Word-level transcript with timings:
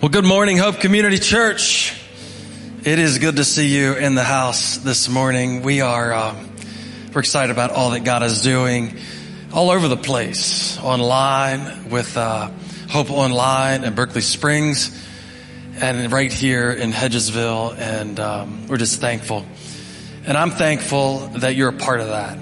Well, 0.00 0.10
good 0.10 0.24
morning, 0.24 0.58
Hope 0.58 0.78
Community 0.78 1.18
Church. 1.18 2.00
It 2.84 3.00
is 3.00 3.18
good 3.18 3.34
to 3.34 3.44
see 3.44 3.76
you 3.76 3.94
in 3.94 4.14
the 4.14 4.22
house 4.22 4.76
this 4.76 5.08
morning. 5.08 5.62
We 5.62 5.80
are 5.80 6.14
um, 6.14 6.52
we're 7.12 7.18
excited 7.18 7.50
about 7.50 7.72
all 7.72 7.90
that 7.90 8.04
God 8.04 8.22
is 8.22 8.42
doing 8.42 8.96
all 9.52 9.70
over 9.70 9.88
the 9.88 9.96
place, 9.96 10.78
online 10.78 11.90
with 11.90 12.16
uh, 12.16 12.48
Hope 12.88 13.10
Online 13.10 13.82
and 13.82 13.96
Berkeley 13.96 14.20
Springs, 14.20 15.04
and 15.80 16.12
right 16.12 16.32
here 16.32 16.70
in 16.70 16.92
Hedgesville, 16.92 17.76
and 17.76 18.20
um, 18.20 18.68
we're 18.68 18.76
just 18.76 19.00
thankful. 19.00 19.44
And 20.24 20.38
I'm 20.38 20.52
thankful 20.52 21.26
that 21.38 21.56
you're 21.56 21.70
a 21.70 21.76
part 21.76 21.98
of 21.98 22.06
that. 22.06 22.38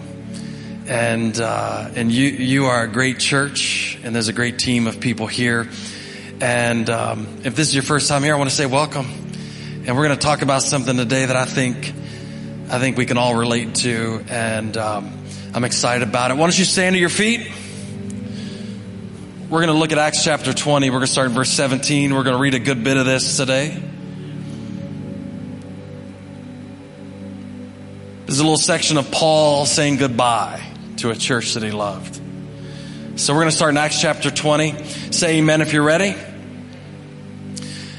And 0.89 1.41
uh, 1.41 1.91
and 1.95 2.13
you 2.13 2.29
you 2.29 2.67
are 2.67 2.83
a 2.83 2.89
great 2.89 3.19
church, 3.19 3.99
and 4.05 4.15
there's 4.15 4.29
a 4.29 4.35
great 4.35 4.59
team 4.59 4.87
of 4.87 5.01
people 5.01 5.27
here 5.27 5.71
and 6.41 6.91
um, 6.91 7.27
if 7.45 7.57
this 7.57 7.69
is 7.69 7.75
your 7.75 7.83
first 7.83 8.09
time 8.09 8.23
here, 8.23 8.35
I 8.35 8.39
want 8.39 8.51
to 8.51 8.57
say 8.57 8.67
welcome. 8.67 9.07
And 9.07 9.97
we're 9.97 10.07
going 10.07 10.19
to 10.19 10.25
talk 10.25 10.43
about 10.43 10.63
something 10.63 10.97
today 10.97 11.25
that 11.25 11.37
I 11.37 11.45
think 11.45 11.93
I 12.69 12.81
think 12.81 12.97
we 12.97 13.07
can 13.07 13.17
all 13.17 13.37
relate 13.37 13.77
to, 13.77 14.25
and 14.29 14.77
um, 14.77 15.25
I'm 15.55 15.63
excited 15.63 16.07
about 16.07 16.33
it. 16.33 16.35
Why 16.35 16.41
don't 16.41 16.59
you 16.59 16.65
stand 16.65 16.95
to 16.95 17.01
your 17.01 17.09
feet? 17.09 17.53
We're 19.49 19.61
going 19.61 19.73
to 19.73 19.79
look 19.79 19.93
at 19.93 19.99
Acts 19.99 20.25
chapter 20.25 20.53
20. 20.53 20.91
We're 20.91 20.97
going 20.97 21.07
to 21.07 21.13
start 21.13 21.29
in 21.29 21.35
verse 21.35 21.51
17. 21.51 22.13
We're 22.13 22.25
going 22.25 22.35
to 22.35 22.43
read 22.43 22.55
a 22.55 22.59
good 22.59 22.83
bit 22.83 22.97
of 22.97 23.07
this 23.07 23.37
today. 23.37 23.81
This 28.27 28.35
is 28.35 28.41
a 28.41 28.43
little 28.43 28.59
section 28.59 28.97
of 28.97 29.13
Paul 29.13 29.65
saying 29.67 29.99
goodbye 29.99 30.61
to 30.97 31.11
a 31.11 31.15
church 31.15 31.55
that 31.55 31.63
he 31.63 31.71
loved. 31.71 32.21
So 33.15 33.33
we're 33.33 33.43
going 33.43 33.51
to 33.51 33.57
start 33.57 33.71
in 33.71 33.77
Acts 33.77 34.01
chapter 34.01 34.33
20. 34.33 34.83
Say 35.13 35.39
amen 35.39 35.63
if 35.63 35.73
you're 35.73 35.85
ready. 35.85 36.17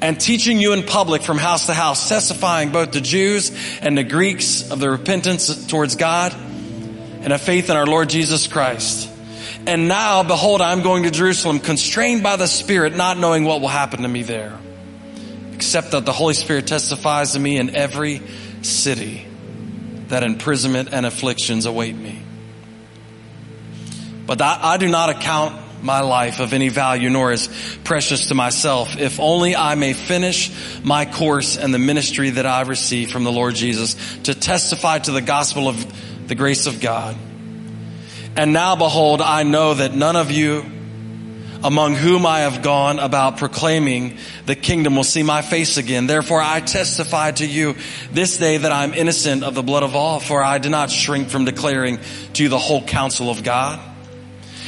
and 0.00 0.20
teaching 0.20 0.60
you 0.60 0.72
in 0.72 0.84
public 0.84 1.22
from 1.22 1.38
house 1.38 1.66
to 1.66 1.74
house, 1.74 2.08
testifying 2.08 2.70
both 2.70 2.92
to 2.92 3.00
Jews 3.00 3.52
and 3.80 3.98
the 3.98 4.04
Greeks 4.04 4.70
of 4.70 4.78
the 4.80 4.90
repentance 4.90 5.66
towards 5.66 5.96
God 5.96 6.34
and 6.34 7.32
of 7.32 7.40
faith 7.40 7.68
in 7.70 7.76
our 7.76 7.86
Lord 7.86 8.08
Jesus 8.08 8.46
Christ. 8.46 9.10
And 9.66 9.88
now, 9.88 10.22
behold, 10.22 10.62
I'm 10.62 10.82
going 10.82 11.02
to 11.02 11.10
Jerusalem, 11.10 11.58
constrained 11.58 12.22
by 12.22 12.36
the 12.36 12.46
Spirit, 12.46 12.96
not 12.96 13.18
knowing 13.18 13.44
what 13.44 13.60
will 13.60 13.68
happen 13.68 14.02
to 14.02 14.08
me 14.08 14.22
there, 14.22 14.58
except 15.52 15.90
that 15.90 16.06
the 16.06 16.12
Holy 16.12 16.34
Spirit 16.34 16.66
testifies 16.66 17.32
to 17.32 17.40
me 17.40 17.58
in 17.58 17.74
every 17.74 18.22
city 18.62 19.26
that 20.08 20.22
imprisonment 20.22 20.90
and 20.92 21.04
afflictions 21.04 21.66
await 21.66 21.96
me. 21.96 22.22
But 24.26 24.40
I 24.40 24.76
do 24.76 24.88
not 24.88 25.10
account 25.10 25.67
my 25.82 26.00
life 26.00 26.40
of 26.40 26.52
any 26.52 26.68
value 26.68 27.10
nor 27.10 27.32
is 27.32 27.48
precious 27.84 28.28
to 28.28 28.34
myself, 28.34 28.98
if 28.98 29.20
only 29.20 29.56
I 29.56 29.74
may 29.74 29.92
finish 29.92 30.52
my 30.82 31.04
course 31.04 31.56
and 31.56 31.72
the 31.72 31.78
ministry 31.78 32.30
that 32.30 32.46
I 32.46 32.62
received 32.62 33.12
from 33.12 33.24
the 33.24 33.32
Lord 33.32 33.54
Jesus 33.54 33.96
to 34.24 34.34
testify 34.34 34.98
to 35.00 35.12
the 35.12 35.22
gospel 35.22 35.68
of 35.68 36.28
the 36.28 36.34
grace 36.34 36.66
of 36.66 36.80
God. 36.80 37.16
And 38.36 38.52
now 38.52 38.76
behold, 38.76 39.20
I 39.20 39.42
know 39.42 39.74
that 39.74 39.94
none 39.94 40.16
of 40.16 40.30
you 40.30 40.64
among 41.64 41.94
whom 41.96 42.24
I 42.24 42.40
have 42.40 42.62
gone 42.62 42.98
about 42.98 43.38
proclaiming 43.38 44.18
the 44.46 44.54
kingdom 44.54 44.94
will 44.94 45.04
see 45.04 45.22
my 45.22 45.42
face 45.42 45.76
again. 45.76 46.06
Therefore 46.06 46.40
I 46.40 46.60
testify 46.60 47.32
to 47.32 47.46
you 47.46 47.74
this 48.12 48.36
day 48.36 48.58
that 48.58 48.70
I 48.70 48.84
am 48.84 48.94
innocent 48.94 49.42
of 49.42 49.54
the 49.54 49.62
blood 49.62 49.82
of 49.82 49.96
all, 49.96 50.20
for 50.20 50.42
I 50.42 50.58
did 50.58 50.70
not 50.70 50.90
shrink 50.90 51.30
from 51.30 51.44
declaring 51.44 51.98
to 52.34 52.42
you 52.44 52.48
the 52.48 52.58
whole 52.58 52.84
counsel 52.84 53.28
of 53.30 53.42
God. 53.42 53.80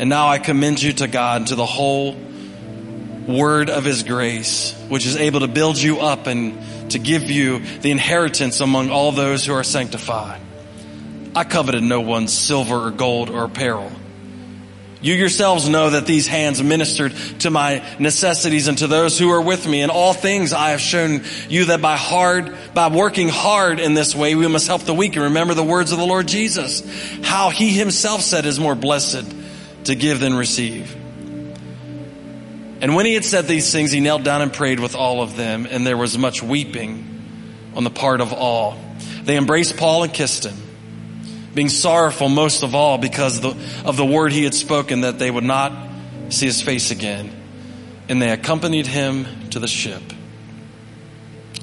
And 0.00 0.08
now 0.08 0.28
I 0.28 0.38
commend 0.38 0.82
you 0.82 0.94
to 0.94 1.08
God, 1.08 1.48
to 1.48 1.56
the 1.56 1.66
whole 1.66 2.16
word 3.28 3.68
of 3.68 3.84
his 3.84 4.02
grace, 4.02 4.72
which 4.88 5.04
is 5.04 5.14
able 5.16 5.40
to 5.40 5.46
build 5.46 5.76
you 5.76 6.00
up 6.00 6.26
and 6.26 6.90
to 6.92 6.98
give 6.98 7.30
you 7.30 7.58
the 7.58 7.90
inheritance 7.90 8.60
among 8.60 8.88
all 8.88 9.12
those 9.12 9.44
who 9.44 9.52
are 9.52 9.62
sanctified. 9.62 10.40
I 11.36 11.44
coveted 11.44 11.82
no 11.82 12.00
one's 12.00 12.32
silver 12.32 12.86
or 12.86 12.90
gold 12.90 13.28
or 13.28 13.44
apparel. 13.44 13.92
You 15.02 15.12
yourselves 15.12 15.68
know 15.68 15.90
that 15.90 16.06
these 16.06 16.26
hands 16.26 16.62
ministered 16.62 17.14
to 17.40 17.50
my 17.50 17.84
necessities 17.98 18.68
and 18.68 18.78
to 18.78 18.86
those 18.86 19.18
who 19.18 19.30
are 19.30 19.42
with 19.42 19.68
me. 19.68 19.82
In 19.82 19.90
all 19.90 20.14
things 20.14 20.54
I 20.54 20.70
have 20.70 20.80
shown 20.80 21.24
you 21.50 21.66
that 21.66 21.82
by 21.82 21.98
hard, 21.98 22.56
by 22.72 22.88
working 22.88 23.28
hard 23.28 23.78
in 23.80 23.92
this 23.92 24.14
way, 24.14 24.34
we 24.34 24.48
must 24.48 24.66
help 24.66 24.80
the 24.80 24.94
weak 24.94 25.16
and 25.16 25.24
remember 25.24 25.52
the 25.52 25.62
words 25.62 25.92
of 25.92 25.98
the 25.98 26.06
Lord 26.06 26.26
Jesus. 26.26 26.82
How 27.22 27.50
he 27.50 27.68
himself 27.68 28.22
said 28.22 28.46
is 28.46 28.58
more 28.58 28.74
blessed 28.74 29.39
to 29.84 29.94
give 29.94 30.20
than 30.20 30.34
receive. 30.34 30.94
And 32.82 32.94
when 32.94 33.04
he 33.04 33.14
had 33.14 33.24
said 33.24 33.46
these 33.46 33.70
things, 33.70 33.90
he 33.90 34.00
knelt 34.00 34.22
down 34.22 34.40
and 34.40 34.52
prayed 34.52 34.80
with 34.80 34.94
all 34.94 35.22
of 35.22 35.36
them, 35.36 35.66
and 35.70 35.86
there 35.86 35.96
was 35.96 36.16
much 36.16 36.42
weeping 36.42 37.06
on 37.74 37.84
the 37.84 37.90
part 37.90 38.20
of 38.20 38.32
all. 38.32 38.76
They 39.22 39.36
embraced 39.36 39.76
Paul 39.76 40.04
and 40.04 40.12
kissed 40.12 40.46
him, 40.46 40.56
being 41.54 41.68
sorrowful 41.68 42.28
most 42.28 42.62
of 42.62 42.74
all 42.74 42.96
because 42.96 43.44
of 43.44 43.96
the 43.96 44.06
word 44.06 44.32
he 44.32 44.44
had 44.44 44.54
spoken 44.54 45.02
that 45.02 45.18
they 45.18 45.30
would 45.30 45.44
not 45.44 45.72
see 46.30 46.46
his 46.46 46.62
face 46.62 46.90
again. 46.90 47.30
And 48.08 48.20
they 48.20 48.30
accompanied 48.30 48.86
him 48.86 49.26
to 49.50 49.58
the 49.58 49.68
ship. 49.68 50.02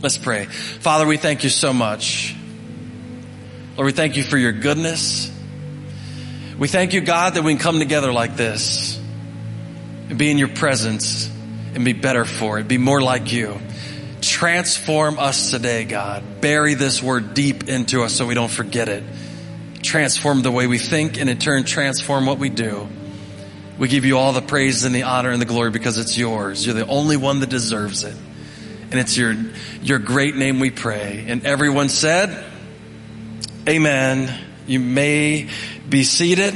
Let's 0.02 0.18
pray. 0.18 0.46
Father, 0.46 1.08
we 1.08 1.18
thank 1.18 1.44
you 1.44 1.50
so 1.50 1.74
much. 1.74 2.36
Lord, 3.76 3.88
we 3.88 3.92
thank 3.92 4.16
you 4.16 4.24
for 4.24 4.38
your 4.38 4.52
goodness. 4.52 5.32
We 6.58 6.68
thank 6.68 6.94
you, 6.94 7.02
God, 7.02 7.36
that 7.36 7.44
we 7.44 7.54
can 7.54 7.62
come 7.62 7.78
together 7.78 8.12
like 8.12 8.36
this 8.36 8.98
and 10.10 10.18
be 10.18 10.32
in 10.32 10.40
your 10.40 10.48
presence 10.48 11.30
and 11.76 11.86
be 11.86 11.94
better 11.94 12.26
for 12.26 12.58
it, 12.58 12.68
be 12.68 12.80
more 12.80 13.00
like 13.00 13.32
you. 13.32 13.60
Transform 14.22 15.20
us 15.20 15.52
today, 15.52 15.84
God. 15.84 16.42
Bury 16.42 16.74
this 16.74 17.04
word 17.04 17.36
deep 17.36 17.70
into 17.70 18.02
us 18.02 18.14
so 18.14 18.26
we 18.26 18.34
don't 18.34 18.50
forget 18.50 18.90
it. 18.90 19.04
Transform 19.84 20.42
the 20.42 20.52
way 20.52 20.66
we 20.66 20.80
think 20.80 21.20
and 21.20 21.30
in 21.30 21.38
turn 21.38 21.64
transform 21.64 22.26
what 22.26 22.40
we 22.40 22.50
do. 22.50 22.88
We 23.78 23.88
give 23.88 24.06
you 24.06 24.18
all 24.18 24.34
the 24.34 24.42
praise 24.42 24.84
and 24.84 24.96
the 24.96 25.04
honor 25.04 25.30
and 25.30 25.40
the 25.40 25.46
glory 25.46 25.70
because 25.70 26.00
it's 26.00 26.18
yours. 26.18 26.66
You're 26.66 26.74
the 26.74 26.88
only 26.88 27.18
one 27.18 27.42
that 27.42 27.52
deserves 27.52 28.04
it. 28.04 28.16
And 28.90 29.00
it's 29.00 29.16
your, 29.16 29.36
your 29.84 30.00
great 30.00 30.36
name 30.36 30.60
we 30.60 30.72
pray. 30.72 31.26
And 31.28 31.46
everyone 31.46 31.90
said, 31.90 32.46
Amen. 33.70 34.46
You 34.66 34.80
may 34.80 35.50
be 35.90 36.04
seated. 36.04 36.54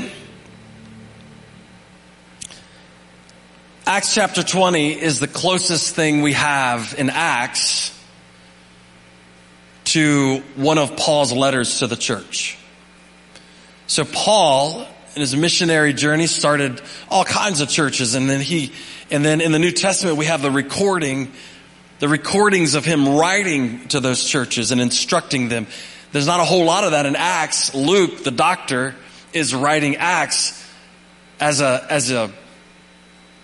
Acts 3.87 4.13
chapter 4.13 4.43
20 4.43 5.01
is 5.01 5.19
the 5.19 5.27
closest 5.27 5.95
thing 5.95 6.21
we 6.21 6.33
have 6.33 6.95
in 6.97 7.09
Acts 7.09 7.97
to 9.85 10.43
one 10.55 10.77
of 10.77 10.97
Paul's 10.97 11.31
letters 11.31 11.79
to 11.79 11.87
the 11.87 11.95
church. 11.95 12.57
So 13.87 14.03
Paul, 14.03 14.85
in 15.15 15.21
his 15.21 15.35
missionary 15.35 15.93
journey, 15.93 16.27
started 16.27 16.81
all 17.09 17.23
kinds 17.23 17.61
of 17.61 17.69
churches 17.69 18.15
and 18.15 18.29
then 18.29 18.41
he, 18.41 18.73
and 19.09 19.23
then 19.23 19.39
in 19.39 19.53
the 19.53 19.59
New 19.59 19.71
Testament 19.71 20.17
we 20.17 20.25
have 20.25 20.41
the 20.41 20.51
recording, 20.51 21.31
the 21.99 22.09
recordings 22.09 22.75
of 22.75 22.83
him 22.83 23.07
writing 23.07 23.87
to 23.89 24.01
those 24.01 24.25
churches 24.25 24.71
and 24.71 24.81
instructing 24.81 25.47
them. 25.47 25.67
There's 26.11 26.27
not 26.27 26.41
a 26.41 26.45
whole 26.45 26.65
lot 26.65 26.83
of 26.83 26.91
that 26.91 27.05
in 27.05 27.15
Acts. 27.15 27.73
Luke, 27.73 28.25
the 28.25 28.31
doctor, 28.31 28.93
is 29.33 29.53
writing 29.55 29.97
Acts 29.97 30.57
as 31.39 31.61
a, 31.61 31.85
as 31.89 32.11
a, 32.11 32.31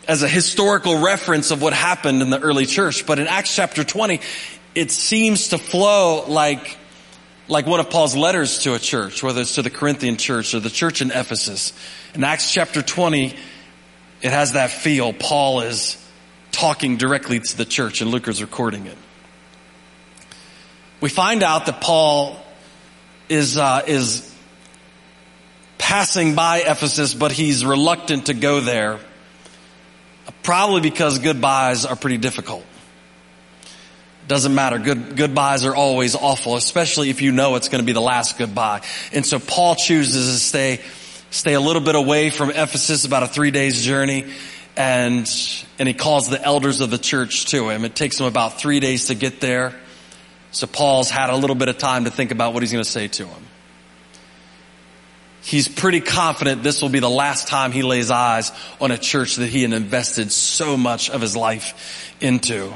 as 0.07 0.23
a 0.23 0.27
historical 0.27 0.99
reference 0.99 1.51
of 1.51 1.61
what 1.61 1.73
happened 1.73 2.21
in 2.21 2.29
the 2.29 2.39
early 2.39 2.65
church. 2.65 3.05
But 3.05 3.19
in 3.19 3.27
Acts 3.27 3.55
chapter 3.55 3.83
20, 3.83 4.21
it 4.75 4.91
seems 4.91 5.49
to 5.49 5.57
flow 5.57 6.25
like, 6.27 6.77
like 7.47 7.65
one 7.65 7.79
of 7.79 7.89
Paul's 7.89 8.15
letters 8.15 8.59
to 8.59 8.75
a 8.75 8.79
church, 8.79 9.23
whether 9.23 9.41
it's 9.41 9.55
to 9.55 9.61
the 9.61 9.69
Corinthian 9.69 10.17
church 10.17 10.53
or 10.53 10.59
the 10.59 10.69
church 10.69 11.01
in 11.01 11.11
Ephesus. 11.11 11.73
In 12.13 12.23
Acts 12.23 12.53
chapter 12.53 12.81
20, 12.81 13.35
it 14.21 14.31
has 14.31 14.53
that 14.53 14.69
feel. 14.69 15.13
Paul 15.13 15.61
is 15.61 16.03
talking 16.51 16.97
directly 16.97 17.39
to 17.39 17.57
the 17.57 17.65
church 17.65 18.01
and 18.01 18.11
Luke 18.11 18.27
is 18.27 18.41
recording 18.41 18.85
it. 18.85 18.97
We 21.01 21.09
find 21.09 21.43
out 21.43 21.67
that 21.67 21.81
Paul 21.81 22.39
is, 23.29 23.57
uh, 23.57 23.83
is 23.85 24.33
passing 25.87 26.35
by 26.35 26.57
Ephesus, 26.57 27.13
but 27.13 27.31
he's 27.31 27.63
reluctant 27.63 28.25
to 28.25 28.33
go 28.33 28.59
there. 28.59 28.99
Probably 30.43 30.81
because 30.81 31.19
goodbyes 31.19 31.85
are 31.85 31.95
pretty 31.95 32.17
difficult. 32.17 32.65
Doesn't 34.27 34.53
matter. 34.53 34.79
Good, 34.79 35.15
goodbyes 35.15 35.65
are 35.65 35.73
always 35.73 36.13
awful, 36.13 36.57
especially 36.57 37.09
if 37.09 37.21
you 37.21 37.31
know 37.31 37.55
it's 37.55 37.69
going 37.69 37.81
to 37.81 37.85
be 37.85 37.93
the 37.93 38.01
last 38.01 38.37
goodbye. 38.37 38.81
And 39.13 39.25
so 39.25 39.39
Paul 39.39 39.75
chooses 39.75 40.33
to 40.33 40.39
stay, 40.45 40.81
stay 41.31 41.53
a 41.53 41.61
little 41.61 41.81
bit 41.81 41.95
away 41.95 42.31
from 42.31 42.49
Ephesus, 42.49 43.05
about 43.05 43.23
a 43.23 43.27
three 43.27 43.51
days 43.51 43.81
journey. 43.81 44.25
And, 44.75 45.25
and 45.79 45.87
he 45.87 45.93
calls 45.93 46.27
the 46.27 46.43
elders 46.43 46.81
of 46.81 46.89
the 46.89 46.97
church 46.97 47.45
to 47.51 47.69
him. 47.69 47.85
It 47.85 47.95
takes 47.95 48.19
him 48.19 48.25
about 48.25 48.59
three 48.59 48.81
days 48.81 49.07
to 49.07 49.15
get 49.15 49.39
there. 49.39 49.73
So 50.51 50.67
Paul's 50.67 51.09
had 51.09 51.29
a 51.29 51.37
little 51.37 51.55
bit 51.55 51.69
of 51.69 51.77
time 51.77 52.03
to 52.03 52.11
think 52.11 52.31
about 52.31 52.53
what 52.53 52.61
he's 52.61 52.73
going 52.73 52.83
to 52.83 52.89
say 52.89 53.07
to 53.07 53.25
him. 53.25 53.46
He's 55.47 55.69
pretty 55.69 56.01
confident 56.01 56.61
this 56.61 56.81
will 56.81 56.89
be 56.89 56.99
the 56.99 57.09
last 57.09 57.47
time 57.47 57.71
he 57.71 57.81
lays 57.81 58.11
eyes 58.11 58.51
on 58.81 58.91
a 58.91 58.97
church 58.97 59.37
that 59.37 59.47
he 59.47 59.61
had 59.61 59.71
invested 59.71 60.29
so 60.29 60.75
much 60.75 61.09
of 61.09 61.21
his 61.21 61.37
life 61.37 62.13
into. 62.19 62.73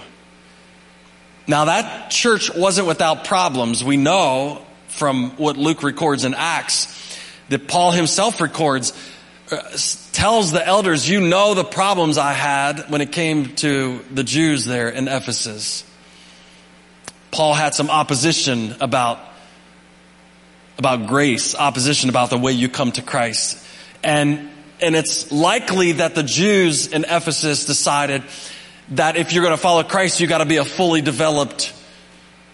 Now 1.49 1.65
that 1.65 2.11
church 2.11 2.49
wasn't 2.55 2.87
without 2.87 3.25
problems. 3.25 3.83
We 3.83 3.97
know 3.97 4.65
from 4.87 5.31
what 5.31 5.57
Luke 5.57 5.83
records 5.83 6.23
in 6.23 6.33
Acts 6.33 6.87
that 7.49 7.67
Paul 7.67 7.91
himself 7.91 8.39
records, 8.39 8.93
uh, 9.51 9.57
tells 10.13 10.53
the 10.53 10.65
elders, 10.65 11.09
you 11.09 11.19
know 11.19 11.53
the 11.53 11.65
problems 11.65 12.17
I 12.17 12.31
had 12.31 12.89
when 12.89 13.01
it 13.01 13.11
came 13.11 13.53
to 13.57 13.99
the 14.13 14.23
Jews 14.23 14.63
there 14.63 14.87
in 14.87 15.09
Ephesus. 15.09 15.83
Paul 17.31 17.53
had 17.53 17.75
some 17.75 17.89
opposition 17.89 18.77
about, 18.79 19.19
about 20.81 21.05
grace, 21.05 21.53
opposition 21.53 22.09
about 22.09 22.31
the 22.31 22.39
way 22.39 22.53
you 22.53 22.67
come 22.67 22.91
to 22.93 23.03
Christ. 23.03 23.63
And, 24.03 24.49
and 24.79 24.95
it's 24.95 25.31
likely 25.31 25.91
that 25.93 26.15
the 26.15 26.23
Jews 26.23 26.87
in 26.87 27.03
Ephesus 27.03 27.65
decided 27.65 28.23
that 28.89 29.15
if 29.15 29.31
you're 29.31 29.43
going 29.43 29.55
to 29.55 29.61
follow 29.61 29.83
Christ, 29.83 30.19
you 30.19 30.25
got 30.25 30.39
to 30.39 30.45
be 30.45 30.57
a 30.57 30.65
fully 30.65 31.01
developed 31.01 31.71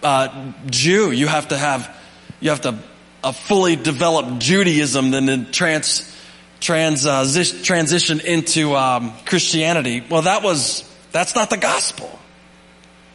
uh, 0.04 0.52
Jew. 0.66 1.12
You 1.12 1.28
have 1.28 1.48
to 1.48 1.58
have 1.58 1.96
you 2.42 2.50
have 2.50 2.62
to 2.62 2.78
a 3.24 3.32
fully 3.32 3.78
developed 3.78 4.40
Judaism, 4.40 5.12
then 5.12 5.48
trans 5.52 6.14
trans 6.60 7.06
uh, 7.06 7.26
transition 7.64 8.20
into 8.20 8.76
um, 8.76 9.14
Christianity. 9.26 10.04
Well, 10.08 10.24
that 10.24 10.44
was 10.44 10.84
that's 11.14 11.34
not 11.34 11.50
the 11.50 11.58
gospel. 11.58 12.08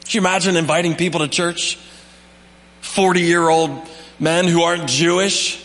Can 0.05 0.11
you 0.11 0.21
imagine 0.21 0.57
inviting 0.57 0.97
people 0.97 1.21
to 1.21 1.29
church? 1.29 1.79
Forty 2.83 3.23
year 3.23 3.49
old 3.49 3.89
men 4.19 4.47
who 4.47 4.63
aren't 4.63 4.87
Jewish, 4.89 5.65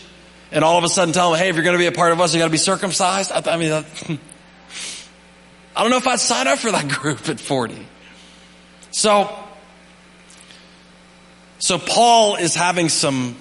and 0.50 0.64
all 0.64 0.78
of 0.78 0.84
a 0.84 0.88
sudden 0.88 1.12
tell 1.12 1.32
them, 1.32 1.38
"Hey, 1.38 1.50
if 1.50 1.56
you're 1.56 1.64
going 1.64 1.76
to 1.76 1.78
be 1.78 1.86
a 1.86 1.92
part 1.92 2.12
of 2.12 2.20
us, 2.22 2.32
you 2.32 2.40
got 2.40 2.46
to 2.46 2.50
be 2.50 2.56
circumcised." 2.56 3.30
I, 3.30 3.42
I 3.52 3.56
mean. 3.58 3.70
That, 3.70 3.84
I 5.78 5.82
don't 5.82 5.92
know 5.92 5.98
if 5.98 6.08
I'd 6.08 6.18
sign 6.18 6.48
up 6.48 6.58
for 6.58 6.72
that 6.72 6.88
group 7.00 7.28
at 7.28 7.38
40. 7.38 7.86
So, 8.90 9.32
so 11.60 11.78
Paul 11.78 12.34
is 12.34 12.56
having 12.56 12.88
some, 12.88 13.36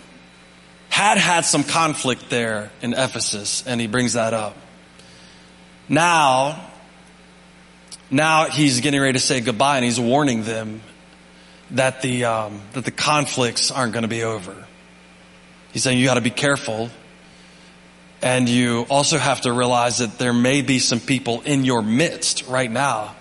had 0.87 1.17
had 1.17 1.45
some 1.45 1.63
conflict 1.63 2.29
there 2.29 2.69
in 2.83 2.93
Ephesus, 2.93 3.65
and 3.65 3.81
he 3.81 3.87
brings 3.87 4.13
that 4.13 4.35
up. 4.35 4.55
Now, 5.89 6.69
now 8.11 8.51
he's 8.51 8.81
getting 8.81 9.01
ready 9.01 9.13
to 9.13 9.19
say 9.19 9.41
goodbye, 9.41 9.77
and 9.77 9.85
he's 9.85 9.99
warning 9.99 10.43
them 10.43 10.81
that 11.71 12.01
the 12.01 12.25
um, 12.25 12.61
that 12.73 12.85
the 12.85 12.91
conflicts 12.91 13.71
aren't 13.71 13.93
going 13.93 14.03
to 14.03 14.07
be 14.07 14.23
over. 14.23 14.55
He's 15.73 15.83
saying 15.83 15.99
you 15.99 16.05
got 16.05 16.15
to 16.15 16.21
be 16.21 16.29
careful 16.29 16.89
and 18.21 18.49
you 18.49 18.85
also 18.89 19.17
have 19.17 19.41
to 19.41 19.53
realize 19.53 19.99
that 19.99 20.17
there 20.17 20.33
may 20.33 20.61
be 20.61 20.79
some 20.79 20.99
people 20.99 21.41
in 21.41 21.63
your 21.63 21.81
midst 21.81 22.47
right 22.47 22.69
now 22.69 23.15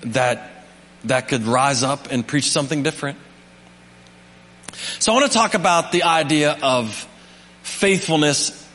that, 0.00 0.66
that 1.04 1.28
could 1.28 1.44
rise 1.44 1.82
up 1.82 2.08
and 2.10 2.26
preach 2.26 2.50
something 2.50 2.82
different. 2.82 3.18
So 4.98 5.12
I 5.12 5.14
want 5.14 5.30
to 5.30 5.32
talk 5.32 5.54
about 5.54 5.92
the 5.92 6.02
idea 6.02 6.58
of 6.60 7.08
faithfulness 7.62 8.68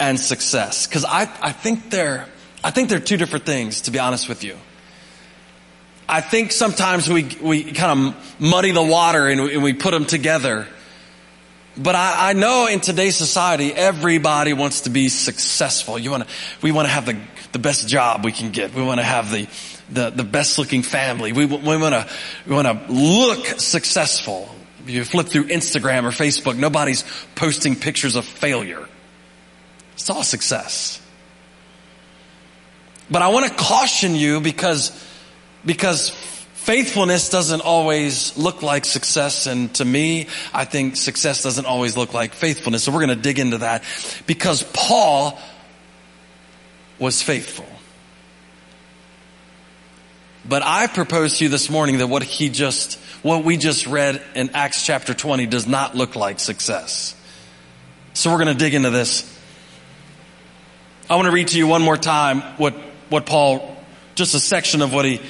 and 0.00 0.18
success. 0.18 0.86
Cause 0.86 1.04
I, 1.04 1.22
I 1.40 1.52
think 1.52 1.90
they're, 1.90 2.26
I 2.64 2.70
think 2.70 2.88
they're 2.88 2.98
two 2.98 3.16
different 3.18 3.44
things, 3.44 3.82
to 3.82 3.90
be 3.90 3.98
honest 3.98 4.28
with 4.28 4.42
you. 4.42 4.56
I 6.08 6.20
think 6.20 6.52
sometimes 6.52 7.08
we, 7.08 7.24
we 7.40 7.72
kind 7.72 8.14
of 8.14 8.40
muddy 8.40 8.70
the 8.72 8.82
water 8.82 9.28
and 9.28 9.42
we, 9.42 9.54
and 9.54 9.62
we 9.62 9.72
put 9.72 9.92
them 9.92 10.04
together. 10.04 10.66
But 11.76 11.94
I, 11.94 12.30
I, 12.30 12.32
know 12.34 12.66
in 12.66 12.80
today's 12.80 13.16
society, 13.16 13.72
everybody 13.72 14.52
wants 14.52 14.82
to 14.82 14.90
be 14.90 15.08
successful. 15.08 15.98
You 15.98 16.10
want 16.10 16.24
to, 16.24 16.34
we 16.60 16.70
want 16.70 16.86
to 16.86 16.92
have 16.92 17.06
the, 17.06 17.18
the 17.52 17.58
best 17.58 17.88
job 17.88 18.24
we 18.24 18.32
can 18.32 18.50
get. 18.50 18.74
We 18.74 18.82
want 18.82 19.00
to 19.00 19.04
have 19.04 19.30
the, 19.30 19.48
the, 19.90 20.10
the 20.10 20.24
best 20.24 20.58
looking 20.58 20.82
family. 20.82 21.32
We, 21.32 21.46
we 21.46 21.76
want 21.76 21.94
to, 21.94 22.08
we 22.46 22.54
want 22.54 22.68
to 22.68 22.92
look 22.92 23.46
successful. 23.58 24.54
You 24.86 25.04
flip 25.04 25.28
through 25.28 25.44
Instagram 25.44 26.04
or 26.04 26.10
Facebook, 26.10 26.58
nobody's 26.58 27.04
posting 27.36 27.76
pictures 27.76 28.16
of 28.16 28.26
failure. 28.26 28.86
It's 29.94 30.10
all 30.10 30.22
success. 30.22 31.00
But 33.10 33.22
I 33.22 33.28
want 33.28 33.46
to 33.46 33.54
caution 33.54 34.14
you 34.14 34.40
because, 34.40 34.90
because 35.64 36.10
faithfulness 36.62 37.28
doesn't 37.28 37.60
always 37.60 38.36
look 38.38 38.62
like 38.62 38.84
success. 38.84 39.46
And 39.46 39.74
to 39.74 39.84
me, 39.84 40.28
I 40.54 40.64
think 40.64 40.96
success 40.96 41.42
doesn't 41.42 41.66
always 41.66 41.96
look 41.96 42.14
like 42.14 42.34
faithfulness. 42.34 42.84
So 42.84 42.92
we're 42.92 43.04
going 43.04 43.16
to 43.16 43.22
dig 43.22 43.38
into 43.38 43.58
that 43.58 43.82
because 44.26 44.62
Paul 44.72 45.38
was 46.98 47.20
faithful. 47.20 47.66
But 50.48 50.62
I 50.62 50.86
propose 50.86 51.38
to 51.38 51.44
you 51.44 51.50
this 51.50 51.68
morning 51.68 51.98
that 51.98 52.06
what 52.06 52.22
he 52.22 52.48
just, 52.48 52.94
what 53.22 53.44
we 53.44 53.56
just 53.56 53.86
read 53.86 54.22
in 54.34 54.50
Acts 54.50 54.84
chapter 54.84 55.14
20 55.14 55.46
does 55.46 55.66
not 55.66 55.96
look 55.96 56.16
like 56.16 56.38
success. 56.38 57.14
So 58.14 58.30
we're 58.30 58.44
going 58.44 58.56
to 58.56 58.64
dig 58.64 58.74
into 58.74 58.90
this. 58.90 59.28
I 61.10 61.16
want 61.16 61.26
to 61.26 61.32
read 61.32 61.48
to 61.48 61.58
you 61.58 61.66
one 61.66 61.82
more 61.82 61.96
time 61.96 62.40
what, 62.56 62.74
what 63.08 63.26
Paul, 63.26 63.76
just 64.14 64.34
a 64.34 64.40
section 64.40 64.80
of 64.82 64.92
what 64.92 65.04
he 65.04 65.20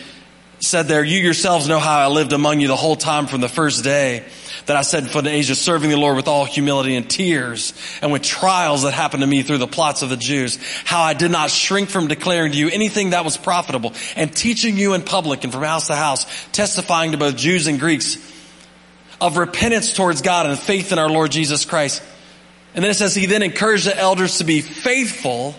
said 0.62 0.86
there, 0.86 1.02
you 1.02 1.18
yourselves 1.18 1.66
know 1.66 1.80
how 1.80 1.98
I 1.98 2.06
lived 2.06 2.32
among 2.32 2.60
you 2.60 2.68
the 2.68 2.76
whole 2.76 2.94
time 2.94 3.26
from 3.26 3.40
the 3.40 3.48
first 3.48 3.82
day 3.82 4.24
that 4.66 4.76
I 4.76 4.82
said 4.82 5.10
for 5.10 5.20
the 5.20 5.28
Asia, 5.28 5.56
serving 5.56 5.90
the 5.90 5.96
Lord 5.96 6.14
with 6.14 6.28
all 6.28 6.44
humility 6.44 6.94
and 6.94 7.10
tears 7.10 7.74
and 8.00 8.12
with 8.12 8.22
trials 8.22 8.84
that 8.84 8.92
happened 8.92 9.22
to 9.22 9.26
me 9.26 9.42
through 9.42 9.58
the 9.58 9.66
plots 9.66 10.02
of 10.02 10.08
the 10.08 10.16
Jews, 10.16 10.60
how 10.84 11.02
I 11.02 11.14
did 11.14 11.32
not 11.32 11.50
shrink 11.50 11.88
from 11.88 12.06
declaring 12.06 12.52
to 12.52 12.58
you 12.58 12.68
anything 12.68 13.10
that 13.10 13.24
was 13.24 13.36
profitable 13.36 13.92
and 14.14 14.34
teaching 14.34 14.76
you 14.76 14.94
in 14.94 15.02
public 15.02 15.42
and 15.42 15.52
from 15.52 15.64
house 15.64 15.88
to 15.88 15.96
house, 15.96 16.26
testifying 16.52 17.10
to 17.10 17.18
both 17.18 17.36
Jews 17.36 17.66
and 17.66 17.80
Greeks 17.80 18.16
of 19.20 19.38
repentance 19.38 19.92
towards 19.92 20.22
God 20.22 20.46
and 20.46 20.56
faith 20.56 20.92
in 20.92 20.98
our 21.00 21.10
Lord 21.10 21.32
Jesus 21.32 21.64
Christ. 21.64 22.04
And 22.76 22.84
then 22.84 22.90
it 22.92 22.94
says 22.94 23.16
he 23.16 23.26
then 23.26 23.42
encouraged 23.42 23.86
the 23.86 23.98
elders 23.98 24.38
to 24.38 24.44
be 24.44 24.60
faithful 24.60 25.56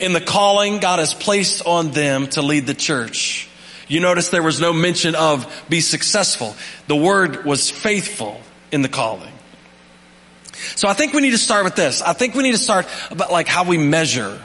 in 0.00 0.12
the 0.12 0.20
calling 0.20 0.80
God 0.80 0.98
has 0.98 1.14
placed 1.14 1.64
on 1.64 1.92
them 1.92 2.26
to 2.28 2.42
lead 2.42 2.66
the 2.66 2.74
church. 2.74 3.49
You 3.90 3.98
notice 3.98 4.28
there 4.28 4.40
was 4.40 4.60
no 4.60 4.72
mention 4.72 5.16
of 5.16 5.64
be 5.68 5.80
successful. 5.80 6.54
The 6.86 6.94
word 6.94 7.44
was 7.44 7.70
faithful 7.70 8.40
in 8.70 8.82
the 8.82 8.88
calling. 8.88 9.32
So 10.76 10.86
I 10.86 10.92
think 10.92 11.12
we 11.12 11.20
need 11.20 11.32
to 11.32 11.38
start 11.38 11.64
with 11.64 11.74
this. 11.74 12.00
I 12.00 12.12
think 12.12 12.36
we 12.36 12.44
need 12.44 12.52
to 12.52 12.58
start 12.58 12.86
about 13.10 13.32
like 13.32 13.48
how 13.48 13.64
we 13.64 13.78
measure, 13.78 14.40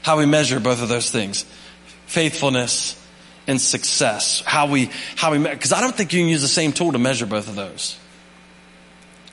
how 0.00 0.16
we 0.16 0.24
measure 0.24 0.60
both 0.60 0.80
of 0.80 0.88
those 0.88 1.10
things. 1.10 1.44
Faithfulness 2.06 2.98
and 3.46 3.60
success. 3.60 4.42
How 4.46 4.66
we, 4.66 4.90
how 5.14 5.30
we, 5.32 5.44
cause 5.44 5.74
I 5.74 5.82
don't 5.82 5.94
think 5.94 6.14
you 6.14 6.20
can 6.20 6.30
use 6.30 6.40
the 6.40 6.48
same 6.48 6.72
tool 6.72 6.92
to 6.92 6.98
measure 6.98 7.26
both 7.26 7.48
of 7.48 7.54
those. 7.54 7.98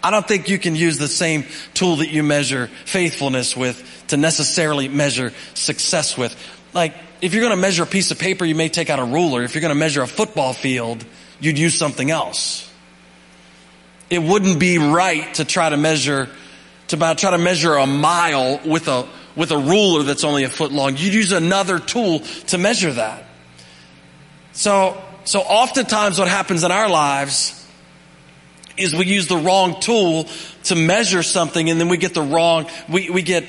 I 0.04 0.12
don't 0.12 0.28
think 0.28 0.50
you 0.50 0.60
can 0.60 0.76
use 0.76 0.98
the 0.98 1.08
same 1.08 1.46
tool 1.74 1.96
that 1.96 2.10
you 2.10 2.22
measure 2.22 2.68
faithfulness 2.86 3.56
with 3.56 4.04
to 4.10 4.18
necessarily 4.18 4.88
measure 4.88 5.34
success 5.54 6.18
with. 6.18 6.36
Like, 6.76 6.94
if 7.22 7.34
you're 7.34 7.42
going 7.42 7.56
to 7.56 7.62
measure 7.62 7.84
a 7.84 7.88
piece 7.88 8.12
of 8.12 8.20
paper, 8.20 8.46
you 8.46 8.54
may 8.54 8.70
take 8.70 8.92
out 8.92 9.00
a 9.00 9.06
ruler. 9.06 9.42
If 9.42 9.56
you're 9.56 9.62
going 9.62 9.74
to 9.74 9.80
measure 9.80 10.04
a 10.04 10.08
football 10.08 10.54
field, 10.54 11.04
you'd 11.40 11.58
use 11.58 11.74
something 11.76 12.12
else. 12.12 12.72
It 14.12 14.20
wouldn't 14.20 14.60
be 14.60 14.78
right 14.78 15.34
to 15.36 15.46
try 15.46 15.70
to 15.70 15.78
measure, 15.78 16.30
to 16.90 16.98
try 16.98 17.32
to 17.32 17.40
measure 17.40 17.74
a 17.74 17.88
mile 17.88 18.60
with 18.64 18.88
a, 18.88 19.08
with 19.36 19.50
a 19.52 19.58
ruler 19.58 20.04
that's 20.04 20.24
only 20.24 20.44
a 20.44 20.50
foot 20.50 20.72
long. 20.72 20.98
You'd 20.98 21.16
use 21.16 21.32
another 21.32 21.80
tool 21.80 22.20
to 22.20 22.60
measure 22.60 22.94
that. 22.94 23.24
So 24.52 25.02
so 25.26 25.40
oftentimes 25.40 26.20
what 26.20 26.28
happens 26.28 26.64
in 26.64 26.72
our 26.72 26.88
lives 26.88 27.62
is 28.78 28.94
we 28.94 29.08
use 29.08 29.28
the 29.28 29.38
wrong 29.38 29.80
tool 29.80 30.28
to 30.66 30.76
measure 30.76 31.24
something 31.24 31.70
and 31.70 31.80
then 31.80 31.90
we 31.90 31.98
get 31.98 32.14
the 32.14 32.22
wrong, 32.22 32.68
we, 32.88 33.10
we 33.10 33.24
get, 33.24 33.44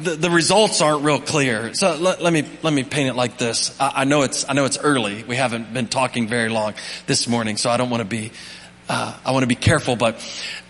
the, 0.00 0.16
the 0.16 0.30
results 0.30 0.80
aren't 0.80 1.04
real 1.04 1.20
clear. 1.20 1.74
So 1.74 1.96
let, 1.96 2.22
let 2.22 2.32
me, 2.32 2.44
let 2.62 2.72
me 2.72 2.84
paint 2.84 3.08
it 3.08 3.14
like 3.14 3.38
this. 3.38 3.78
I, 3.80 3.92
I, 3.96 4.04
know 4.04 4.22
it's, 4.22 4.48
I 4.48 4.52
know 4.52 4.64
it's 4.64 4.78
early. 4.78 5.24
We 5.24 5.36
haven't 5.36 5.72
been 5.72 5.88
talking 5.88 6.28
very 6.28 6.48
long 6.48 6.74
this 7.06 7.28
morning, 7.28 7.56
so 7.56 7.70
I 7.70 7.76
don't 7.76 7.90
want 7.90 8.00
to 8.00 8.08
be, 8.08 8.32
uh, 8.88 9.16
I 9.24 9.32
want 9.32 9.42
to 9.42 9.48
be 9.48 9.54
careful, 9.54 9.96
but 9.96 10.18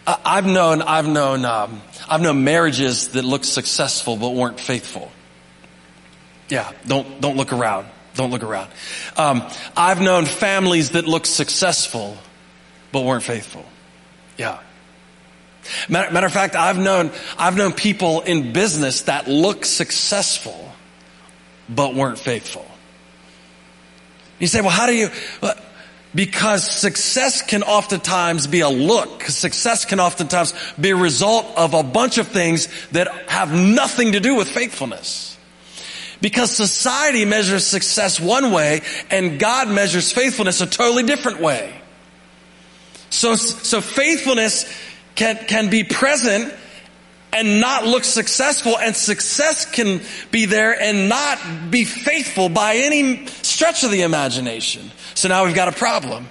I've 0.07 0.47
known, 0.47 0.83
I've 0.83 1.09
known, 1.09 1.45
um, 1.45 1.81
I've 2.09 2.21
known 2.21 2.45
marriages 2.45 3.09
that 3.09 3.25
looked 3.25 3.47
successful 3.47 4.17
but 4.17 4.35
weren't 4.35 4.61
faithful. 4.61 5.11
Yeah, 6.49 6.71
don't, 6.87 7.21
don't 7.21 7.37
look 7.37 7.53
around. 7.53 7.87
Don't 8.15 8.31
look 8.31 8.43
around. 8.43 8.71
Um, 9.17 9.49
I've 9.77 10.01
known 10.01 10.27
families 10.27 10.91
that 10.91 11.07
looked 11.07 11.27
successful 11.27 12.19
but 12.91 13.05
weren't 13.05 13.23
faithful. 13.23 13.65
Yeah. 14.37 14.61
Matter, 15.89 16.13
matter 16.13 16.27
of 16.27 16.33
fact, 16.33 16.57
I've 16.57 16.79
known, 16.79 17.11
I've 17.39 17.57
known 17.57 17.73
people 17.73 18.23
in 18.23 18.53
business 18.53 19.03
that 19.03 19.29
look 19.29 19.65
successful 19.65 20.73
but 21.69 21.95
weren't 21.95 22.19
faithful. 22.19 22.67
You 24.39 24.49
say, 24.49 24.61
well, 24.61 24.71
how 24.71 24.87
do 24.87 24.95
you, 24.95 25.09
because 26.15 26.69
success 26.69 27.43
can 27.43 27.63
oftentimes 27.63 28.47
be 28.47 28.61
a 28.61 28.69
look. 28.69 29.23
Success 29.25 29.85
can 29.85 30.01
oftentimes 30.01 30.53
be 30.79 30.91
a 30.91 30.97
result 30.97 31.47
of 31.57 31.75
a 31.75 31.83
bunch 31.83 32.19
of 32.19 32.29
things 32.29 32.69
that 32.91 33.09
have 33.31 33.53
nothing 33.53 34.13
to 34.13 34.21
do 34.21 34.35
with 34.35 34.49
faithfulness. 34.49 35.39
Because 36.21 36.51
society 36.51 37.25
measures 37.25 37.67
success 37.67 38.21
one 38.21 38.53
way 38.53 38.83
and 39.11 39.41
God 39.41 39.69
measures 39.69 40.13
faithfulness 40.13 40.61
a 40.61 40.67
totally 40.67 41.03
different 41.03 41.41
way. 41.41 41.81
So, 43.11 43.35
so 43.35 43.81
faithfulness 43.81 44.65
can, 45.15 45.37
can 45.47 45.71
be 45.71 45.85
present 45.85 46.53
and 47.33 47.61
not 47.61 47.87
look 47.87 48.05
successful 48.05 48.79
and 48.79 48.95
success 48.95 49.65
can 49.71 50.01
be 50.31 50.45
there 50.45 50.79
and 50.79 51.09
not 51.09 51.71
be 51.71 51.85
faithful 51.85 52.49
by 52.49 52.77
any 52.77 53.27
stretch 53.27 53.85
of 53.85 53.91
the 53.91 54.03
imagination. 54.03 54.91
So 55.15 55.29
now 55.29 55.45
we've 55.45 55.55
got 55.55 55.69
a 55.69 55.73
problem. 55.73 56.29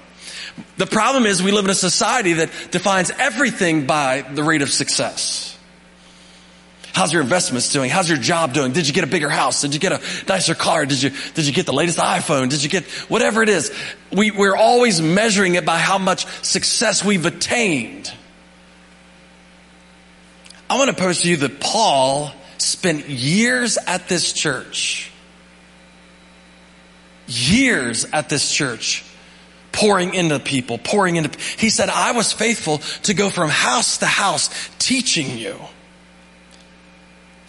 The 0.77 0.85
problem 0.85 1.25
is 1.25 1.41
we 1.41 1.51
live 1.51 1.65
in 1.65 1.71
a 1.71 1.75
society 1.75 2.33
that 2.33 2.49
defines 2.71 3.11
everything 3.11 3.87
by 3.87 4.21
the 4.21 4.43
rate 4.43 4.61
of 4.61 4.69
success. 4.69 5.57
How's 6.93 7.13
your 7.13 7.21
investments 7.21 7.71
doing? 7.71 7.89
How's 7.89 8.09
your 8.09 8.17
job 8.17 8.53
doing? 8.53 8.73
Did 8.73 8.87
you 8.87 8.93
get 8.93 9.05
a 9.05 9.07
bigger 9.07 9.29
house? 9.29 9.61
Did 9.61 9.73
you 9.73 9.79
get 9.79 9.93
a 9.93 10.01
nicer 10.27 10.53
car? 10.53 10.85
Did 10.85 11.01
you, 11.01 11.11
did 11.33 11.47
you 11.47 11.53
get 11.53 11.65
the 11.65 11.73
latest 11.73 11.97
iPhone? 11.99 12.49
Did 12.49 12.63
you 12.63 12.69
get 12.69 12.83
whatever 13.09 13.41
it 13.41 13.49
is? 13.49 13.71
We, 14.11 14.31
we're 14.31 14.57
always 14.57 15.01
measuring 15.01 15.55
it 15.55 15.65
by 15.65 15.77
how 15.77 15.97
much 15.97 16.25
success 16.43 17.03
we've 17.03 17.25
attained. 17.25 18.11
I 20.71 20.77
want 20.77 20.89
to 20.89 20.95
pose 20.95 21.19
to 21.23 21.29
you 21.29 21.35
that 21.35 21.59
Paul 21.59 22.31
spent 22.57 23.09
years 23.09 23.77
at 23.87 24.07
this 24.07 24.31
church, 24.31 25.11
years 27.27 28.05
at 28.05 28.29
this 28.29 28.49
church, 28.49 29.03
pouring 29.73 30.13
into 30.13 30.39
people, 30.39 30.77
pouring 30.77 31.17
into, 31.17 31.37
he 31.57 31.69
said, 31.69 31.89
I 31.89 32.13
was 32.13 32.31
faithful 32.31 32.77
to 33.03 33.13
go 33.13 33.29
from 33.29 33.49
house 33.49 33.97
to 33.97 34.05
house 34.05 34.49
teaching 34.79 35.37
you. 35.37 35.59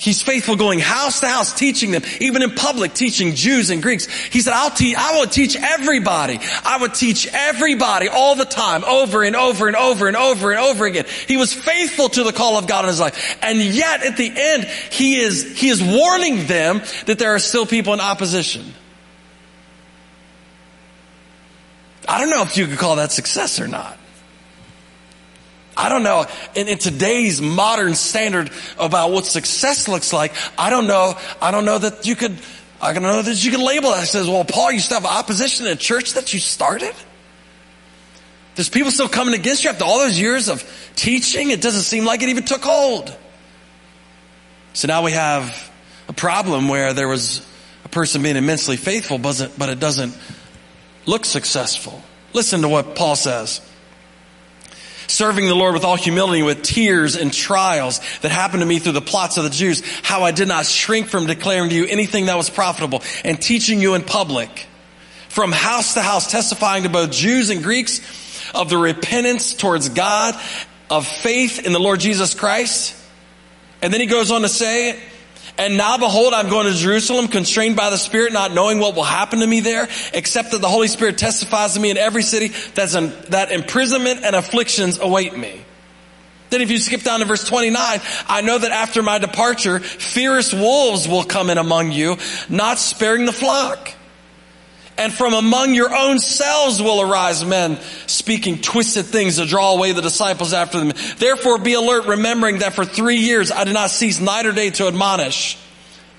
He's 0.02 0.20
faithful 0.20 0.56
going 0.56 0.80
house 0.80 1.20
to 1.20 1.28
house 1.28 1.54
teaching 1.54 1.92
them, 1.92 2.02
even 2.20 2.42
in 2.42 2.56
public 2.56 2.92
teaching 2.92 3.36
Jews 3.36 3.70
and 3.70 3.80
Greeks. 3.80 4.06
He 4.06 4.40
said, 4.40 4.52
I'll 4.52 4.72
teach, 4.72 4.96
I 4.96 5.20
will 5.20 5.28
teach 5.28 5.54
everybody. 5.54 6.40
I 6.64 6.78
would 6.80 6.92
teach 6.92 7.28
everybody 7.32 8.08
all 8.08 8.34
the 8.34 8.44
time, 8.44 8.82
over 8.82 9.22
and 9.22 9.36
over 9.36 9.68
and 9.68 9.76
over 9.76 10.08
and 10.08 10.16
over 10.16 10.50
and 10.50 10.58
over 10.58 10.86
again. 10.86 11.04
He 11.28 11.36
was 11.36 11.54
faithful 11.54 12.08
to 12.08 12.24
the 12.24 12.32
call 12.32 12.58
of 12.58 12.66
God 12.66 12.84
in 12.84 12.88
his 12.88 12.98
life. 12.98 13.38
And 13.42 13.60
yet 13.60 14.02
at 14.02 14.16
the 14.16 14.32
end, 14.36 14.64
he 14.90 15.20
is, 15.20 15.56
he 15.56 15.68
is 15.68 15.80
warning 15.80 16.48
them 16.48 16.82
that 17.06 17.20
there 17.20 17.36
are 17.36 17.38
still 17.38 17.64
people 17.64 17.94
in 17.94 18.00
opposition. 18.00 18.74
I 22.08 22.18
don't 22.18 22.30
know 22.30 22.42
if 22.42 22.56
you 22.56 22.66
could 22.66 22.78
call 22.78 22.96
that 22.96 23.12
success 23.12 23.60
or 23.60 23.68
not. 23.68 24.00
I 25.76 25.88
don't 25.88 26.02
know. 26.02 26.26
In, 26.54 26.68
in, 26.68 26.78
today's 26.78 27.40
modern 27.40 27.94
standard 27.94 28.50
about 28.78 29.10
what 29.10 29.24
success 29.24 29.88
looks 29.88 30.12
like, 30.12 30.34
I 30.58 30.70
don't 30.70 30.86
know. 30.86 31.14
I 31.40 31.50
don't 31.50 31.64
know 31.64 31.78
that 31.78 32.06
you 32.06 32.14
could. 32.14 32.36
I 32.80 32.92
don't 32.92 33.04
know 33.04 33.22
that 33.22 33.44
you 33.44 33.50
could 33.50 33.60
label 33.60 33.90
that. 33.90 34.02
It 34.02 34.06
says, 34.06 34.28
"Well, 34.28 34.44
Paul, 34.44 34.72
you 34.72 34.80
still 34.80 35.00
have 35.00 35.06
opposition 35.06 35.66
in 35.66 35.72
a 35.72 35.76
church 35.76 36.14
that 36.14 36.34
you 36.34 36.40
started." 36.40 36.94
There's 38.54 38.68
people 38.68 38.90
still 38.90 39.08
coming 39.08 39.34
against 39.34 39.64
you 39.64 39.70
after 39.70 39.84
all 39.84 40.00
those 40.00 40.18
years 40.18 40.48
of 40.48 40.62
teaching. 40.94 41.50
It 41.50 41.62
doesn't 41.62 41.82
seem 41.82 42.04
like 42.04 42.22
it 42.22 42.28
even 42.28 42.44
took 42.44 42.62
hold. 42.62 43.16
So 44.74 44.88
now 44.88 45.02
we 45.02 45.12
have 45.12 45.70
a 46.08 46.12
problem 46.12 46.68
where 46.68 46.92
there 46.92 47.08
was 47.08 47.46
a 47.84 47.88
person 47.88 48.22
being 48.22 48.36
immensely 48.36 48.76
faithful, 48.76 49.16
but 49.18 49.40
it 49.40 49.80
doesn't 49.80 50.14
look 51.06 51.24
successful. 51.24 52.02
Listen 52.34 52.62
to 52.62 52.68
what 52.68 52.94
Paul 52.94 53.16
says 53.16 53.60
serving 55.12 55.46
the 55.46 55.54
Lord 55.54 55.74
with 55.74 55.84
all 55.84 55.96
humility, 55.96 56.42
with 56.42 56.62
tears 56.62 57.16
and 57.16 57.32
trials 57.32 58.00
that 58.22 58.30
happened 58.30 58.62
to 58.62 58.66
me 58.66 58.78
through 58.78 58.92
the 58.92 59.02
plots 59.02 59.36
of 59.36 59.44
the 59.44 59.50
Jews, 59.50 59.82
how 60.02 60.22
I 60.22 60.30
did 60.30 60.48
not 60.48 60.66
shrink 60.66 61.08
from 61.08 61.26
declaring 61.26 61.68
to 61.68 61.74
you 61.74 61.86
anything 61.86 62.26
that 62.26 62.36
was 62.36 62.48
profitable 62.48 63.02
and 63.24 63.40
teaching 63.40 63.80
you 63.80 63.94
in 63.94 64.02
public, 64.02 64.66
from 65.28 65.52
house 65.52 65.94
to 65.94 66.02
house, 66.02 66.30
testifying 66.30 66.84
to 66.84 66.88
both 66.88 67.10
Jews 67.10 67.50
and 67.50 67.62
Greeks 67.62 68.00
of 68.54 68.70
the 68.70 68.78
repentance 68.78 69.54
towards 69.54 69.90
God, 69.90 70.34
of 70.90 71.06
faith 71.06 71.64
in 71.64 71.72
the 71.72 71.78
Lord 71.78 72.00
Jesus 72.00 72.34
Christ. 72.34 72.94
And 73.80 73.92
then 73.92 74.00
he 74.00 74.06
goes 74.06 74.30
on 74.30 74.42
to 74.42 74.48
say, 74.48 74.98
and 75.58 75.76
now 75.76 75.98
behold, 75.98 76.32
I'm 76.32 76.48
going 76.48 76.66
to 76.66 76.72
Jerusalem, 76.72 77.28
constrained 77.28 77.76
by 77.76 77.90
the 77.90 77.98
Spirit, 77.98 78.32
not 78.32 78.52
knowing 78.52 78.78
what 78.78 78.94
will 78.94 79.04
happen 79.04 79.40
to 79.40 79.46
me 79.46 79.60
there, 79.60 79.88
except 80.14 80.52
that 80.52 80.60
the 80.60 80.68
Holy 80.68 80.88
Spirit 80.88 81.18
testifies 81.18 81.74
to 81.74 81.80
me 81.80 81.90
in 81.90 81.98
every 81.98 82.22
city 82.22 82.48
that, 82.74 82.90
that 83.30 83.52
imprisonment 83.52 84.20
and 84.24 84.34
afflictions 84.34 84.98
await 84.98 85.36
me. 85.36 85.64
Then 86.50 86.60
if 86.60 86.70
you 86.70 86.78
skip 86.78 87.02
down 87.02 87.20
to 87.20 87.26
verse 87.26 87.44
29, 87.44 88.00
I 88.26 88.40
know 88.42 88.58
that 88.58 88.72
after 88.72 89.02
my 89.02 89.18
departure, 89.18 89.78
fierce 89.78 90.52
wolves 90.52 91.08
will 91.08 91.24
come 91.24 91.48
in 91.48 91.58
among 91.58 91.92
you, 91.92 92.18
not 92.48 92.78
sparing 92.78 93.24
the 93.24 93.32
flock. 93.32 93.94
And 95.02 95.12
from 95.12 95.34
among 95.34 95.74
your 95.74 95.92
own 95.92 96.20
selves 96.20 96.80
will 96.80 97.00
arise 97.00 97.44
men 97.44 97.80
speaking 98.06 98.60
twisted 98.60 99.04
things 99.04 99.34
to 99.34 99.46
draw 99.46 99.74
away 99.74 99.90
the 99.90 100.00
disciples 100.00 100.52
after 100.52 100.78
them. 100.78 100.92
Therefore 101.18 101.58
be 101.58 101.72
alert, 101.72 102.06
remembering 102.06 102.60
that 102.60 102.74
for 102.74 102.84
three 102.84 103.16
years 103.16 103.50
I 103.50 103.64
did 103.64 103.74
not 103.74 103.90
cease 103.90 104.20
night 104.20 104.46
or 104.46 104.52
day 104.52 104.70
to 104.70 104.86
admonish 104.86 105.58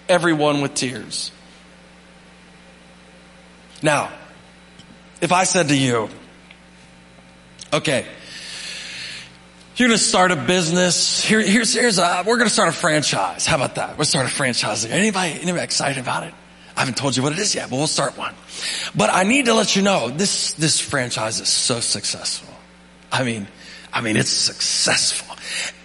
everyone 0.09 0.59
with 0.59 0.73
tears. 0.73 1.31
Now, 3.81 4.11
if 5.21 5.31
I 5.31 5.45
said 5.45 5.69
to 5.69 5.77
you, 5.77 6.09
okay, 7.71 8.05
you're 9.77 9.87
going 9.87 9.97
to 9.97 10.03
start 10.03 10.31
a 10.31 10.35
business. 10.35 11.23
Here, 11.23 11.39
here's, 11.39 11.73
here's 11.73 11.99
a, 11.99 12.23
we're 12.27 12.35
going 12.35 12.49
to 12.49 12.53
start 12.53 12.67
a 12.67 12.73
franchise. 12.73 13.45
How 13.45 13.55
about 13.55 13.75
that? 13.75 13.97
We'll 13.97 14.03
start 14.03 14.25
a 14.25 14.29
franchise. 14.29 14.83
Anybody, 14.83 15.39
anybody 15.39 15.63
excited 15.63 15.99
about 15.99 16.23
it? 16.23 16.33
I 16.75 16.79
haven't 16.79 16.97
told 16.97 17.15
you 17.15 17.23
what 17.23 17.33
it 17.33 17.39
is 17.39 17.53
yet, 17.53 17.69
but 17.69 17.75
we'll 17.75 17.87
start 17.87 18.17
one. 18.17 18.33
But 18.95 19.11
I 19.11 19.23
need 19.23 19.45
to 19.45 19.53
let 19.53 19.75
you 19.75 19.81
know 19.81 20.09
this, 20.09 20.53
this 20.53 20.79
franchise 20.79 21.39
is 21.39 21.47
so 21.47 21.79
successful. 21.79 22.53
I 23.11 23.23
mean, 23.23 23.47
I 23.91 24.01
mean, 24.01 24.17
it's 24.17 24.31
successful. 24.31 25.35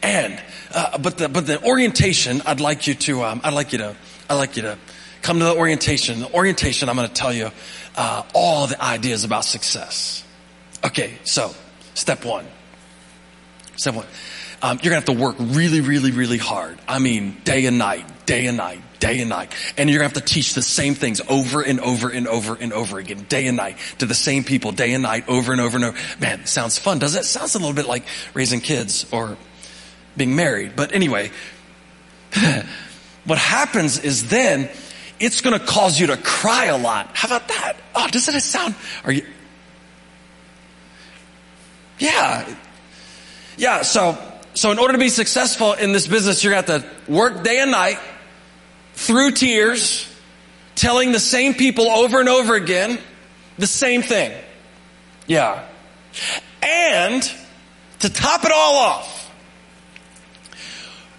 And, 0.03 0.41
uh, 0.73 0.97
but 0.99 1.19
the, 1.19 1.29
but 1.29 1.47
the 1.47 1.63
orientation, 1.63 2.41
I'd 2.47 2.61
like 2.61 2.87
you 2.87 2.95
to, 2.95 3.23
um, 3.23 3.41
I'd 3.45 3.53
like 3.53 3.73
you 3.73 3.79
to, 3.79 3.97
I'd 4.31 4.37
like 4.37 4.57
you 4.57 4.63
to 4.63 4.79
come 5.21 5.39
to 5.41 5.45
the 5.45 5.55
orientation. 5.55 6.21
The 6.21 6.33
orientation, 6.33 6.89
I'm 6.89 6.97
going 6.97 7.09
to 7.09 7.15
tell 7.15 7.35
you, 7.35 7.51
uh, 7.97 8.23
all 8.35 8.67
the 8.67 8.83
ideas 8.83 9.25
about 9.25 9.45
success. 9.45 10.25
Okay. 10.85 11.19
So 11.25 11.55
step 11.93 12.25
one, 12.25 12.47
step 13.77 13.95
one, 13.95 14.07
um, 14.63 14.79
you're 14.83 14.91
going 14.91 15.03
to 15.03 15.13
have 15.13 15.19
to 15.19 15.23
work 15.23 15.37
really, 15.39 15.83
really, 15.83 16.13
really 16.13 16.39
hard. 16.39 16.79
I 16.89 16.99
mean, 16.99 17.37
day 17.45 17.67
and 17.67 17.77
night, 17.77 18.07
day 18.25 18.47
and 18.47 18.57
night, 18.57 18.81
day 19.01 19.21
and 19.21 19.29
night. 19.29 19.53
And 19.77 19.89
you're 19.89 20.01
to 20.01 20.05
have 20.05 20.13
to 20.15 20.21
teach 20.21 20.55
the 20.55 20.63
same 20.63 20.95
things 20.95 21.21
over 21.29 21.63
and 21.63 21.81
over 21.81 22.09
and 22.09 22.27
over 22.27 22.55
and 22.55 22.73
over 22.73 22.99
again, 22.99 23.25
day 23.29 23.47
and 23.47 23.57
night, 23.57 23.79
to 23.99 24.07
the 24.07 24.15
same 24.15 24.45
people, 24.45 24.73
day 24.73 24.93
and 24.93 25.03
night, 25.03 25.29
over 25.29 25.53
and 25.53 25.61
over 25.61 25.77
and 25.77 25.85
over. 25.87 25.99
Man, 26.21 26.47
sounds 26.47 26.79
fun, 26.79 26.99
doesn't 26.99 27.21
it? 27.21 27.25
Sounds 27.25 27.55
a 27.55 27.59
little 27.59 27.75
bit 27.75 27.87
like 27.87 28.05
raising 28.35 28.61
kids 28.61 29.07
or 29.13 29.37
being 30.17 30.37
married. 30.37 30.73
But 30.77 30.93
anyway, 30.93 31.31
what 33.25 33.39
happens 33.39 33.99
is 33.99 34.29
then 34.29 34.69
it's 35.21 35.41
to 35.59 35.65
cause 35.65 35.99
you 35.99 36.09
to 36.09 36.17
cry 36.17 36.67
a 36.67 36.79
lot. 36.79 37.11
How 37.15 37.29
about 37.29 37.49
that? 37.49 37.77
Oh, 37.95 38.07
doesn't 38.09 38.35
it 38.35 38.43
sound, 38.43 38.75
are 39.05 39.13
you, 39.13 39.27
yeah. 41.99 42.55
Yeah, 43.57 43.83
so, 43.83 44.17
so 44.55 44.71
in 44.71 44.79
order 44.79 44.93
to 44.93 44.99
be 44.99 45.09
successful 45.09 45.73
in 45.73 45.93
this 45.93 46.07
business, 46.07 46.45
you're 46.45 46.63
to 46.63 46.73
have 46.73 46.83
to 47.07 47.13
work 47.13 47.43
day 47.43 47.61
and 47.61 47.71
night, 47.71 47.99
through 49.09 49.31
tears, 49.31 50.07
telling 50.75 51.13
the 51.13 51.19
same 51.19 51.55
people 51.55 51.89
over 51.89 52.21
and 52.21 52.29
over 52.29 52.55
again 52.55 52.99
The 53.57 53.67
same 53.67 54.03
thing. 54.03 54.33
Yeah. 55.27 55.67
And 56.63 57.23
to 58.01 58.11
top 58.11 58.45
it 58.45 58.53
all 58.53 58.77
off, 58.77 59.33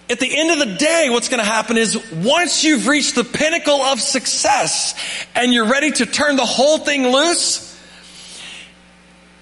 at 0.08 0.20
the 0.20 0.38
end 0.38 0.50
of 0.52 0.68
the 0.68 0.76
day, 0.76 1.08
what's 1.10 1.28
going 1.28 1.40
to 1.40 1.48
happen 1.48 1.76
is 1.76 2.00
once 2.12 2.64
you've 2.64 2.86
reached 2.86 3.16
the 3.16 3.24
pinnacle 3.24 3.82
of 3.82 4.00
success 4.00 4.94
and 5.34 5.52
you're 5.52 5.68
ready 5.68 5.90
to 5.90 6.06
turn 6.06 6.36
the 6.36 6.46
whole 6.46 6.78
thing 6.78 7.08
loose, 7.08 7.78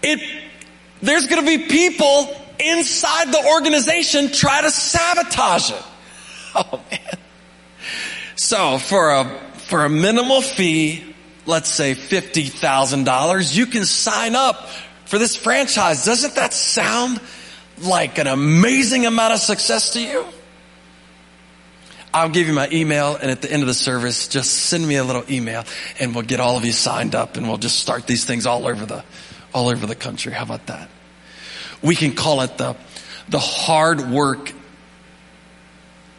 it, 0.03 0.21
there's 1.03 1.27
going 1.27 1.45
to 1.45 1.59
be 1.59 1.67
people 1.67 2.35
inside 2.59 3.31
the 3.31 3.47
organization 3.47 4.33
try 4.33 4.63
to 4.63 4.71
sabotage 4.71 5.71
it. 5.71 5.83
Oh 6.55 6.81
man. 6.91 7.19
So 8.39 8.79
for 8.79 9.11
a, 9.11 9.25
for 9.67 9.85
a 9.85 9.89
minimal 9.89 10.43
fee, 10.43 11.03
let's 11.45 11.69
say 11.69 11.97
$50,000, 11.97 13.57
you 13.57 13.67
can 13.67 13.85
sign 13.85 14.37
up 14.37 14.69
for 15.07 15.19
this 15.19 15.35
franchise. 15.35 16.05
Doesn't 16.05 16.37
that 16.37 16.53
sound 16.53 17.21
like 17.83 18.19
an 18.19 18.29
amazing 18.29 19.07
amount 19.07 19.35
of 19.35 19.41
success 19.41 19.95
to 19.95 20.01
you? 20.01 20.25
I'll 22.15 22.29
give 22.29 22.47
you 22.47 22.55
my 22.55 22.69
email 22.71 23.17
and 23.17 23.29
at 23.29 23.43
the 23.43 23.51
end 23.51 23.63
of 23.63 23.67
the 23.67 23.75
service, 23.75 24.29
just 24.29 24.53
send 24.53 24.87
me 24.87 24.95
a 24.95 25.05
little 25.05 25.25
email 25.29 25.65
and 25.99 26.15
we'll 26.15 26.25
get 26.25 26.39
all 26.39 26.57
of 26.57 26.65
you 26.65 26.71
signed 26.71 27.17
up 27.17 27.37
and 27.37 27.49
we'll 27.49 27.59
just 27.59 27.81
start 27.81 28.07
these 28.07 28.25
things 28.25 28.47
all 28.47 28.69
over 28.69 28.87
the, 28.87 29.05
all 29.53 29.69
over 29.69 29.85
the 29.85 29.97
country. 29.97 30.33
How 30.33 30.45
about 30.45 30.69
that? 30.69 30.89
We 31.83 31.97
can 31.97 32.15
call 32.15 32.43
it 32.43 32.57
the, 32.57 32.77
the 33.31 33.41
hard 33.41 34.01
work 34.13 34.53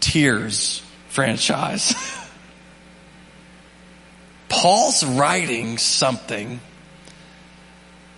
tears 0.01 0.83
franchise. 1.09 1.93
Paul's 4.49 5.05
writing 5.05 5.77
something 5.77 6.59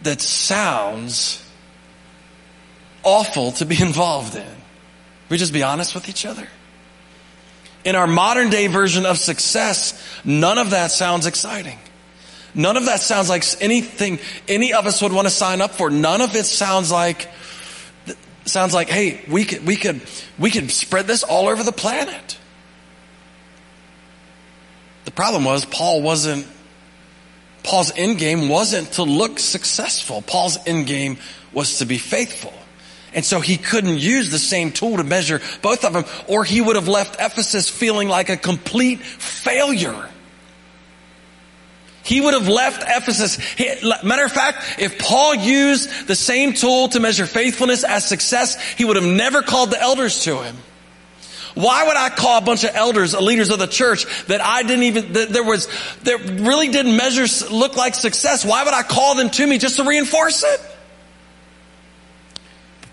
that 0.03 0.21
sounds 0.21 1.47
awful 3.03 3.51
to 3.53 3.65
be 3.65 3.81
involved 3.81 4.35
in. 4.35 4.55
We 5.29 5.37
just 5.37 5.53
be 5.53 5.63
honest 5.63 5.95
with 5.95 6.09
each 6.09 6.25
other. 6.25 6.47
In 7.83 7.95
our 7.95 8.07
modern 8.07 8.49
day 8.49 8.67
version 8.67 9.05
of 9.05 9.17
success, 9.17 9.99
none 10.23 10.57
of 10.57 10.71
that 10.71 10.91
sounds 10.91 11.25
exciting. 11.25 11.79
None 12.53 12.77
of 12.77 12.85
that 12.85 12.99
sounds 12.99 13.29
like 13.29 13.43
anything 13.61 14.19
any 14.47 14.73
of 14.73 14.85
us 14.85 15.01
would 15.01 15.13
want 15.13 15.27
to 15.27 15.33
sign 15.33 15.61
up 15.61 15.71
for. 15.71 15.89
None 15.89 16.21
of 16.21 16.35
it 16.35 16.45
sounds 16.45 16.91
like 16.91 17.29
sounds 18.45 18.73
like, 18.73 18.89
hey, 18.89 19.23
we 19.29 19.45
could 19.45 19.65
we 19.65 19.75
could 19.75 20.01
we 20.37 20.51
could 20.51 20.69
spread 20.69 21.07
this 21.07 21.23
all 21.23 21.47
over 21.47 21.63
the 21.63 21.71
planet. 21.71 22.37
The 25.11 25.15
problem 25.15 25.43
was 25.43 25.65
Paul 25.65 26.01
wasn't 26.01 26.47
Paul's 27.63 27.91
end 27.97 28.17
game 28.17 28.47
wasn't 28.47 28.93
to 28.93 29.03
look 29.03 29.39
successful. 29.39 30.21
Paul's 30.21 30.57
end 30.65 30.87
game 30.87 31.17
was 31.51 31.79
to 31.79 31.85
be 31.85 31.97
faithful. 31.97 32.53
And 33.13 33.25
so 33.25 33.41
he 33.41 33.57
couldn't 33.57 33.99
use 33.99 34.31
the 34.31 34.39
same 34.39 34.71
tool 34.71 34.95
to 34.95 35.03
measure 35.03 35.41
both 35.61 35.83
of 35.83 35.91
them, 35.91 36.05
or 36.29 36.45
he 36.45 36.61
would 36.61 36.77
have 36.77 36.87
left 36.87 37.17
Ephesus 37.19 37.69
feeling 37.69 38.07
like 38.07 38.29
a 38.29 38.37
complete 38.37 39.01
failure. 39.01 40.09
He 42.03 42.21
would 42.21 42.33
have 42.33 42.47
left 42.47 42.81
Ephesus. 42.87 43.35
He, 43.35 43.69
matter 44.03 44.23
of 44.23 44.31
fact, 44.31 44.79
if 44.79 44.97
Paul 44.97 45.35
used 45.35 46.07
the 46.07 46.15
same 46.15 46.53
tool 46.53 46.87
to 46.87 47.01
measure 47.01 47.25
faithfulness 47.25 47.83
as 47.83 48.07
success, 48.07 48.59
he 48.75 48.85
would 48.85 48.95
have 48.95 49.05
never 49.05 49.41
called 49.41 49.71
the 49.71 49.81
elders 49.81 50.23
to 50.23 50.41
him. 50.41 50.55
Why 51.53 51.85
would 51.85 51.97
I 51.97 52.09
call 52.09 52.37
a 52.37 52.41
bunch 52.41 52.63
of 52.63 52.71
elders, 52.73 53.13
leaders 53.13 53.49
of 53.49 53.59
the 53.59 53.67
church 53.67 54.05
that 54.27 54.41
I 54.41 54.63
didn't 54.63 54.83
even, 54.83 55.13
that 55.13 55.29
there 55.29 55.43
was, 55.43 55.67
that 56.03 56.39
really 56.41 56.69
didn't 56.69 56.95
measure, 56.95 57.25
look 57.53 57.75
like 57.75 57.95
success? 57.95 58.45
Why 58.45 58.63
would 58.63 58.73
I 58.73 58.83
call 58.83 59.15
them 59.15 59.29
to 59.29 59.45
me 59.47 59.57
just 59.57 59.75
to 59.77 59.83
reinforce 59.83 60.43
it? 60.43 60.61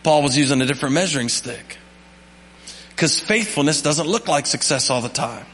Paul 0.02 0.22
was 0.22 0.36
using 0.36 0.60
a 0.60 0.66
different 0.66 0.94
measuring 0.94 1.28
stick. 1.28 1.78
Cause 2.96 3.20
faithfulness 3.20 3.82
doesn't 3.82 4.08
look 4.08 4.26
like 4.26 4.46
success 4.46 4.90
all 4.90 5.00
the 5.00 5.08
time. 5.08 5.46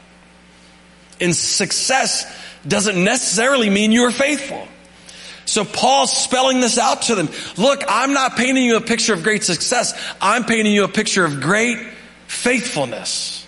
And 1.21 1.35
success 1.35 2.25
doesn't 2.67 3.01
necessarily 3.01 3.69
mean 3.69 3.91
you 3.91 4.03
are 4.03 4.11
faithful. 4.11 4.67
So 5.45 5.63
Paul's 5.63 6.11
spelling 6.11 6.59
this 6.59 6.79
out 6.79 7.03
to 7.03 7.15
them. 7.15 7.29
Look, 7.57 7.83
I'm 7.87 8.13
not 8.13 8.35
painting 8.35 8.63
you 8.63 8.77
a 8.77 8.81
picture 8.81 9.13
of 9.13 9.21
great 9.21 9.43
success. 9.43 9.93
I'm 10.19 10.43
painting 10.43 10.73
you 10.73 10.83
a 10.83 10.89
picture 10.89 11.23
of 11.23 11.39
great 11.39 11.77
faithfulness. 12.35 13.45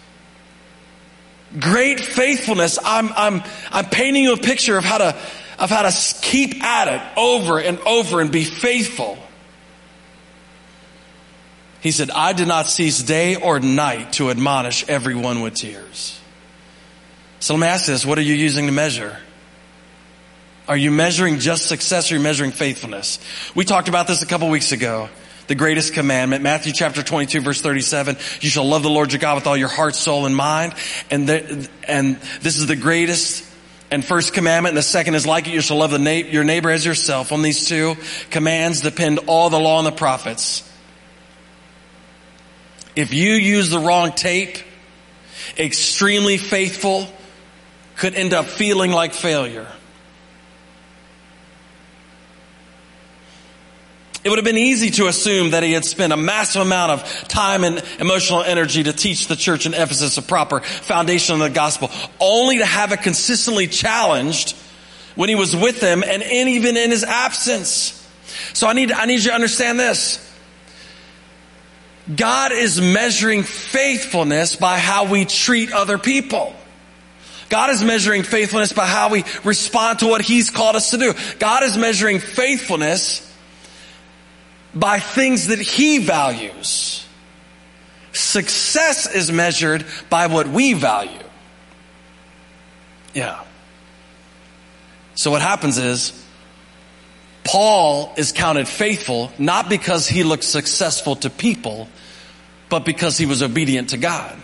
Great 1.59 1.99
faithfulness. 1.99 2.79
I'm, 2.83 3.09
I'm, 3.13 3.43
I'm 3.71 3.85
painting 3.85 4.23
you 4.23 4.33
a 4.33 4.37
picture 4.37 4.77
of 4.77 4.83
how 4.83 4.97
to, 4.97 5.15
of 5.59 5.69
how 5.69 5.83
to 5.83 6.15
keep 6.21 6.63
at 6.63 6.87
it 6.87 7.17
over 7.17 7.59
and 7.59 7.79
over 7.79 8.21
and 8.21 8.31
be 8.31 8.43
faithful. 8.43 9.17
He 11.81 11.91
said, 11.91 12.11
I 12.11 12.33
did 12.33 12.47
not 12.47 12.67
cease 12.67 13.01
day 13.01 13.35
or 13.35 13.59
night 13.59 14.13
to 14.13 14.29
admonish 14.29 14.87
everyone 14.89 15.41
with 15.41 15.53
tears. 15.53 16.19
So 17.39 17.53
let 17.53 17.61
me 17.61 17.67
ask 17.67 17.85
this. 17.85 18.05
What 18.05 18.17
are 18.17 18.23
you 18.23 18.33
using 18.33 18.65
to 18.65 18.71
measure? 18.71 19.17
Are 20.67 20.75
you 20.75 20.91
measuring 20.91 21.39
just 21.39 21.67
success 21.67 22.11
or 22.11 22.15
are 22.15 22.17
you 22.17 22.23
measuring 22.23 22.51
faithfulness? 22.51 23.19
We 23.55 23.63
talked 23.63 23.87
about 23.87 24.07
this 24.07 24.21
a 24.21 24.25
couple 24.25 24.49
weeks 24.49 24.73
ago 24.73 25.07
the 25.47 25.55
greatest 25.55 25.93
commandment. 25.93 26.43
Matthew 26.43 26.73
chapter 26.73 27.01
22 27.01 27.41
verse 27.41 27.61
37. 27.61 28.17
You 28.41 28.49
shall 28.49 28.65
love 28.65 28.83
the 28.83 28.89
Lord 28.89 29.11
your 29.11 29.19
God 29.19 29.35
with 29.35 29.47
all 29.47 29.57
your 29.57 29.69
heart, 29.69 29.95
soul, 29.95 30.25
and 30.25 30.35
mind. 30.35 30.73
And, 31.09 31.27
the, 31.27 31.69
and 31.87 32.17
this 32.41 32.57
is 32.57 32.67
the 32.67 32.75
greatest 32.75 33.45
and 33.89 34.03
first 34.03 34.33
commandment. 34.33 34.71
And 34.71 34.77
the 34.77 34.83
second 34.83 35.15
is 35.15 35.25
like 35.25 35.47
it. 35.47 35.53
You 35.53 35.61
shall 35.61 35.77
love 35.77 35.91
the 35.91 35.99
na- 35.99 36.11
your 36.11 36.43
neighbor 36.43 36.69
as 36.69 36.85
yourself. 36.85 37.31
On 37.31 37.41
these 37.41 37.67
two 37.67 37.95
commands 38.29 38.81
depend 38.81 39.19
all 39.27 39.49
the 39.49 39.59
law 39.59 39.79
and 39.79 39.87
the 39.87 39.91
prophets. 39.91 40.63
If 42.95 43.13
you 43.13 43.33
use 43.33 43.69
the 43.69 43.79
wrong 43.79 44.11
tape, 44.11 44.57
extremely 45.57 46.37
faithful 46.37 47.07
could 47.95 48.15
end 48.15 48.33
up 48.33 48.45
feeling 48.45 48.91
like 48.91 49.13
failure. 49.13 49.67
It 54.27 54.29
would 54.29 54.39
have 54.39 54.43
been 54.45 54.57
easy 54.57 54.91
to 54.91 55.07
assume 55.07 55.51
that 55.51 55.63
he 55.63 55.71
had 55.71 55.85
spent 55.85 56.11
a 56.11 56.17
massive 56.17 56.61
amount 56.61 56.91
of 56.91 57.27
time 57.29 57.63
and 57.63 57.81
emotional 57.97 58.43
energy 58.43 58.83
to 58.83 58.91
teach 58.91 59.29
the 59.29 59.37
church 59.37 59.65
in 59.65 59.73
Ephesus 59.73 60.17
a 60.17 60.21
proper 60.21 60.59
foundation 60.59 61.35
of 61.35 61.39
the 61.39 61.49
gospel, 61.49 61.89
only 62.19 62.57
to 62.57 62.65
have 62.65 62.91
it 62.91 63.03
consistently 63.03 63.67
challenged 63.67 64.51
when 65.15 65.29
he 65.29 65.35
was 65.35 65.55
with 65.55 65.79
them 65.79 66.03
and 66.03 66.21
even 66.23 66.75
in 66.75 66.91
his 66.91 67.05
absence. 67.05 68.05
So 68.51 68.67
I 68.67 68.73
need, 68.73 68.91
I 68.91 69.05
need 69.05 69.19
you 69.19 69.29
to 69.29 69.33
understand 69.33 69.79
this. 69.79 70.19
God 72.13 72.51
is 72.51 72.81
measuring 72.81 73.43
faithfulness 73.43 74.57
by 74.57 74.77
how 74.77 75.09
we 75.09 75.23
treat 75.23 75.71
other 75.71 75.97
people. 75.97 76.53
God 77.47 77.69
is 77.69 77.81
measuring 77.81 78.23
faithfulness 78.23 78.73
by 78.73 78.87
how 78.87 79.09
we 79.09 79.23
respond 79.45 79.99
to 79.99 80.07
what 80.07 80.21
He's 80.21 80.49
called 80.49 80.75
us 80.75 80.89
to 80.91 80.97
do. 80.97 81.13
God 81.39 81.63
is 81.63 81.77
measuring 81.77 82.19
faithfulness 82.19 83.23
by 84.73 84.99
things 84.99 85.47
that 85.47 85.59
he 85.59 85.99
values. 85.99 87.05
Success 88.11 89.13
is 89.13 89.31
measured 89.31 89.85
by 90.09 90.27
what 90.27 90.47
we 90.47 90.73
value. 90.73 91.23
Yeah. 93.13 93.43
So 95.15 95.31
what 95.31 95.41
happens 95.41 95.77
is, 95.77 96.23
Paul 97.43 98.13
is 98.17 98.33
counted 98.33 98.67
faithful 98.67 99.31
not 99.37 99.69
because 99.69 100.07
he 100.07 100.23
looked 100.23 100.43
successful 100.43 101.15
to 101.17 101.29
people, 101.29 101.87
but 102.69 102.85
because 102.85 103.17
he 103.17 103.25
was 103.25 103.41
obedient 103.41 103.89
to 103.89 103.97
God. 103.97 104.35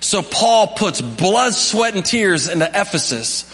So 0.00 0.20
Paul 0.22 0.68
puts 0.68 1.00
blood, 1.00 1.54
sweat, 1.54 1.94
and 1.94 2.04
tears 2.04 2.48
into 2.48 2.66
Ephesus 2.66 3.50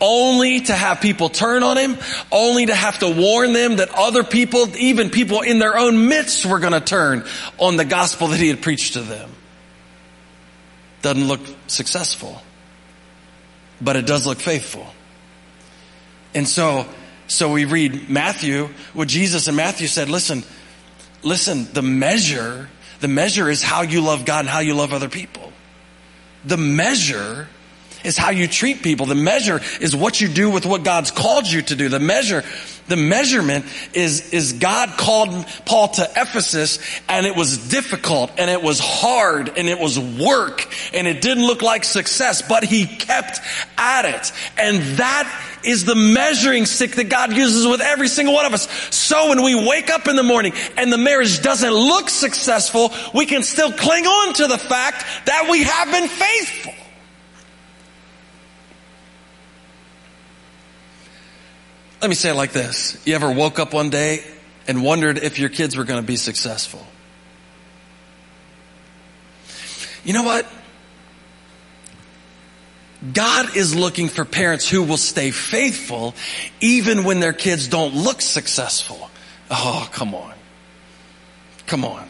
only 0.00 0.60
to 0.60 0.72
have 0.72 1.00
people 1.00 1.28
turn 1.28 1.62
on 1.62 1.76
him, 1.76 1.98
only 2.30 2.66
to 2.66 2.74
have 2.74 2.98
to 3.00 3.08
warn 3.08 3.52
them 3.52 3.76
that 3.76 3.90
other 3.94 4.24
people, 4.24 4.76
even 4.76 5.10
people 5.10 5.40
in 5.40 5.58
their 5.58 5.76
own 5.76 6.08
midst 6.08 6.46
were 6.46 6.58
going 6.58 6.72
to 6.72 6.80
turn 6.80 7.24
on 7.58 7.76
the 7.76 7.84
gospel 7.84 8.28
that 8.28 8.38
he 8.38 8.48
had 8.48 8.62
preached 8.62 8.94
to 8.94 9.00
them. 9.00 9.30
Doesn't 11.02 11.26
look 11.26 11.40
successful, 11.66 12.40
but 13.80 13.96
it 13.96 14.06
does 14.06 14.26
look 14.26 14.38
faithful. 14.38 14.86
And 16.34 16.46
so, 16.46 16.86
so 17.26 17.50
we 17.52 17.64
read 17.64 18.08
Matthew, 18.08 18.68
what 18.92 19.08
Jesus 19.08 19.48
and 19.48 19.56
Matthew 19.56 19.86
said, 19.86 20.08
listen, 20.08 20.44
listen, 21.22 21.68
the 21.72 21.82
measure, 21.82 22.68
the 23.00 23.08
measure 23.08 23.48
is 23.48 23.62
how 23.62 23.82
you 23.82 24.00
love 24.00 24.24
God 24.24 24.40
and 24.40 24.48
how 24.48 24.60
you 24.60 24.74
love 24.74 24.92
other 24.92 25.08
people. 25.08 25.52
The 26.44 26.56
measure 26.56 27.48
is 28.04 28.16
how 28.16 28.30
you 28.30 28.46
treat 28.46 28.82
people. 28.82 29.06
The 29.06 29.14
measure 29.14 29.60
is 29.80 29.94
what 29.94 30.20
you 30.20 30.28
do 30.28 30.50
with 30.50 30.66
what 30.66 30.84
God's 30.84 31.10
called 31.10 31.46
you 31.46 31.62
to 31.62 31.76
do. 31.76 31.88
The 31.88 32.00
measure, 32.00 32.44
the 32.86 32.96
measurement 32.96 33.66
is, 33.92 34.32
is 34.32 34.54
God 34.54 34.90
called 34.90 35.46
Paul 35.64 35.88
to 35.88 36.08
Ephesus 36.16 36.78
and 37.08 37.26
it 37.26 37.36
was 37.36 37.68
difficult 37.68 38.32
and 38.38 38.50
it 38.50 38.62
was 38.62 38.80
hard 38.80 39.50
and 39.56 39.68
it 39.68 39.78
was 39.78 39.98
work 39.98 40.66
and 40.94 41.06
it 41.06 41.20
didn't 41.20 41.44
look 41.44 41.62
like 41.62 41.84
success, 41.84 42.42
but 42.42 42.64
he 42.64 42.86
kept 42.86 43.40
at 43.76 44.04
it. 44.04 44.32
And 44.56 44.98
that 44.98 45.44
is 45.64 45.84
the 45.84 45.94
measuring 45.94 46.66
stick 46.66 46.92
that 46.92 47.08
God 47.08 47.32
uses 47.32 47.66
with 47.66 47.80
every 47.80 48.08
single 48.08 48.34
one 48.34 48.46
of 48.46 48.54
us. 48.54 48.68
So 48.94 49.30
when 49.30 49.42
we 49.42 49.54
wake 49.68 49.90
up 49.90 50.08
in 50.08 50.16
the 50.16 50.22
morning 50.22 50.52
and 50.76 50.92
the 50.92 50.98
marriage 50.98 51.42
doesn't 51.42 51.72
look 51.72 52.08
successful, 52.08 52.92
we 53.12 53.26
can 53.26 53.42
still 53.42 53.72
cling 53.72 54.06
on 54.06 54.34
to 54.34 54.46
the 54.46 54.58
fact 54.58 55.04
that 55.26 55.48
we 55.50 55.64
have 55.64 55.90
been 55.90 56.08
faithful. 56.08 56.77
Let 62.00 62.08
me 62.08 62.14
say 62.14 62.30
it 62.30 62.34
like 62.34 62.52
this. 62.52 63.00
You 63.06 63.14
ever 63.14 63.30
woke 63.30 63.58
up 63.58 63.72
one 63.72 63.90
day 63.90 64.24
and 64.68 64.84
wondered 64.84 65.18
if 65.18 65.38
your 65.38 65.48
kids 65.48 65.76
were 65.76 65.84
going 65.84 66.00
to 66.00 66.06
be 66.06 66.16
successful? 66.16 66.86
You 70.04 70.12
know 70.12 70.22
what? 70.22 70.46
God 73.12 73.56
is 73.56 73.74
looking 73.76 74.08
for 74.08 74.24
parents 74.24 74.68
who 74.68 74.82
will 74.82 74.96
stay 74.96 75.30
faithful 75.30 76.14
even 76.60 77.04
when 77.04 77.20
their 77.20 77.32
kids 77.32 77.68
don't 77.68 77.94
look 77.94 78.20
successful. 78.20 79.10
Oh, 79.50 79.88
come 79.92 80.14
on. 80.14 80.34
Come 81.66 81.84
on. 81.84 82.08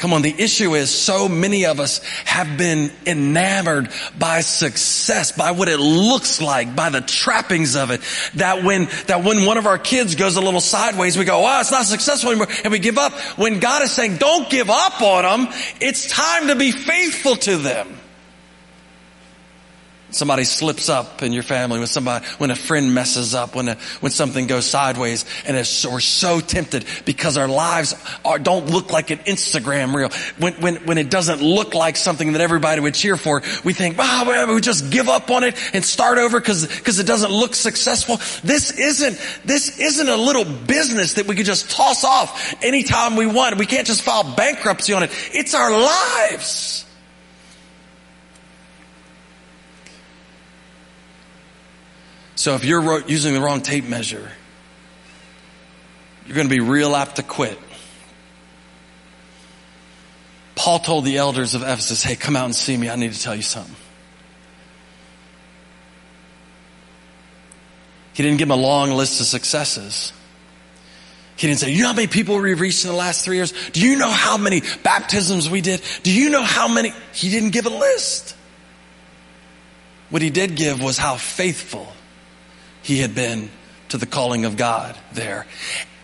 Come 0.00 0.14
on, 0.14 0.22
the 0.22 0.34
issue 0.36 0.74
is 0.74 0.90
so 0.90 1.28
many 1.28 1.66
of 1.66 1.78
us 1.78 2.02
have 2.24 2.56
been 2.56 2.90
enamored 3.04 3.90
by 4.18 4.40
success, 4.40 5.30
by 5.30 5.50
what 5.50 5.68
it 5.68 5.78
looks 5.78 6.40
like, 6.40 6.74
by 6.74 6.88
the 6.88 7.02
trappings 7.02 7.76
of 7.76 7.90
it, 7.90 8.00
that 8.36 8.64
when, 8.64 8.88
that 9.08 9.22
when 9.22 9.44
one 9.44 9.58
of 9.58 9.66
our 9.66 9.76
kids 9.76 10.14
goes 10.14 10.36
a 10.36 10.40
little 10.40 10.62
sideways, 10.62 11.18
we 11.18 11.26
go, 11.26 11.44
oh, 11.44 11.60
it's 11.60 11.70
not 11.70 11.84
successful 11.84 12.30
anymore, 12.30 12.48
and 12.64 12.72
we 12.72 12.78
give 12.78 12.96
up. 12.96 13.12
When 13.38 13.60
God 13.60 13.82
is 13.82 13.92
saying, 13.92 14.16
don't 14.16 14.48
give 14.48 14.70
up 14.70 15.02
on 15.02 15.22
them, 15.44 15.54
it's 15.82 16.08
time 16.08 16.48
to 16.48 16.56
be 16.56 16.72
faithful 16.72 17.36
to 17.36 17.58
them. 17.58 18.00
Somebody 20.10 20.44
slips 20.44 20.88
up 20.88 21.22
in 21.22 21.32
your 21.32 21.42
family, 21.42 21.78
when 21.78 21.86
somebody, 21.86 22.24
when 22.38 22.50
a 22.50 22.56
friend 22.56 22.94
messes 22.94 23.34
up, 23.34 23.54
when 23.54 23.68
a, 23.68 23.74
when 24.00 24.12
something 24.12 24.46
goes 24.46 24.66
sideways, 24.66 25.24
and 25.46 25.56
we're 25.56 26.00
so 26.00 26.40
tempted 26.40 26.84
because 27.04 27.36
our 27.36 27.48
lives 27.48 27.94
are, 28.24 28.38
don't 28.38 28.66
look 28.66 28.90
like 28.90 29.10
an 29.10 29.18
Instagram 29.18 29.94
reel. 29.94 30.10
When, 30.38 30.54
when, 30.54 30.76
when 30.86 30.98
it 30.98 31.10
doesn't 31.10 31.42
look 31.42 31.74
like 31.74 31.96
something 31.96 32.32
that 32.32 32.40
everybody 32.40 32.80
would 32.80 32.94
cheer 32.94 33.16
for, 33.16 33.42
we 33.64 33.72
think, 33.72 33.96
ah, 33.98 34.24
wow, 34.26 34.46
oh, 34.48 34.54
we 34.54 34.60
just 34.60 34.90
give 34.90 35.08
up 35.08 35.30
on 35.30 35.44
it 35.44 35.56
and 35.74 35.84
start 35.84 36.18
over 36.18 36.40
because, 36.40 36.66
because 36.66 36.98
it 36.98 37.06
doesn't 37.06 37.30
look 37.30 37.54
successful. 37.54 38.16
This 38.42 38.72
isn't, 38.78 39.18
this 39.44 39.78
isn't 39.78 40.08
a 40.08 40.16
little 40.16 40.44
business 40.44 41.14
that 41.14 41.26
we 41.26 41.36
could 41.36 41.46
just 41.46 41.70
toss 41.70 42.04
off 42.04 42.54
anytime 42.62 43.16
we 43.16 43.26
want. 43.26 43.56
We 43.58 43.66
can't 43.66 43.86
just 43.86 44.02
file 44.02 44.34
bankruptcy 44.34 44.92
on 44.92 45.02
it. 45.02 45.10
It's 45.32 45.54
our 45.54 45.70
lives. 45.70 46.84
So 52.40 52.54
if 52.54 52.64
you're 52.64 53.06
using 53.06 53.34
the 53.34 53.40
wrong 53.42 53.60
tape 53.60 53.84
measure, 53.84 54.32
you're 56.24 56.34
going 56.34 56.48
to 56.48 56.54
be 56.54 56.60
real 56.60 56.96
apt 56.96 57.16
to 57.16 57.22
quit. 57.22 57.58
Paul 60.54 60.78
told 60.78 61.04
the 61.04 61.18
elders 61.18 61.54
of 61.54 61.60
Ephesus, 61.60 62.02
hey, 62.02 62.16
come 62.16 62.36
out 62.36 62.46
and 62.46 62.54
see 62.54 62.74
me. 62.74 62.88
I 62.88 62.96
need 62.96 63.12
to 63.12 63.20
tell 63.20 63.34
you 63.34 63.42
something. 63.42 63.76
He 68.14 68.22
didn't 68.22 68.38
give 68.38 68.48
them 68.48 68.58
a 68.58 68.62
long 68.62 68.92
list 68.92 69.20
of 69.20 69.26
successes. 69.26 70.14
He 71.36 71.46
didn't 71.46 71.60
say, 71.60 71.72
you 71.72 71.82
know 71.82 71.88
how 71.88 71.94
many 71.94 72.08
people 72.08 72.40
we've 72.40 72.58
reached 72.58 72.86
in 72.86 72.90
the 72.90 72.96
last 72.96 73.22
three 73.22 73.36
years? 73.36 73.52
Do 73.72 73.86
you 73.86 73.98
know 73.98 74.10
how 74.10 74.38
many 74.38 74.62
baptisms 74.82 75.50
we 75.50 75.60
did? 75.60 75.82
Do 76.04 76.10
you 76.10 76.30
know 76.30 76.42
how 76.42 76.68
many? 76.68 76.94
He 77.12 77.28
didn't 77.28 77.50
give 77.50 77.66
a 77.66 77.68
list. 77.68 78.34
What 80.08 80.22
he 80.22 80.30
did 80.30 80.56
give 80.56 80.82
was 80.82 80.96
how 80.96 81.16
faithful 81.16 81.92
he 82.82 82.98
had 82.98 83.14
been 83.14 83.50
to 83.90 83.98
the 83.98 84.06
calling 84.06 84.44
of 84.44 84.56
God 84.56 84.96
there. 85.12 85.46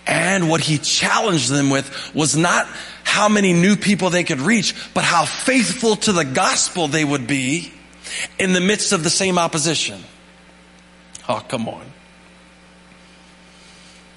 And 0.06 0.48
what 0.48 0.60
he 0.60 0.78
challenged 0.78 1.50
them 1.50 1.70
with 1.70 2.14
was 2.14 2.36
not 2.36 2.66
how 3.02 3.28
many 3.28 3.52
new 3.52 3.76
people 3.76 4.10
they 4.10 4.24
could 4.24 4.40
reach, 4.40 4.74
but 4.94 5.04
how 5.04 5.24
faithful 5.24 5.96
to 5.96 6.12
the 6.12 6.24
gospel 6.24 6.86
they 6.86 7.04
would 7.04 7.26
be 7.26 7.72
in 8.38 8.52
the 8.52 8.60
midst 8.60 8.92
of 8.92 9.02
the 9.02 9.10
same 9.10 9.38
opposition. 9.38 10.00
Oh, 11.28 11.44
come 11.48 11.68
on. 11.68 11.84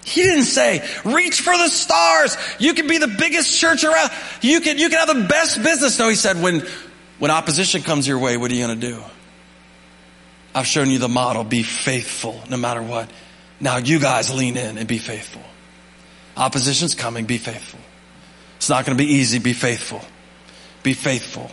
He 0.06 0.24
didn't 0.24 0.45
say, 0.45 0.88
reach 1.06 1.41
for 1.41 1.56
the 1.56 1.69
stars. 1.69 2.36
You 2.60 2.74
can 2.74 2.88
be 2.88 2.98
the 2.98 3.08
biggest 3.08 3.60
church 3.60 3.84
around. 3.84 4.10
You 4.41 4.60
can, 4.62 4.78
you 4.78 4.89
can 4.89 4.98
have 5.00 5.15
the 5.15 5.28
best 5.28 5.62
business. 5.62 6.00
No, 6.00 6.10
he 6.10 6.15
said, 6.15 6.41
when, 6.41 6.65
when 7.19 7.32
opposition 7.32 7.82
comes 7.82 8.08
your 8.08 8.17
way, 8.17 8.38
what 8.38 8.50
are 8.50 8.56
you 8.56 8.65
going 8.65 8.80
to 8.80 8.88
do? 8.88 9.04
I've 10.53 10.67
shown 10.67 10.89
you 10.89 10.99
the 10.99 11.09
model. 11.09 11.43
Be 11.43 11.63
faithful 11.63 12.41
no 12.49 12.57
matter 12.57 12.81
what. 12.81 13.09
Now 13.59 13.77
you 13.77 13.99
guys 13.99 14.33
lean 14.33 14.57
in 14.57 14.77
and 14.77 14.88
be 14.88 14.97
faithful. 14.97 15.43
Opposition's 16.35 16.95
coming. 16.95 17.25
Be 17.25 17.38
faithful. 17.38 17.79
It's 18.57 18.69
not 18.69 18.85
going 18.85 18.97
to 18.97 19.03
be 19.03 19.12
easy. 19.12 19.39
Be 19.39 19.53
faithful. 19.53 20.01
Be 20.83 20.93
faithful. 20.93 21.51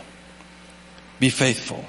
Be 1.19 1.29
faithful. 1.29 1.83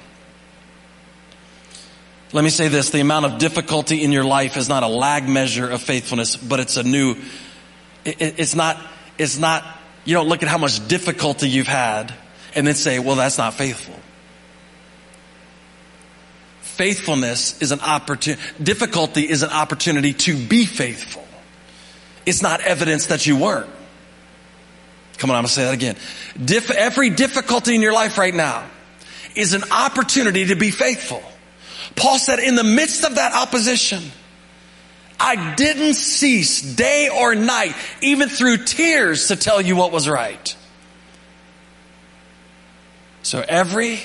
Let 2.31 2.43
me 2.43 2.49
say 2.49 2.67
this. 2.67 2.91
The 2.91 2.99
amount 2.99 3.25
of 3.25 3.39
difficulty 3.39 4.03
in 4.03 4.11
your 4.11 4.23
life 4.23 4.55
is 4.57 4.69
not 4.69 4.83
a 4.83 4.87
lag 4.87 5.27
measure 5.27 5.69
of 5.69 5.81
faithfulness, 5.81 6.35
but 6.35 6.59
it's 6.59 6.77
a 6.77 6.83
new, 6.83 7.15
it, 8.05 8.39
it's 8.39 8.55
not, 8.55 8.77
it's 9.17 9.37
not, 9.37 9.65
you 10.05 10.13
don't 10.13 10.27
look 10.27 10.43
at 10.43 10.49
how 10.49 10.57
much 10.57 10.87
difficulty 10.87 11.49
you've 11.49 11.67
had 11.67 12.13
and 12.53 12.67
then 12.67 12.75
say, 12.75 12.99
well, 12.99 13.15
that's 13.15 13.37
not 13.37 13.55
faithful 13.55 13.95
faithfulness 16.79 17.61
is 17.61 17.73
an 17.73 17.81
opportunity, 17.81 18.41
difficulty 18.63 19.29
is 19.29 19.43
an 19.43 19.49
opportunity 19.49 20.13
to 20.13 20.37
be 20.37 20.65
faithful. 20.65 21.27
It's 22.25 22.41
not 22.41 22.61
evidence 22.61 23.07
that 23.07 23.27
you 23.27 23.35
weren't. 23.35 23.69
Come 25.17 25.29
on, 25.29 25.35
I'm 25.35 25.41
gonna 25.41 25.49
say 25.49 25.65
that 25.65 25.73
again. 25.73 25.97
Dif- 26.41 26.71
every 26.71 27.09
difficulty 27.09 27.75
in 27.75 27.81
your 27.81 27.91
life 27.91 28.17
right 28.17 28.33
now 28.33 28.63
is 29.35 29.51
an 29.51 29.63
opportunity 29.71 30.45
to 30.45 30.55
be 30.55 30.71
faithful. 30.71 31.21
Paul 31.97 32.17
said, 32.17 32.39
in 32.39 32.55
the 32.55 32.63
midst 32.63 33.03
of 33.03 33.15
that 33.15 33.33
opposition, 33.33 34.01
I 35.19 35.55
didn't 35.55 35.95
cease 35.95 36.61
day 36.61 37.09
or 37.09 37.35
night, 37.35 37.75
even 38.01 38.29
through 38.29 38.63
tears, 38.63 39.27
to 39.27 39.35
tell 39.35 39.59
you 39.59 39.75
what 39.75 39.91
was 39.91 40.07
right. 40.07 40.55
So 43.23 43.43
every 43.45 43.99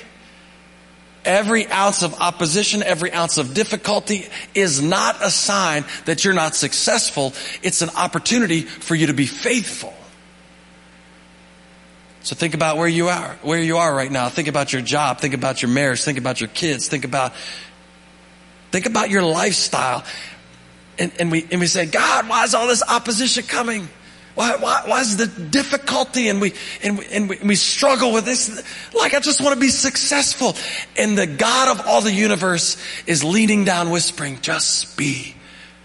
Every 1.25 1.67
ounce 1.67 2.03
of 2.03 2.15
opposition, 2.21 2.83
every 2.83 3.13
ounce 3.13 3.39
of 3.39 3.55
difficulty 3.55 4.29
is 4.55 4.83
not 4.83 5.23
a 5.23 5.31
sign 5.31 5.85
that 6.05 6.25
you're 6.25 6.35
not 6.35 6.55
successful. 6.55 7.33
It's 7.63 7.81
an 7.83 7.91
opportunity 7.97 8.61
for 8.61 8.95
you 8.95 9.07
to 9.07 9.15
be 9.15 9.27
faithful. 9.27 9.95
So 12.23 12.35
think 12.35 12.55
about 12.55 12.79
where 12.79 12.89
you 12.89 13.09
are, 13.09 13.39
where 13.43 13.61
you 13.61 13.77
are 13.77 13.95
right 13.95 14.11
now. 14.11 14.29
Think 14.31 14.49
about 14.49 14.73
your 14.73 14.81
job. 14.81 15.21
Think 15.21 15.35
about 15.35 15.61
your 15.61 15.71
marriage. 15.71 16.03
Think 16.03 16.17
about 16.17 16.41
your 16.41 16.49
kids. 16.49 16.89
Think 16.89 17.05
about, 17.05 17.35
think 18.71 18.87
about 18.87 19.11
your 19.11 19.23
lifestyle. 19.23 20.05
And, 20.99 21.13
and 21.19 21.31
we, 21.31 21.47
and 21.51 21.61
we 21.61 21.67
say, 21.67 21.87
God, 21.87 22.29
why 22.29 22.45
is 22.45 22.55
all 22.55 22.67
this 22.67 22.83
opposition 22.83 23.45
coming? 23.45 23.89
Why, 24.35 24.57
why, 24.57 24.83
why 24.87 25.01
is 25.01 25.17
the 25.17 25.27
difficulty 25.27 26.29
and 26.29 26.41
we, 26.41 26.55
and 26.83 26.99
we, 26.99 27.07
and 27.07 27.29
we, 27.29 27.39
we 27.39 27.55
struggle 27.55 28.13
with 28.13 28.25
this? 28.25 28.65
Like 28.93 29.15
I 29.15 29.21
just 29.21 29.41
want 29.41 29.55
to 29.55 29.61
be 29.61 29.69
successful. 29.69 30.57
And 30.97 31.17
the 31.17 31.27
God 31.27 31.79
of 31.79 31.87
all 31.87 32.01
the 32.01 32.13
universe 32.13 32.77
is 33.07 33.23
leaning 33.23 33.65
down 33.65 33.91
whispering, 33.91 34.41
just 34.41 34.97
be 34.97 35.35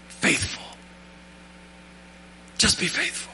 faithful. 0.08 0.64
Just 2.58 2.80
be 2.80 2.86
faithful. 2.86 3.32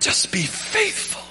Just 0.00 0.32
be 0.32 0.42
faithful. 0.42 1.22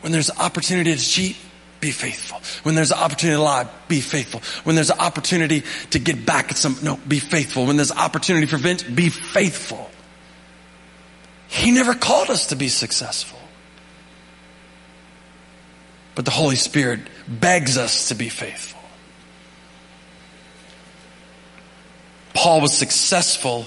When 0.00 0.10
there's 0.10 0.30
opportunity 0.30 0.94
to 0.94 1.00
cheat, 1.00 1.36
be 1.80 1.92
faithful. 1.92 2.40
When 2.64 2.74
there's 2.74 2.90
an 2.90 2.98
opportunity 2.98 3.36
to 3.36 3.42
lie, 3.42 3.68
be 3.86 4.00
faithful. 4.00 4.42
When 4.64 4.74
there's 4.74 4.90
an 4.90 4.98
opportunity 4.98 5.62
to 5.90 5.98
get 6.00 6.26
back 6.26 6.50
at 6.50 6.56
some, 6.56 6.76
no, 6.82 6.96
be 7.06 7.20
faithful. 7.20 7.66
When 7.66 7.76
there's 7.76 7.92
opportunity 7.92 8.46
for 8.46 8.56
vengeance, 8.56 8.90
be 8.90 9.10
faithful. 9.10 9.88
He 11.48 11.70
never 11.70 11.94
called 11.94 12.30
us 12.30 12.48
to 12.48 12.56
be 12.56 12.68
successful. 12.68 13.38
But 16.14 16.24
the 16.24 16.30
Holy 16.30 16.56
Spirit 16.56 17.00
begs 17.26 17.78
us 17.78 18.08
to 18.08 18.14
be 18.14 18.28
faithful. 18.28 18.80
Paul 22.34 22.60
was 22.60 22.76
successful 22.76 23.66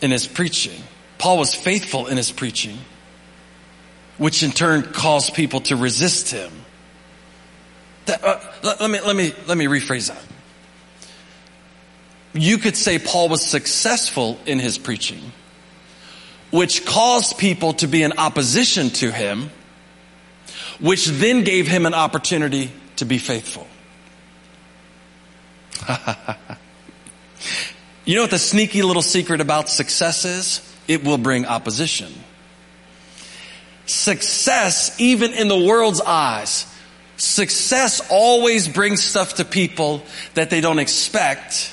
in 0.00 0.10
his 0.10 0.26
preaching. 0.26 0.82
Paul 1.16 1.38
was 1.38 1.54
faithful 1.54 2.08
in 2.08 2.16
his 2.16 2.32
preaching, 2.32 2.78
which 4.18 4.42
in 4.42 4.50
turn 4.50 4.82
caused 4.82 5.34
people 5.34 5.60
to 5.60 5.76
resist 5.76 6.30
him. 6.30 6.50
That, 8.06 8.24
uh, 8.24 8.40
let, 8.62 8.80
let, 8.80 8.90
me, 8.90 9.00
let, 9.00 9.16
me, 9.16 9.32
let 9.46 9.56
me 9.56 9.66
rephrase 9.66 10.08
that. 10.08 10.22
You 12.34 12.58
could 12.58 12.76
say 12.76 12.98
Paul 12.98 13.28
was 13.28 13.46
successful 13.46 14.38
in 14.44 14.58
his 14.58 14.76
preaching 14.76 15.32
which 16.52 16.84
caused 16.84 17.38
people 17.38 17.72
to 17.72 17.88
be 17.88 18.04
in 18.04 18.12
opposition 18.18 18.90
to 18.90 19.10
him, 19.10 19.50
which 20.78 21.06
then 21.06 21.42
gave 21.44 21.66
him 21.66 21.86
an 21.86 21.94
opportunity 21.94 22.70
to 22.96 23.06
be 23.06 23.18
faithful. 23.18 23.66
you 28.04 28.14
know 28.14 28.22
what 28.22 28.30
the 28.30 28.38
sneaky 28.38 28.82
little 28.82 29.02
secret 29.02 29.40
about 29.40 29.70
success 29.70 30.26
is? 30.26 30.60
It 30.86 31.02
will 31.04 31.16
bring 31.16 31.46
opposition. 31.46 32.12
Success, 33.86 34.94
even 35.00 35.32
in 35.32 35.48
the 35.48 35.58
world's 35.58 36.02
eyes, 36.02 36.66
success 37.16 38.02
always 38.10 38.68
brings 38.68 39.02
stuff 39.02 39.36
to 39.36 39.46
people 39.46 40.02
that 40.34 40.50
they 40.50 40.60
don't 40.60 40.78
expect. 40.78 41.72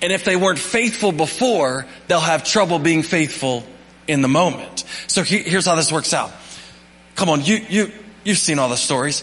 And 0.00 0.10
if 0.10 0.24
they 0.24 0.36
weren't 0.36 0.58
faithful 0.58 1.12
before, 1.12 1.86
they'll 2.08 2.18
have 2.18 2.44
trouble 2.44 2.78
being 2.78 3.02
faithful 3.02 3.62
in 4.10 4.22
the 4.22 4.28
moment. 4.28 4.84
So 5.06 5.22
here's 5.22 5.66
how 5.66 5.74
this 5.74 5.92
works 5.92 6.12
out. 6.12 6.32
Come 7.14 7.28
on, 7.28 7.44
you, 7.44 7.56
you, 7.68 7.92
you've 8.24 8.38
seen 8.38 8.58
all 8.58 8.68
the 8.68 8.76
stories 8.76 9.22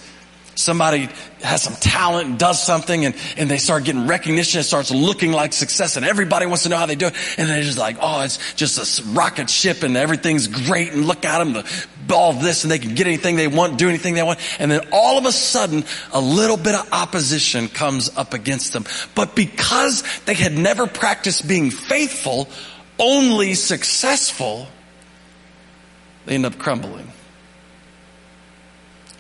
somebody 0.58 1.10
has 1.42 1.62
some 1.62 1.76
talent 1.76 2.28
and 2.28 2.40
does 2.40 2.62
something 2.62 3.06
and, 3.06 3.16
and 3.38 3.50
they 3.50 3.58
start 3.58 3.84
getting 3.84 4.08
recognition. 4.08 4.60
It 4.60 4.64
starts 4.64 4.92
looking 4.92 5.32
like 5.32 5.54
success 5.54 5.98
and 5.98 6.06
everybody 6.06 6.46
wants 6.46 6.64
to 6.64 6.70
know 6.70 6.78
how 6.78 6.86
they 6.86 6.96
do 6.96 7.08
it. 7.08 7.16
And 7.38 7.48
they're 7.48 7.62
just 7.62 7.78
like, 7.78 7.98
oh, 8.02 8.22
it's 8.22 8.54
just 8.56 9.00
a 9.00 9.04
rocket 9.10 9.50
ship 9.50 9.84
and 9.84 9.96
everything's 9.96 10.48
great 10.48 10.94
and 10.94 11.06
look 11.06 11.26
at 11.26 11.40
them, 11.40 11.54
the, 11.54 11.86
all 12.14 12.34
this 12.34 12.64
and 12.64 12.72
they 12.72 12.80
can 12.80 12.96
get 12.96 13.08
anything 13.08 13.36
they 13.36 13.48
want, 13.48 13.78
do 13.78 13.88
anything 13.88 14.16
they 14.16 14.24
want. 14.24 14.40
And 14.60 14.72
then 14.72 14.82
all 14.92 15.18
of 15.18 15.26
a 15.26 15.32
sudden, 15.32 15.84
a 16.12 16.22
little 16.22 16.58
bit 16.58 16.76
of 16.76 16.90
opposition 16.92 17.68
comes 17.68 18.16
up 18.18 18.34
against 18.34 18.74
them. 18.74 18.86
But 19.14 19.36
because 19.36 20.04
they 20.26 20.34
had 20.34 20.54
never 20.54 20.88
practiced 20.88 21.48
being 21.48 21.70
faithful, 21.70 22.50
only 22.98 23.54
successful, 23.54 24.68
they 26.28 26.36
end 26.36 26.46
up 26.46 26.60
crumbling. 26.60 27.10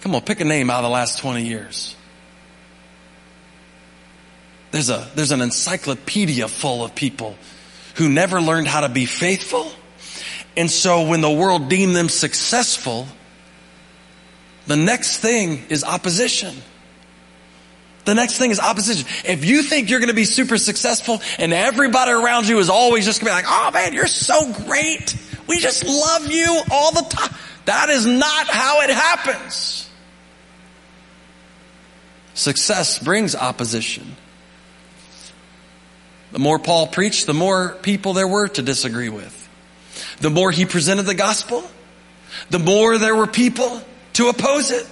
Come 0.01 0.13
on, 0.13 0.21
pick 0.21 0.41
a 0.41 0.45
name 0.45 0.69
out 0.69 0.79
of 0.79 0.83
the 0.83 0.89
last 0.89 1.19
20 1.19 1.45
years. 1.45 1.95
There's 4.71 4.89
a, 4.89 5.09
there's 5.15 5.31
an 5.31 5.41
encyclopedia 5.41 6.49
full 6.49 6.83
of 6.83 6.93
people 6.93 7.35
who 7.95 8.09
never 8.09 8.41
learned 8.41 8.67
how 8.67 8.81
to 8.81 8.89
be 8.89 9.05
faithful. 9.05 9.71
And 10.57 10.69
so 10.69 11.07
when 11.07 11.21
the 11.21 11.31
world 11.31 11.69
deemed 11.69 11.95
them 11.95 12.09
successful, 12.09 13.07
the 14.67 14.75
next 14.75 15.17
thing 15.17 15.63
is 15.69 15.85
opposition. 15.85 16.53
The 18.03 18.15
next 18.15 18.37
thing 18.37 18.51
is 18.51 18.59
opposition. 18.59 19.07
If 19.23 19.45
you 19.45 19.63
think 19.63 19.89
you're 19.89 19.99
going 19.99 20.09
to 20.09 20.15
be 20.15 20.25
super 20.25 20.57
successful 20.57 21.21
and 21.39 21.53
everybody 21.53 22.11
around 22.11 22.49
you 22.49 22.59
is 22.59 22.69
always 22.69 23.05
just 23.05 23.21
going 23.21 23.31
to 23.31 23.41
be 23.41 23.47
like, 23.47 23.51
oh 23.51 23.71
man, 23.71 23.93
you're 23.93 24.07
so 24.07 24.51
great. 24.65 25.15
We 25.47 25.59
just 25.59 25.85
love 25.85 26.27
you 26.31 26.61
all 26.71 26.91
the 26.91 27.01
time. 27.09 27.35
That 27.65 27.89
is 27.89 28.05
not 28.05 28.47
how 28.47 28.81
it 28.81 28.89
happens. 28.89 29.89
Success 32.33 32.99
brings 32.99 33.35
opposition. 33.35 34.15
The 36.31 36.39
more 36.39 36.59
Paul 36.59 36.87
preached, 36.87 37.25
the 37.25 37.33
more 37.33 37.77
people 37.81 38.13
there 38.13 38.27
were 38.27 38.47
to 38.49 38.61
disagree 38.61 39.09
with. 39.09 39.49
The 40.19 40.29
more 40.29 40.51
he 40.51 40.65
presented 40.65 41.03
the 41.03 41.15
gospel, 41.15 41.63
the 42.49 42.59
more 42.59 42.97
there 42.97 43.15
were 43.15 43.27
people 43.27 43.81
to 44.13 44.29
oppose 44.29 44.71
it. 44.71 44.85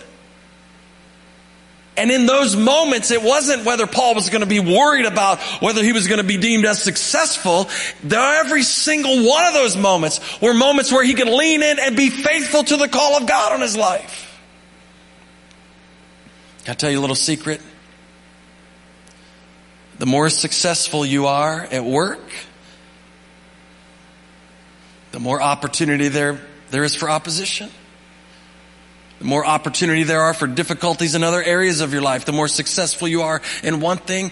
And 1.98 2.12
in 2.12 2.26
those 2.26 2.58
moments, 2.58 3.12
it 3.12 3.24
wasn't 3.24 3.64
whether 3.64 3.88
Paul 3.88 4.16
was 4.16 4.30
going 4.30 4.42
to 4.42 4.48
be 4.48 4.60
worried 4.60 5.06
about 5.06 5.40
whether 5.62 5.82
he 5.82 5.94
was 5.94 6.08
going 6.08 6.20
to 6.20 6.28
be 6.28 6.38
deemed 6.38 6.66
as 6.66 6.82
successful. 6.82 7.70
Every 8.12 8.64
single 8.64 9.26
one 9.26 9.46
of 9.46 9.54
those 9.54 9.78
moments 9.78 10.42
were 10.42 10.54
moments 10.54 10.92
where 10.92 11.06
he 11.06 11.14
could 11.14 11.30
lean 11.30 11.64
in 11.64 11.80
and 11.80 11.96
be 11.96 12.10
faithful 12.10 12.64
to 12.66 12.78
the 12.78 12.90
call 12.90 13.16
of 13.16 13.28
God 13.28 13.54
on 13.54 13.62
his 13.62 13.78
life. 13.78 14.38
Can 16.66 16.72
I 16.72 16.76
tell 16.76 16.92
you 16.92 17.00
a 17.00 17.02
little 17.02 17.16
secret? 17.16 17.62
The 20.00 20.06
more 20.06 20.30
successful 20.30 21.06
you 21.06 21.28
are 21.28 21.62
at 21.62 21.86
work, 21.86 22.34
the 25.14 25.20
more 25.22 25.42
opportunity 25.42 26.10
there, 26.10 26.42
there 26.72 26.84
is 26.84 26.94
for 26.94 27.10
opposition. 27.10 27.70
The 29.20 29.26
more 29.26 29.46
opportunity 29.46 30.04
there 30.04 30.22
are 30.22 30.34
for 30.34 30.48
difficulties 30.48 31.16
in 31.16 31.24
other 31.24 31.42
areas 31.42 31.82
of 31.82 31.94
your 31.94 32.02
life, 32.02 32.26
the 32.26 32.34
more 32.34 32.48
successful 32.48 33.08
you 33.08 33.22
are 33.22 33.42
in 33.64 33.80
one 33.80 33.98
thing 33.98 34.32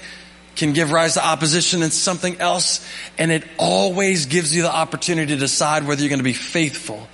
can 0.55 0.73
give 0.73 0.91
rise 0.91 1.15
to 1.15 1.25
opposition 1.25 1.81
in 1.81 1.89
something 1.89 2.39
else. 2.39 2.85
And 3.17 3.31
it 3.31 3.43
always 3.57 4.27
gives 4.27 4.55
you 4.55 4.63
the 4.63 4.73
opportunity 4.73 5.33
to 5.33 5.39
decide 5.39 5.87
whether 5.87 6.01
you're 6.01 6.09
going 6.09 6.19
to 6.19 6.23
be 6.23 6.33
faithful 6.33 7.07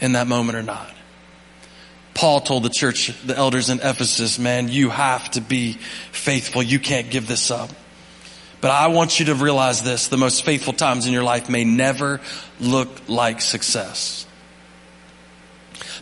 in 0.00 0.12
that 0.12 0.26
moment 0.26 0.56
or 0.56 0.62
not. 0.62 0.88
Paul 2.14 2.40
told 2.40 2.64
the 2.64 2.70
church, 2.70 3.12
the 3.24 3.36
elders 3.36 3.68
in 3.68 3.78
Ephesus, 3.78 4.38
man, 4.38 4.68
you 4.68 4.90
have 4.90 5.30
to 5.32 5.40
be 5.40 5.74
faithful. 6.10 6.62
You 6.62 6.80
can't 6.80 7.10
give 7.10 7.28
this 7.28 7.50
up. 7.50 7.70
But 8.60 8.72
I 8.72 8.88
want 8.88 9.20
you 9.20 9.26
to 9.26 9.34
realize 9.36 9.84
this, 9.84 10.08
the 10.08 10.16
most 10.16 10.44
faithful 10.44 10.72
times 10.72 11.06
in 11.06 11.12
your 11.12 11.22
life 11.22 11.48
may 11.48 11.62
never 11.62 12.20
look 12.58 13.08
like 13.08 13.40
success. 13.40 14.26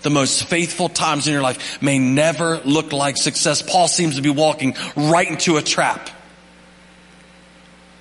The 0.07 0.11
most 0.11 0.45
faithful 0.45 0.88
times 0.88 1.27
in 1.27 1.33
your 1.33 1.42
life 1.42 1.83
may 1.83 1.99
never 1.99 2.59
look 2.59 2.92
like 2.92 3.16
success. 3.16 3.61
Paul 3.61 3.88
seems 3.88 4.14
to 4.14 4.23
be 4.23 4.31
walking 4.31 4.77
right 4.95 5.29
into 5.29 5.57
a 5.57 5.62
trap. 5.62 6.09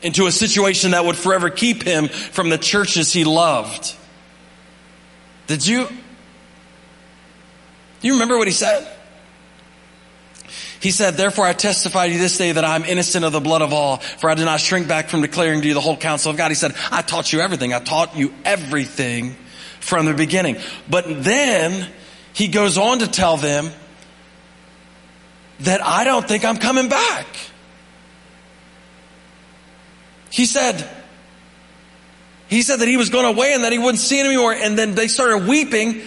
Into 0.04 0.28
a 0.28 0.32
situation 0.32 0.92
that 0.92 1.04
would 1.04 1.16
forever 1.16 1.50
keep 1.50 1.82
him 1.82 2.10
from 2.10 2.50
the 2.50 2.60
churches 2.60 3.12
he 3.12 3.24
loved. 3.24 3.96
Did 5.48 5.66
you 5.66 5.88
you 8.02 8.14
remember 8.14 8.38
what 8.38 8.46
he 8.46 8.54
said? 8.54 8.88
He 10.80 10.92
said, 10.92 11.16
therefore 11.16 11.46
I 11.48 11.54
testify 11.54 12.06
to 12.06 12.14
you 12.14 12.20
this 12.20 12.38
day 12.38 12.52
that 12.52 12.64
I'm 12.64 12.84
innocent 12.84 13.26
of 13.26 13.34
the 13.34 13.42
blood 13.42 13.64
of 13.64 13.74
all, 13.74 13.98
for 13.98 14.30
I 14.30 14.36
did 14.36 14.46
not 14.46 14.60
shrink 14.60 14.88
back 14.88 15.10
from 15.10 15.22
declaring 15.24 15.64
to 15.64 15.68
you 15.68 15.74
the 15.74 15.82
whole 15.82 15.98
counsel 15.98 16.30
of 16.30 16.38
God. 16.38 16.52
He 16.52 16.56
said, 16.56 16.76
I 16.92 17.02
taught 17.02 17.34
you 17.34 17.40
everything. 17.40 17.74
I 17.74 17.80
taught 17.80 18.16
you 18.16 18.32
everything 18.46 19.36
from 19.86 20.08
the 20.08 20.14
beginning. 20.16 20.58
But 20.90 21.06
then 21.24 21.88
he 22.34 22.48
goes 22.48 22.78
on 22.78 23.00
to 23.00 23.08
tell 23.08 23.38
them 23.38 23.70
that 25.60 25.86
I 25.86 26.04
don't 26.04 26.28
think 26.28 26.44
I'm 26.44 26.58
coming 26.58 26.90
back. 26.90 27.28
He 30.32 30.48
said, 30.48 30.90
he 32.48 32.64
said 32.64 32.78
that 32.78 32.88
he 32.88 32.98
was 32.98 33.10
going 33.10 33.26
away 33.26 33.54
and 33.54 33.64
that 33.64 33.72
he 33.72 33.78
wouldn't 33.78 34.00
see 34.00 34.20
him 34.20 34.26
anymore. 34.26 34.54
And 34.54 34.78
then 34.78 34.96
they 34.96 35.08
started 35.08 35.48
weeping 35.48 36.02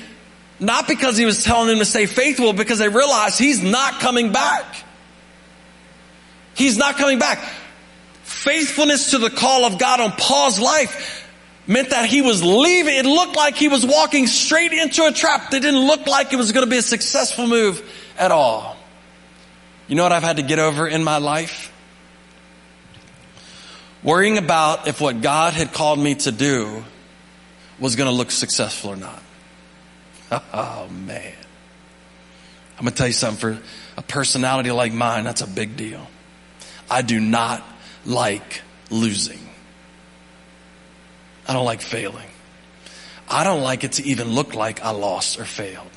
not 0.61 0.89
because 0.89 1.17
he 1.17 1.25
was 1.25 1.45
telling 1.45 1.69
them 1.69 1.79
to 1.79 1.85
stay 1.85 2.07
faithful, 2.07 2.53
because 2.53 2.81
they 2.81 2.89
realized 2.89 3.39
he's 3.39 3.63
not 3.63 4.01
coming 4.01 4.33
back. 4.33 4.67
He's 6.57 6.77
not 6.77 6.97
coming 6.97 7.21
back. 7.21 7.39
Faithfulness 8.25 9.13
to 9.13 9.19
the 9.19 9.31
call 9.31 9.65
of 9.65 9.79
God 9.79 10.01
on 10.01 10.11
Paul's 10.11 10.59
life 10.59 11.18
meant 11.69 11.91
that 11.91 12.07
he 12.07 12.23
was 12.23 12.43
leaving. 12.43 12.95
It 12.97 13.05
looked 13.07 13.37
like 13.37 13.55
he 13.55 13.69
was 13.69 13.87
walking 13.87 14.27
straight 14.27 14.73
into 14.73 15.05
a 15.05 15.13
trap 15.13 15.51
that 15.51 15.61
didn't 15.61 15.87
look 15.87 16.07
like 16.09 16.33
it 16.33 16.37
was 16.37 16.51
going 16.51 16.65
to 16.65 16.71
be 16.71 16.79
a 16.79 16.83
successful 16.83 17.47
move 17.47 17.89
at 18.19 18.33
all. 18.33 18.77
You 19.87 19.95
know 19.95 20.03
what 20.03 20.13
I've 20.13 20.23
had 20.23 20.39
to 20.39 20.43
get 20.43 20.59
over 20.59 20.89
in 20.89 21.05
my 21.05 21.19
life? 21.19 21.73
Worrying 24.03 24.39
about 24.39 24.89
if 24.89 25.01
what 25.01 25.21
God 25.21 25.53
had 25.53 25.73
called 25.73 25.99
me 25.99 26.15
to 26.17 26.33
do 26.33 26.85
was 27.79 27.97
going 27.97 28.09
to 28.09 28.17
look 28.17 28.31
successful 28.31 28.91
or 28.91 28.97
not. 28.97 29.23
Oh 30.53 30.89
man. 30.91 31.33
I'm 32.77 32.85
going 32.85 32.93
to 32.93 32.97
tell 32.97 33.07
you 33.07 33.15
something 33.15 33.57
for 33.57 33.63
a 33.97 34.03
personality 34.03 34.71
like 34.71 34.93
mine, 34.93 35.25
that's 35.25 35.41
a 35.41 35.47
big 35.47 35.77
deal. 35.77 36.07
I 36.91 37.01
do 37.01 37.19
not 37.19 37.65
like 38.05 38.61
losing. 38.91 39.48
I 41.49 41.55
don't 41.55 41.65
like 41.65 41.81
failing. 41.81 42.29
I 43.29 43.43
don't 43.43 43.63
like 43.63 43.85
it 43.85 43.93
to 43.93 44.05
even 44.05 44.29
look 44.29 44.55
like 44.55 44.83
I 44.83 44.91
lost 44.91 45.41
or 45.41 45.45
failed. 45.45 45.91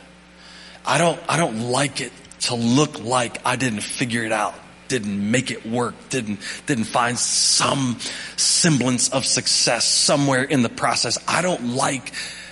I 0.85 0.97
don't, 0.97 1.19
I 1.29 1.37
don't 1.37 1.69
like 1.69 2.01
it 2.01 2.11
to 2.41 2.55
look 2.55 3.03
like 3.03 3.45
I 3.45 3.55
didn't 3.55 3.81
figure 3.81 4.23
it 4.23 4.31
out, 4.31 4.55
didn't 4.87 5.31
make 5.31 5.51
it 5.51 5.65
work, 5.65 5.93
didn't, 6.09 6.39
didn't 6.65 6.85
find 6.85 7.17
some 7.19 7.99
semblance 8.35 9.09
of 9.09 9.25
success 9.25 9.85
somewhere 9.85 10.43
in 10.43 10.63
the 10.63 10.69
process. 10.69 11.17
I 11.27 11.41
don't 11.41 11.75
like 11.75 12.11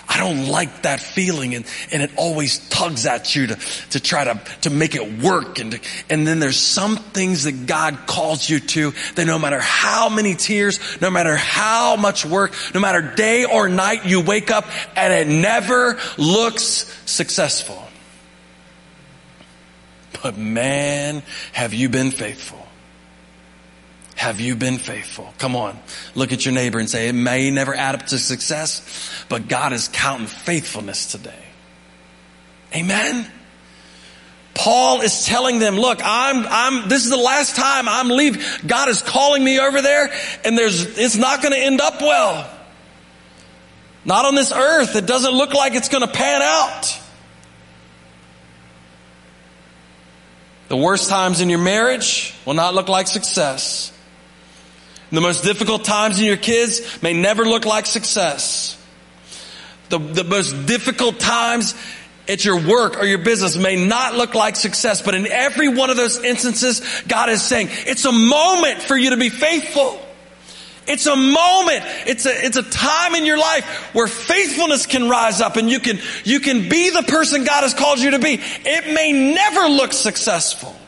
I 0.09 0.17
don't 0.17 0.47
like 0.47 0.81
that 0.81 0.99
feeling 0.99 1.53
and, 1.53 1.65
and 1.91 2.01
it 2.01 2.09
always 2.17 2.57
tugs 2.69 3.05
at 3.05 3.35
you 3.35 3.47
to, 3.47 3.55
to 3.91 3.99
try 3.99 4.23
to, 4.23 4.41
to 4.61 4.71
make 4.71 4.95
it 4.95 5.21
work. 5.21 5.59
And, 5.59 5.79
and 6.09 6.25
then 6.25 6.39
there's 6.39 6.57
some 6.57 6.97
things 6.97 7.43
that 7.43 7.67
God 7.67 8.07
calls 8.07 8.49
you 8.49 8.59
to 8.59 8.91
that 9.15 9.25
no 9.25 9.37
matter 9.37 9.59
how 9.59 10.09
many 10.09 10.33
tears, 10.33 10.79
no 10.99 11.11
matter 11.11 11.35
how 11.35 11.95
much 11.95 12.25
work, 12.25 12.55
no 12.73 12.79
matter 12.79 13.13
day 13.15 13.45
or 13.45 13.69
night 13.69 14.05
you 14.05 14.21
wake 14.21 14.49
up 14.49 14.65
and 14.95 15.13
it 15.13 15.31
never 15.31 15.99
looks 16.17 16.91
successful. 17.05 17.87
But 20.23 20.39
man, 20.39 21.21
have 21.53 21.75
you 21.75 21.87
been 21.87 22.09
faithful? 22.09 22.58
Have 24.19 24.41
you 24.41 24.57
been 24.57 24.79
faithful? 24.79 25.33
Come 25.37 25.55
on. 25.55 25.79
Look 26.13 26.33
at 26.33 26.45
your 26.45 26.53
neighbor 26.53 26.77
and 26.77 26.89
say, 26.89 27.07
it 27.07 27.13
may 27.13 27.51
never 27.51 27.73
add 27.73 27.95
up 27.95 28.07
to 28.07 28.17
success, 28.17 29.23
but 29.29 29.47
God 29.47 29.71
is 29.71 29.87
counting 29.87 30.27
faithfulness 30.27 31.09
today. 31.09 31.41
Amen. 32.75 33.31
Paul 34.53 34.99
is 34.99 35.25
telling 35.25 35.59
them, 35.59 35.77
look, 35.77 36.01
I'm, 36.03 36.45
I'm, 36.49 36.89
this 36.89 37.05
is 37.05 37.11
the 37.11 37.15
last 37.15 37.55
time 37.55 37.87
I'm 37.87 38.09
leaving. 38.09 38.41
God 38.67 38.89
is 38.89 39.01
calling 39.01 39.41
me 39.41 39.57
over 39.57 39.81
there 39.81 40.11
and 40.43 40.57
there's, 40.57 40.97
it's 40.97 41.15
not 41.15 41.41
going 41.41 41.53
to 41.53 41.59
end 41.59 41.79
up 41.79 42.01
well. 42.01 42.51
Not 44.03 44.25
on 44.25 44.35
this 44.35 44.51
earth. 44.51 44.97
It 44.97 45.05
doesn't 45.05 45.33
look 45.33 45.53
like 45.53 45.75
it's 45.75 45.87
going 45.87 46.05
to 46.05 46.11
pan 46.11 46.41
out. 46.41 46.99
The 50.67 50.75
worst 50.75 51.09
times 51.09 51.39
in 51.39 51.49
your 51.49 51.59
marriage 51.59 52.35
will 52.45 52.53
not 52.53 52.75
look 52.75 52.89
like 52.89 53.07
success. 53.07 53.93
The 55.11 55.21
most 55.21 55.43
difficult 55.43 55.83
times 55.83 56.19
in 56.19 56.25
your 56.25 56.37
kids 56.37 57.01
may 57.01 57.13
never 57.13 57.43
look 57.45 57.65
like 57.65 57.85
success. 57.85 58.75
The, 59.89 59.97
the 59.97 60.23
most 60.23 60.67
difficult 60.67 61.19
times 61.19 61.73
at 62.27 62.45
your 62.45 62.67
work 62.67 62.97
or 62.97 63.05
your 63.05 63.17
business 63.17 63.57
may 63.57 63.87
not 63.87 64.13
look 64.13 64.35
like 64.35 64.55
success, 64.55 65.01
but 65.01 65.15
in 65.15 65.25
every 65.25 65.67
one 65.67 65.89
of 65.89 65.97
those 65.97 66.23
instances, 66.23 66.81
God 67.07 67.29
is 67.29 67.41
saying, 67.41 67.69
it's 67.71 68.05
a 68.05 68.11
moment 68.11 68.83
for 68.83 68.95
you 68.95 69.09
to 69.09 69.17
be 69.17 69.29
faithful. 69.29 69.99
It's 70.85 71.05
a 71.05 71.15
moment. 71.15 71.83
It's 72.07 72.25
a, 72.25 72.45
it's 72.45 72.57
a 72.57 72.63
time 72.63 73.15
in 73.15 73.25
your 73.25 73.37
life 73.37 73.65
where 73.93 74.07
faithfulness 74.07 74.85
can 74.85 75.09
rise 75.09 75.41
up 75.41 75.55
and 75.55 75.69
you 75.69 75.79
can, 75.79 75.99
you 76.23 76.39
can 76.39 76.69
be 76.69 76.91
the 76.91 77.03
person 77.03 77.43
God 77.43 77.61
has 77.61 77.73
called 77.73 77.99
you 77.99 78.11
to 78.11 78.19
be. 78.19 78.39
It 78.41 78.93
may 78.93 79.33
never 79.33 79.67
look 79.67 79.93
successful. 79.93 80.78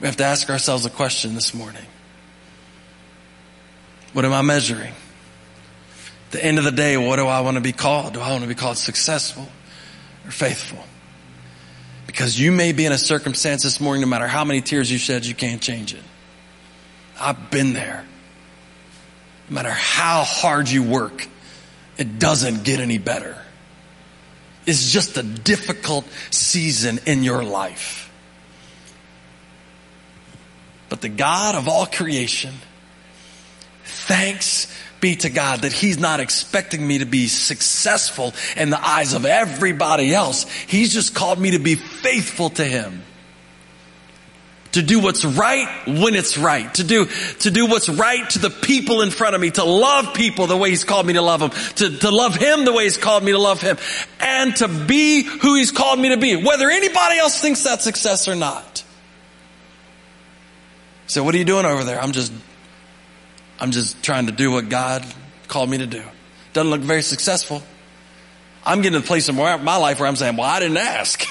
We 0.00 0.06
have 0.06 0.16
to 0.16 0.24
ask 0.24 0.48
ourselves 0.48 0.86
a 0.86 0.90
question 0.90 1.34
this 1.34 1.52
morning. 1.52 1.84
What 4.12 4.24
am 4.24 4.32
I 4.32 4.42
measuring? 4.42 4.94
At 6.26 6.32
the 6.32 6.44
end 6.44 6.58
of 6.58 6.64
the 6.64 6.72
day, 6.72 6.96
what 6.96 7.16
do 7.16 7.26
I 7.26 7.40
want 7.40 7.56
to 7.56 7.60
be 7.60 7.72
called? 7.72 8.14
Do 8.14 8.20
I 8.20 8.30
want 8.30 8.42
to 8.42 8.48
be 8.48 8.54
called 8.54 8.78
successful 8.78 9.46
or 10.24 10.30
faithful? 10.30 10.82
Because 12.06 12.38
you 12.38 12.50
may 12.50 12.72
be 12.72 12.86
in 12.86 12.92
a 12.92 12.98
circumstance 12.98 13.62
this 13.62 13.80
morning, 13.80 14.00
no 14.00 14.06
matter 14.06 14.26
how 14.26 14.44
many 14.44 14.62
tears 14.62 14.90
you 14.90 14.98
shed, 14.98 15.26
you 15.26 15.34
can't 15.34 15.60
change 15.60 15.94
it. 15.94 16.02
I've 17.20 17.50
been 17.50 17.72
there. 17.72 18.04
No 19.48 19.54
matter 19.54 19.70
how 19.70 20.24
hard 20.24 20.68
you 20.68 20.82
work, 20.82 21.28
it 21.98 22.18
doesn't 22.18 22.64
get 22.64 22.80
any 22.80 22.98
better. 22.98 23.36
It's 24.66 24.92
just 24.92 25.16
a 25.18 25.22
difficult 25.22 26.06
season 26.30 27.00
in 27.06 27.22
your 27.22 27.42
life. 27.42 28.09
But 30.90 31.00
the 31.00 31.08
God 31.08 31.54
of 31.54 31.66
all 31.68 31.86
creation, 31.86 32.52
Thanks 33.90 34.72
be 35.00 35.16
to 35.16 35.30
God 35.30 35.62
that 35.62 35.72
He's 35.72 35.98
not 35.98 36.20
expecting 36.20 36.86
me 36.86 36.98
to 36.98 37.06
be 37.06 37.26
successful 37.26 38.34
in 38.56 38.70
the 38.70 38.86
eyes 38.86 39.14
of 39.14 39.24
everybody 39.24 40.14
else. 40.14 40.50
He's 40.66 40.92
just 40.92 41.14
called 41.14 41.38
me 41.38 41.52
to 41.52 41.58
be 41.58 41.74
faithful 41.74 42.50
to 42.50 42.64
Him. 42.64 43.02
To 44.72 44.82
do 44.82 45.00
what's 45.00 45.24
right 45.24 45.68
when 45.86 46.14
it's 46.14 46.38
right. 46.38 46.72
To 46.74 46.84
do, 46.84 47.06
to 47.40 47.50
do 47.50 47.66
what's 47.66 47.88
right 47.88 48.28
to 48.30 48.38
the 48.38 48.50
people 48.50 49.02
in 49.02 49.10
front 49.10 49.34
of 49.34 49.40
me. 49.40 49.50
To 49.52 49.64
love 49.64 50.14
people 50.14 50.46
the 50.46 50.56
way 50.56 50.70
He's 50.70 50.84
called 50.84 51.06
me 51.06 51.14
to 51.14 51.22
love 51.22 51.40
them. 51.40 51.50
To, 51.76 51.98
to 51.98 52.10
love 52.10 52.36
Him 52.36 52.64
the 52.64 52.72
way 52.72 52.84
He's 52.84 52.98
called 52.98 53.24
me 53.24 53.32
to 53.32 53.38
love 53.38 53.60
Him. 53.60 53.78
And 54.20 54.54
to 54.56 54.68
be 54.68 55.22
who 55.22 55.56
He's 55.56 55.72
called 55.72 55.98
me 55.98 56.10
to 56.10 56.18
be. 56.18 56.36
Whether 56.36 56.70
anybody 56.70 57.18
else 57.18 57.40
thinks 57.40 57.64
that's 57.64 57.82
success 57.82 58.28
or 58.28 58.36
not. 58.36 58.84
So 61.10 61.24
what 61.24 61.34
are 61.34 61.38
you 61.38 61.44
doing 61.44 61.66
over 61.66 61.82
there? 61.82 62.00
I'm 62.00 62.12
just 62.12 62.32
I'm 63.58 63.72
just 63.72 64.00
trying 64.00 64.26
to 64.26 64.32
do 64.32 64.52
what 64.52 64.68
God 64.68 65.04
called 65.48 65.68
me 65.68 65.78
to 65.78 65.86
do. 65.86 66.04
Doesn't 66.52 66.70
look 66.70 66.82
very 66.82 67.02
successful. 67.02 67.64
I'm 68.64 68.80
getting 68.80 68.92
to 68.92 69.00
the 69.00 69.06
place 69.08 69.28
in 69.28 69.34
my 69.34 69.76
life 69.76 69.98
where 69.98 70.08
I'm 70.08 70.14
saying, 70.14 70.36
well, 70.36 70.48
I 70.48 70.60
didn't 70.60 70.76
ask. 70.76 71.26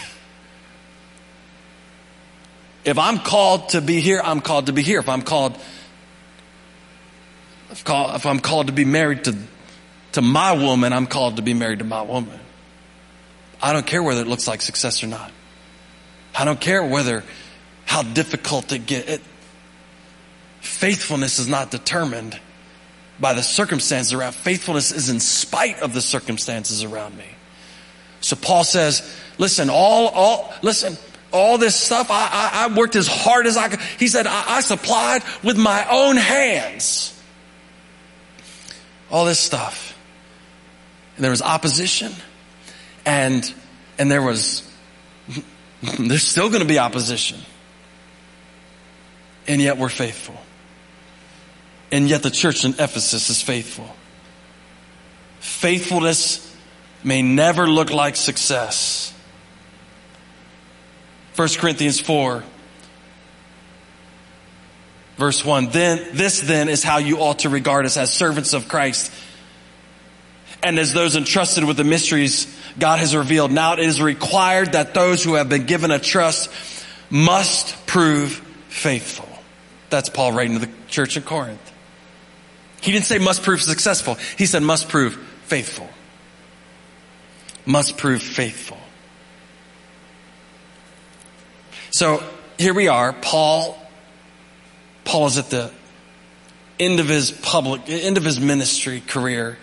If 2.84 2.98
I'm 2.98 3.20
called 3.20 3.70
to 3.70 3.80
be 3.80 4.02
here, 4.02 4.20
I'm 4.22 4.42
called 4.42 4.66
to 4.66 4.74
be 4.74 4.82
here. 4.82 5.00
If 5.00 5.08
I'm 5.08 5.22
called, 5.22 5.58
if 7.72 8.26
I'm 8.26 8.40
called 8.42 8.68
to 8.68 8.74
be 8.74 8.84
married 8.84 9.24
to, 9.26 9.38
to 10.14 10.22
my 10.22 10.52
woman, 10.54 10.92
I'm 10.92 11.08
called 11.08 11.38
to 11.38 11.42
be 11.42 11.54
married 11.54 11.80
to 11.80 11.86
my 11.86 12.02
woman. 12.02 12.38
I 13.62 13.72
don't 13.72 13.86
care 13.86 14.04
whether 14.04 14.22
it 14.22 14.28
looks 14.28 14.46
like 14.46 14.62
success 14.62 15.04
or 15.04 15.08
not. 15.08 15.32
I 16.36 16.44
don't 16.44 16.60
care 16.60 16.84
whether 16.84 17.24
how 17.86 18.04
difficult 18.04 18.74
it 18.74 18.86
gets. 18.86 19.24
Faithfulness 20.62 21.40
is 21.40 21.48
not 21.48 21.72
determined 21.72 22.40
by 23.20 23.34
the 23.34 23.44
circumstances 23.44 24.14
around. 24.14 24.34
Faithfulness 24.34 24.92
is 24.92 25.10
in 25.10 25.20
spite 25.20 25.82
of 25.82 25.94
the 25.94 26.02
circumstances 26.02 26.84
around 26.84 27.18
me. 27.18 27.26
So 28.22 28.36
Paul 28.36 28.64
says, 28.64 29.18
listen, 29.38 29.70
all, 29.70 30.08
all, 30.10 30.54
listen, 30.62 30.98
all 31.32 31.58
this 31.58 31.76
stuff, 31.76 32.10
I, 32.10 32.30
I, 32.32 32.66
I 32.66 32.76
worked 32.76 32.96
as 32.96 33.08
hard 33.08 33.46
as 33.46 33.58
I 33.58 33.70
could. 33.70 33.80
He 33.98 34.08
said, 34.08 34.28
I, 34.28 34.58
I 34.58 34.62
supplied 34.62 35.24
with 35.44 35.58
my 35.58 35.86
own 35.90 36.18
hands. 36.18 37.16
All 39.12 39.26
this 39.26 39.40
stuff. 39.40 39.98
And 41.16 41.24
there 41.24 41.32
was 41.32 41.42
opposition 41.42 42.14
and, 43.06 43.54
and 43.98 44.10
there 44.10 44.22
was, 44.22 44.70
there's 46.00 46.24
still 46.24 46.50
going 46.50 46.62
to 46.62 46.68
be 46.68 46.80
opposition. 46.80 47.40
And 49.48 49.62
yet 49.62 49.78
we're 49.78 49.90
faithful. 49.90 50.38
And 51.92 52.08
yet 52.08 52.24
the 52.24 52.30
church 52.30 52.66
in 52.66 52.72
Ephesus 52.74 53.30
is 53.30 53.42
faithful. 53.42 53.90
Faithfulness 55.40 56.46
may 57.04 57.22
never 57.22 57.68
look 57.68 57.92
like 57.92 58.16
success. 58.16 59.14
1 61.40 61.48
Corinthians 61.58 62.02
4 62.02 62.44
verse 65.16 65.46
1 65.46 65.70
then 65.70 66.18
this 66.18 66.42
then 66.42 66.68
is 66.68 66.84
how 66.84 66.98
you 66.98 67.20
ought 67.20 67.40
to 67.40 67.50
regard 67.50 67.86
us 67.86 67.96
as 67.96 68.12
servants 68.12 68.52
of 68.52 68.68
Christ 68.68 69.10
and 70.62 70.78
as 70.78 70.92
those 70.92 71.16
entrusted 71.16 71.64
with 71.64 71.78
the 71.78 71.86
mysteries 71.86 72.54
God 72.78 73.00
has 73.00 73.16
revealed 73.16 73.54
now 73.54 73.72
it 73.72 73.80
is 73.80 74.02
required 74.02 74.74
that 74.74 74.94
those 74.94 75.24
who 75.24 75.36
have 75.36 75.48
been 75.48 75.66
given 75.66 75.92
a 75.92 76.00
trust 76.00 76.50
must 77.10 77.88
prove 77.88 78.32
faithful 78.68 79.30
that's 79.90 80.10
Paul 80.10 80.34
writing 80.34 80.60
to 80.60 80.66
the 80.66 80.74
church 80.90 81.16
in 81.16 81.24
Corinth 81.24 81.69
he 82.82 82.92
didn't 82.92 83.06
say 83.06 83.18
must 83.18 83.44
prove 83.44 83.62
successful. 83.62 84.16
He 84.38 84.46
said 84.46 84.64
must 84.64 84.90
prove 84.90 85.16
faithful. 85.46 85.90
Must 87.66 87.98
prove 87.98 88.22
faithful. 88.22 88.78
So 91.92 92.24
here 92.58 92.74
we 92.74 92.88
are. 92.88 93.14
Paul, 93.14 93.78
Paul 95.04 95.28
is 95.28 95.38
at 95.38 95.50
the 95.50 95.72
end 96.80 97.00
of 97.00 97.10
his 97.10 97.32
public, 97.32 97.82
end 97.88 98.18
of 98.18 98.24
his 98.24 98.40
ministry 98.40 99.02
career. 99.02 99.58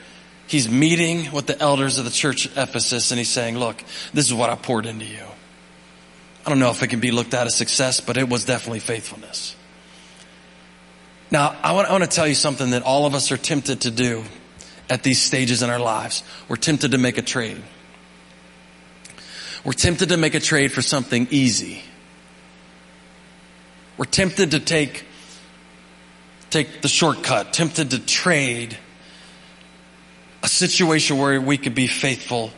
He's 0.46 0.68
meeting 0.68 1.32
with 1.32 1.46
the 1.46 1.60
elders 1.60 1.98
of 1.98 2.04
the 2.04 2.10
church 2.10 2.46
at 2.46 2.68
Ephesus 2.68 3.10
and 3.10 3.18
he's 3.18 3.28
saying, 3.28 3.58
look, 3.58 3.82
this 4.12 4.26
is 4.26 4.34
what 4.34 4.50
I 4.50 4.54
poured 4.54 4.86
into 4.86 5.04
you. 5.04 5.24
I 6.44 6.48
don't 6.48 6.60
know 6.60 6.70
if 6.70 6.82
it 6.82 6.88
can 6.88 7.00
be 7.00 7.10
looked 7.10 7.34
at 7.34 7.48
as 7.48 7.56
success, 7.56 8.00
but 8.00 8.16
it 8.16 8.28
was 8.28 8.44
definitely 8.44 8.78
faithfulness. 8.78 9.55
Now, 11.30 11.56
I 11.62 11.72
want, 11.72 11.88
I 11.88 11.92
want 11.92 12.04
to 12.04 12.10
tell 12.10 12.26
you 12.26 12.34
something 12.34 12.70
that 12.70 12.82
all 12.82 13.06
of 13.06 13.14
us 13.14 13.32
are 13.32 13.36
tempted 13.36 13.82
to 13.82 13.90
do 13.90 14.24
at 14.88 15.02
these 15.02 15.20
stages 15.20 15.62
in 15.62 15.70
our 15.70 15.80
lives. 15.80 16.22
We're 16.48 16.56
tempted 16.56 16.92
to 16.92 16.98
make 16.98 17.18
a 17.18 17.22
trade. 17.22 17.60
We're 19.64 19.72
tempted 19.72 20.10
to 20.10 20.16
make 20.16 20.34
a 20.34 20.40
trade 20.40 20.70
for 20.70 20.82
something 20.82 21.26
easy. 21.30 21.82
We're 23.96 24.04
tempted 24.04 24.52
to 24.52 24.60
take, 24.60 25.04
take 26.50 26.82
the 26.82 26.88
shortcut, 26.88 27.52
tempted 27.52 27.90
to 27.90 27.98
trade 27.98 28.78
a 30.44 30.48
situation 30.48 31.18
where 31.18 31.40
we 31.40 31.58
could 31.58 31.74
be 31.74 31.88
faithful 31.88 32.52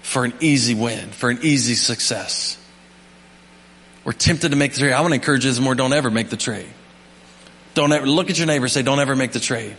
for 0.00 0.24
an 0.24 0.32
easy 0.40 0.74
win, 0.74 1.10
for 1.10 1.28
an 1.28 1.40
easy 1.42 1.74
success. 1.74 2.56
We're 4.04 4.12
tempted 4.12 4.52
to 4.52 4.56
make 4.56 4.72
the 4.72 4.78
trade. 4.78 4.92
I 4.92 5.02
want 5.02 5.12
to 5.12 5.16
encourage 5.16 5.44
you 5.44 5.60
more, 5.60 5.74
don't 5.74 5.92
ever 5.92 6.10
make 6.10 6.30
the 6.30 6.38
trade. 6.38 6.72
Don't 7.74 7.92
ever, 7.92 8.06
look 8.06 8.30
at 8.30 8.38
your 8.38 8.46
neighbor 8.46 8.68
say, 8.68 8.82
don't 8.82 8.98
ever 8.98 9.14
make 9.14 9.32
the 9.32 9.40
trade. 9.40 9.76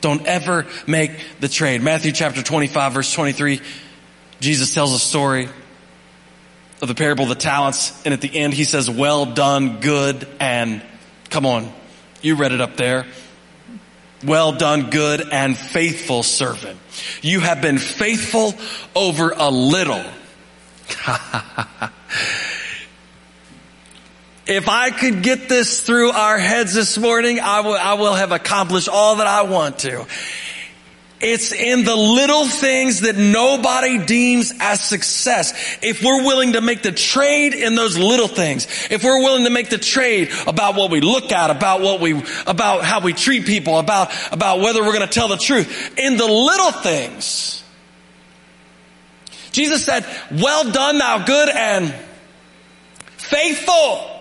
Don't 0.00 0.26
ever 0.26 0.66
make 0.86 1.10
the 1.40 1.48
trade. 1.48 1.82
Matthew 1.82 2.12
chapter 2.12 2.42
25 2.42 2.92
verse 2.92 3.12
23, 3.12 3.60
Jesus 4.40 4.74
tells 4.74 4.92
a 4.92 4.98
story 4.98 5.48
of 6.82 6.88
the 6.88 6.94
parable 6.94 7.24
of 7.24 7.28
the 7.30 7.34
talents. 7.34 8.00
And 8.04 8.12
at 8.12 8.20
the 8.20 8.34
end, 8.34 8.54
he 8.54 8.64
says, 8.64 8.90
well 8.90 9.26
done, 9.26 9.80
good 9.80 10.28
and 10.38 10.82
come 11.30 11.46
on. 11.46 11.72
You 12.22 12.36
read 12.36 12.52
it 12.52 12.60
up 12.60 12.76
there. 12.76 13.06
Well 14.24 14.52
done, 14.52 14.90
good 14.90 15.22
and 15.30 15.56
faithful 15.56 16.22
servant. 16.22 16.78
You 17.22 17.40
have 17.40 17.60
been 17.60 17.78
faithful 17.78 18.54
over 18.94 19.32
a 19.36 19.50
little. 19.50 20.02
If 24.46 24.68
I 24.68 24.90
could 24.90 25.24
get 25.24 25.48
this 25.48 25.80
through 25.80 26.10
our 26.10 26.38
heads 26.38 26.72
this 26.72 26.96
morning, 26.96 27.40
I 27.40 27.60
will, 27.60 27.74
I 27.74 27.94
will 27.94 28.14
have 28.14 28.30
accomplished 28.30 28.88
all 28.88 29.16
that 29.16 29.26
I 29.26 29.42
want 29.42 29.80
to. 29.80 30.06
It's 31.18 31.52
in 31.52 31.84
the 31.84 31.96
little 31.96 32.46
things 32.46 33.00
that 33.00 33.16
nobody 33.16 34.04
deems 34.04 34.52
as 34.60 34.84
success. 34.84 35.78
If 35.82 36.02
we're 36.02 36.22
willing 36.22 36.52
to 36.52 36.60
make 36.60 36.82
the 36.82 36.92
trade 36.92 37.54
in 37.54 37.74
those 37.74 37.98
little 37.98 38.28
things, 38.28 38.66
if 38.90 39.02
we're 39.02 39.20
willing 39.20 39.44
to 39.44 39.50
make 39.50 39.70
the 39.70 39.78
trade 39.78 40.30
about 40.46 40.76
what 40.76 40.92
we 40.92 41.00
look 41.00 41.32
at, 41.32 41.50
about 41.50 41.80
what 41.80 42.00
we, 42.00 42.22
about 42.46 42.84
how 42.84 43.00
we 43.00 43.14
treat 43.14 43.46
people, 43.46 43.78
about, 43.78 44.12
about 44.30 44.60
whether 44.60 44.82
we're 44.82 44.92
going 44.92 45.08
to 45.08 45.12
tell 45.12 45.28
the 45.28 45.38
truth, 45.38 45.98
in 45.98 46.18
the 46.18 46.26
little 46.26 46.70
things, 46.70 47.64
Jesus 49.50 49.84
said, 49.84 50.06
well 50.30 50.70
done 50.70 50.98
thou 50.98 51.24
good 51.24 51.48
and 51.48 51.94
faithful. 53.16 54.15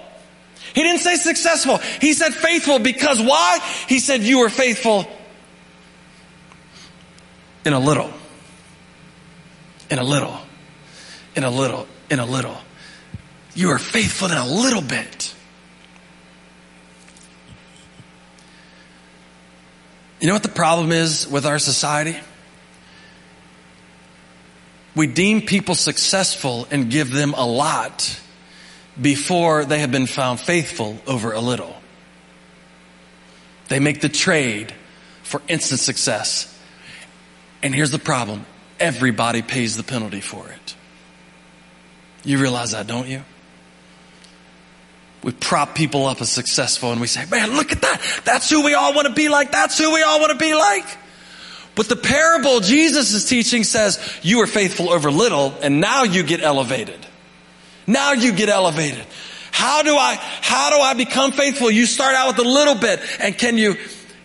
He 0.76 0.84
didn't 0.84 1.00
say 1.00 1.16
successful. 1.16 1.78
He 2.02 2.12
said 2.12 2.34
faithful 2.34 2.80
because 2.80 3.22
why? 3.22 3.60
He 3.88 4.00
said 4.00 4.22
you 4.24 4.40
were 4.40 4.50
faithful 4.50 5.08
in 7.64 7.72
a 7.72 7.80
little, 7.80 8.12
in 9.90 10.00
a 10.00 10.04
little, 10.04 10.38
in 11.34 11.46
a 11.46 11.50
little, 11.50 11.88
in 12.12 12.20
a 12.20 12.26
little. 12.26 12.58
You 13.56 13.70
are 13.70 13.80
faithful 13.80 14.30
in 14.30 14.38
a 14.38 14.46
little 14.46 14.82
bit. 14.82 15.34
You 20.20 20.28
know 20.28 20.34
what 20.34 20.44
the 20.44 20.50
problem 20.50 20.92
is 20.92 21.26
with 21.26 21.46
our 21.46 21.58
society? 21.58 22.20
We 24.94 25.08
deem 25.08 25.42
people 25.42 25.76
successful 25.76 26.68
and 26.70 26.92
give 26.92 27.12
them 27.12 27.34
a 27.34 27.46
lot 27.46 28.20
before 29.00 29.66
they 29.66 29.80
have 29.80 29.92
been 29.92 30.08
found 30.08 30.40
faithful 30.40 30.98
over 31.06 31.34
a 31.34 31.42
little. 31.42 31.76
They 33.68 33.80
make 33.80 34.02
the 34.02 34.10
trade 34.10 34.74
for 35.24 35.42
instant 35.48 35.80
success. 35.80 36.52
And 37.64 37.74
here's 37.74 37.92
the 37.92 38.00
problem. 38.00 38.46
Everybody 38.80 39.42
pays 39.42 39.76
the 39.76 39.84
penalty 39.84 40.22
for 40.22 40.48
it. 40.50 40.76
You 42.24 42.38
realize 42.40 42.72
that, 42.72 42.88
don't 42.88 43.08
you? 43.08 43.24
We 45.24 45.32
prop 45.32 45.74
people 45.74 46.06
up 46.06 46.22
as 46.22 46.32
successful 46.32 46.92
and 46.92 47.02
we 47.02 47.08
say, 47.08 47.26
man, 47.26 47.56
look 47.56 47.72
at 47.72 47.82
that. 47.82 48.22
That's 48.26 48.50
who 48.50 48.64
we 48.64 48.76
all 48.76 48.94
want 48.94 49.08
to 49.08 49.14
be 49.14 49.28
like. 49.28 49.52
That's 49.52 49.78
who 49.78 49.94
we 49.94 50.04
all 50.04 50.20
want 50.20 50.32
to 50.32 50.38
be 50.38 50.54
like. 50.54 50.86
But 51.74 51.90
the 51.90 51.96
parable 51.96 52.60
Jesus 52.60 53.12
is 53.14 53.26
teaching 53.26 53.64
says, 53.64 54.00
you 54.22 54.38
were 54.38 54.48
faithful 54.48 54.90
over 54.90 55.10
little 55.10 55.56
and 55.62 55.82
now 55.82 56.04
you 56.04 56.24
get 56.24 56.42
elevated. 56.42 57.06
Now 57.88 58.14
you 58.14 58.34
get 58.34 58.50
elevated. 58.50 59.06
How 59.52 59.84
do 59.84 59.96
I, 59.96 60.16
how 60.42 60.70
do 60.70 60.78
I 60.78 60.94
become 60.96 61.32
faithful? 61.32 61.72
You 61.72 61.86
start 61.86 62.16
out 62.16 62.28
with 62.36 62.46
a 62.46 62.50
little 62.50 62.76
bit 62.76 63.00
and 63.20 63.38
can 63.38 63.58
you, 63.58 63.78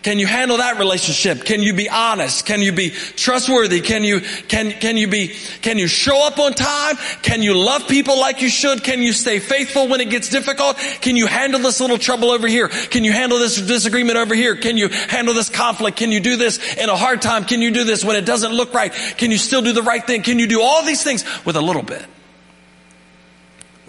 can 0.03 0.17
you 0.17 0.25
handle 0.25 0.57
that 0.57 0.79
relationship? 0.79 1.45
Can 1.45 1.61
you 1.61 1.73
be 1.73 1.87
honest? 1.89 2.45
Can 2.45 2.61
you 2.61 2.71
be 2.71 2.89
trustworthy? 2.89 3.81
Can 3.81 4.03
you, 4.03 4.21
can, 4.47 4.71
can 4.71 4.97
you 4.97 5.07
be, 5.07 5.35
can 5.61 5.77
you 5.77 5.87
show 5.87 6.25
up 6.25 6.39
on 6.39 6.53
time? 6.53 6.97
Can 7.21 7.43
you 7.43 7.53
love 7.53 7.87
people 7.87 8.19
like 8.19 8.41
you 8.41 8.49
should? 8.49 8.83
Can 8.83 9.01
you 9.03 9.13
stay 9.13 9.37
faithful 9.39 9.87
when 9.87 10.01
it 10.01 10.09
gets 10.09 10.27
difficult? 10.29 10.77
Can 11.01 11.15
you 11.15 11.27
handle 11.27 11.59
this 11.59 11.79
little 11.79 11.99
trouble 11.99 12.31
over 12.31 12.47
here? 12.47 12.67
Can 12.67 13.03
you 13.03 13.11
handle 13.11 13.37
this 13.37 13.61
disagreement 13.61 14.17
over 14.17 14.33
here? 14.33 14.55
Can 14.55 14.75
you 14.75 14.89
handle 14.89 15.35
this 15.35 15.49
conflict? 15.49 15.97
Can 15.97 16.11
you 16.11 16.19
do 16.19 16.35
this 16.35 16.57
in 16.75 16.89
a 16.89 16.97
hard 16.97 17.21
time? 17.21 17.45
Can 17.45 17.61
you 17.61 17.71
do 17.71 17.83
this 17.83 18.03
when 18.03 18.15
it 18.15 18.25
doesn't 18.25 18.51
look 18.51 18.73
right? 18.73 18.91
Can 18.91 19.29
you 19.29 19.37
still 19.37 19.61
do 19.61 19.71
the 19.71 19.83
right 19.83 20.05
thing? 20.05 20.23
Can 20.23 20.39
you 20.39 20.47
do 20.47 20.61
all 20.61 20.83
these 20.83 21.03
things 21.03 21.23
with 21.45 21.55
a 21.55 21.61
little 21.61 21.83
bit? 21.83 22.03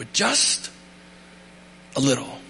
With 0.03 0.13
just 0.13 0.69
a 1.95 2.01
little. 2.01 2.41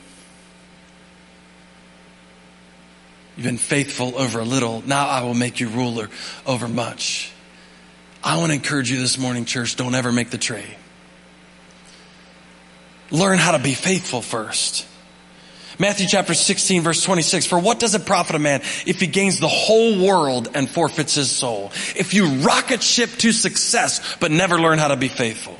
You've 3.36 3.44
been 3.44 3.58
faithful 3.58 4.16
over 4.16 4.40
a 4.40 4.44
little. 4.44 4.82
Now 4.86 5.06
I 5.06 5.22
will 5.24 5.34
make 5.34 5.60
you 5.60 5.68
ruler 5.68 6.08
over 6.46 6.66
much. 6.66 7.30
I 8.24 8.38
want 8.38 8.52
to 8.52 8.54
encourage 8.54 8.90
you 8.90 8.98
this 8.98 9.18
morning, 9.18 9.44
church, 9.44 9.76
don't 9.76 9.94
ever 9.94 10.10
make 10.10 10.30
the 10.30 10.38
trade. 10.38 10.74
Learn 13.10 13.36
how 13.36 13.52
to 13.52 13.62
be 13.62 13.74
faithful 13.74 14.22
first. 14.22 14.86
Matthew 15.78 16.06
chapter 16.08 16.32
16 16.32 16.80
verse 16.80 17.04
26, 17.04 17.44
for 17.44 17.58
what 17.58 17.78
does 17.78 17.94
it 17.94 18.06
profit 18.06 18.34
a 18.34 18.38
man 18.38 18.62
if 18.86 18.98
he 18.98 19.06
gains 19.06 19.40
the 19.40 19.48
whole 19.48 20.02
world 20.02 20.48
and 20.54 20.70
forfeits 20.70 21.16
his 21.16 21.30
soul? 21.30 21.70
If 21.96 22.14
you 22.14 22.28
rocket 22.36 22.82
ship 22.82 23.10
to 23.18 23.30
success, 23.30 24.16
but 24.20 24.30
never 24.30 24.58
learn 24.58 24.78
how 24.78 24.88
to 24.88 24.96
be 24.96 25.08
faithful 25.08 25.58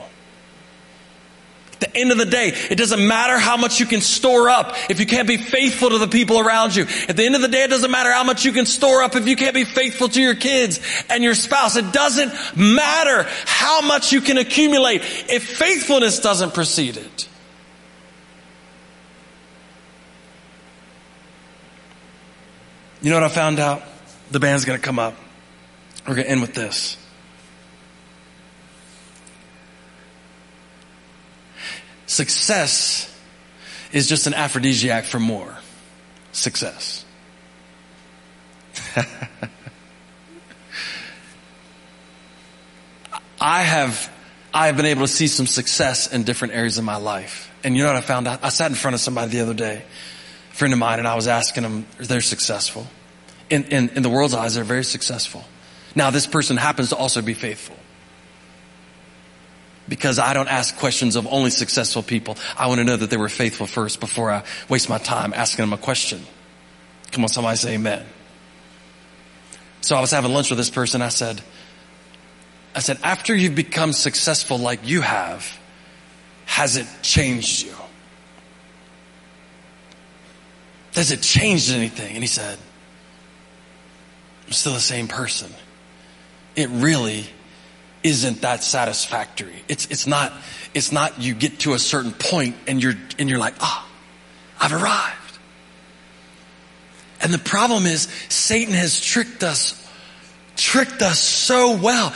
end 1.95 2.13
of 2.13 2.19
the 2.19 2.27
day, 2.27 2.49
it 2.71 2.77
doesn't 2.77 3.07
matter 3.07 3.39
how 3.39 3.57
much 3.57 3.81
you 3.81 3.87
can 3.87 4.01
store 4.01 4.49
up 4.49 4.75
if 4.91 5.01
you 5.01 5.07
can't 5.07 5.29
be 5.29 5.37
faithful 5.37 5.91
to 5.91 5.99
the 5.99 6.09
people 6.09 6.39
around 6.39 6.75
you. 6.75 6.87
At 7.09 7.17
the 7.17 7.25
end 7.25 7.35
of 7.35 7.41
the 7.41 7.49
day, 7.49 7.65
it 7.65 7.71
doesn't 7.71 7.91
matter 7.91 8.13
how 8.13 8.25
much 8.25 8.45
you 8.45 8.53
can 8.53 8.67
store 8.67 9.03
up 9.03 9.17
if 9.17 9.27
you 9.27 9.37
can't 9.37 9.55
be 9.55 9.65
faithful 9.65 10.09
to 10.09 10.21
your 10.21 10.35
kids 10.35 10.81
and 11.09 11.23
your 11.23 11.35
spouse. 11.35 11.77
It 11.77 11.93
doesn't 11.93 12.33
matter 12.57 13.27
how 13.47 13.83
much 13.83 14.13
you 14.13 14.21
can 14.21 14.39
accumulate 14.39 15.03
if 15.29 15.45
faithfulness 15.57 16.21
doesn't 16.21 16.55
precede 16.55 16.97
it. 16.97 17.29
You 23.03 23.11
know 23.11 23.17
what 23.17 23.25
I 23.25 23.29
found 23.29 23.59
out? 23.59 23.83
The 24.31 24.39
band's 24.39 24.65
gonna 24.65 24.79
come 24.79 25.01
up. 25.01 25.15
We're 26.07 26.15
gonna 26.15 26.29
end 26.29 26.41
with 26.41 26.55
this. 26.55 26.97
Success 32.13 33.11
is 33.91 34.07
just 34.07 34.27
an 34.27 34.35
aphrodisiac 34.35 35.05
for 35.07 35.19
more 35.19 35.57
success. 36.33 37.07
I 43.41 43.63
have, 43.63 44.13
I 44.53 44.67
have 44.67 44.77
been 44.77 44.85
able 44.85 45.01
to 45.07 45.09
see 45.09 45.27
some 45.27 45.47
success 45.47 46.13
in 46.13 46.25
different 46.25 46.53
areas 46.53 46.77
of 46.77 46.85
my 46.85 46.97
life. 46.97 47.51
And 47.65 47.75
you 47.75 47.83
know 47.83 47.89
what 47.89 47.97
I 47.97 48.03
found 48.03 48.29
out? 48.29 48.45
I 48.45 48.51
sat 48.51 48.71
in 48.71 48.75
front 48.75 48.95
of 48.95 49.01
somebody 49.01 49.31
the 49.31 49.41
other 49.41 49.55
day, 49.55 49.83
a 49.83 50.55
friend 50.55 50.75
of 50.75 50.79
mine, 50.79 50.99
and 50.99 51.09
I 51.09 51.15
was 51.15 51.29
asking 51.29 51.63
them, 51.63 51.87
they're 51.97 52.21
successful. 52.21 52.87
In, 53.49 53.65
in, 53.65 53.89
in 53.89 54.03
the 54.03 54.11
world's 54.11 54.35
eyes, 54.35 54.57
they're 54.57 54.65
very 54.65 54.85
successful. 54.85 55.47
Now, 55.95 56.11
this 56.11 56.27
person 56.27 56.59
happens 56.59 56.91
to 56.91 56.97
also 56.97 57.23
be 57.23 57.33
faithful 57.33 57.79
because 59.89 60.19
I 60.19 60.33
don't 60.33 60.49
ask 60.49 60.77
questions 60.77 61.17
of 61.17 61.27
only 61.27 61.51
successful 61.51 62.03
people. 62.03 62.37
I 62.57 62.69
want 62.69 62.79
to 62.79 62.85
know 62.85 62.97
that 62.97 63.11
they 63.11 63.17
were 63.17 63.29
faithful 63.29 63.67
first 63.67 64.01
before 64.01 64.31
I 64.31 64.45
waste 64.69 64.89
my 64.89 64.99
time 64.99 65.33
asking 65.35 65.65
them 65.65 65.73
a 65.73 65.79
question. 65.79 66.23
Come 67.11 67.25
on, 67.25 67.29
somebody 67.29 67.57
say 67.57 67.75
amen. 67.75 68.05
So 69.81 69.97
I 69.97 70.01
was 70.01 70.11
having 70.11 70.33
lunch 70.33 70.51
with 70.51 70.59
this 70.59 70.71
person. 70.71 71.03
I 71.03 71.09
said, 71.09 71.43
I 72.75 72.79
said, 72.79 72.99
after 73.03 73.35
you've 73.35 73.55
become 73.55 73.93
successful 73.93 74.59
like 74.59 74.87
you 74.87 75.01
have, 75.01 75.59
has 76.47 76.77
it 76.77 76.87
changed 77.03 77.65
you? 77.65 77.75
Has 80.95 81.11
it 81.11 81.23
changed 81.23 81.73
anything? 81.73 82.15
And 82.15 82.23
he 82.23 82.29
said, 82.29 82.59
I'm 84.47 84.53
still 84.53 84.75
the 84.75 84.81
same 84.81 85.09
person. 85.09 85.53
It 86.55 86.69
really 86.71 87.27
isn't 88.03 88.43
that 88.43 88.65
satisfactory. 88.65 89.63
It's, 89.69 89.87
it's 89.87 90.07
not, 90.07 90.33
it's 90.75 90.93
not 90.93 91.21
you 91.21 91.35
get 91.35 91.61
to 91.61 91.75
a 91.75 91.79
certain 91.79 92.13
point 92.13 92.57
and 92.67 92.83
you're, 92.83 92.95
and 93.19 93.29
you're 93.29 93.39
like, 93.39 93.55
ah, 93.61 93.87
oh, 93.87 94.65
I've 94.65 94.73
arrived. 94.73 95.39
And 97.21 97.33
the 97.33 97.39
problem 97.39 97.87
is 97.87 98.09
Satan 98.29 98.75
has 98.75 99.01
tricked 99.01 99.45
us, 99.45 99.79
tricked 100.57 101.03
us 101.03 101.21
so 101.21 101.77
well 101.77 102.13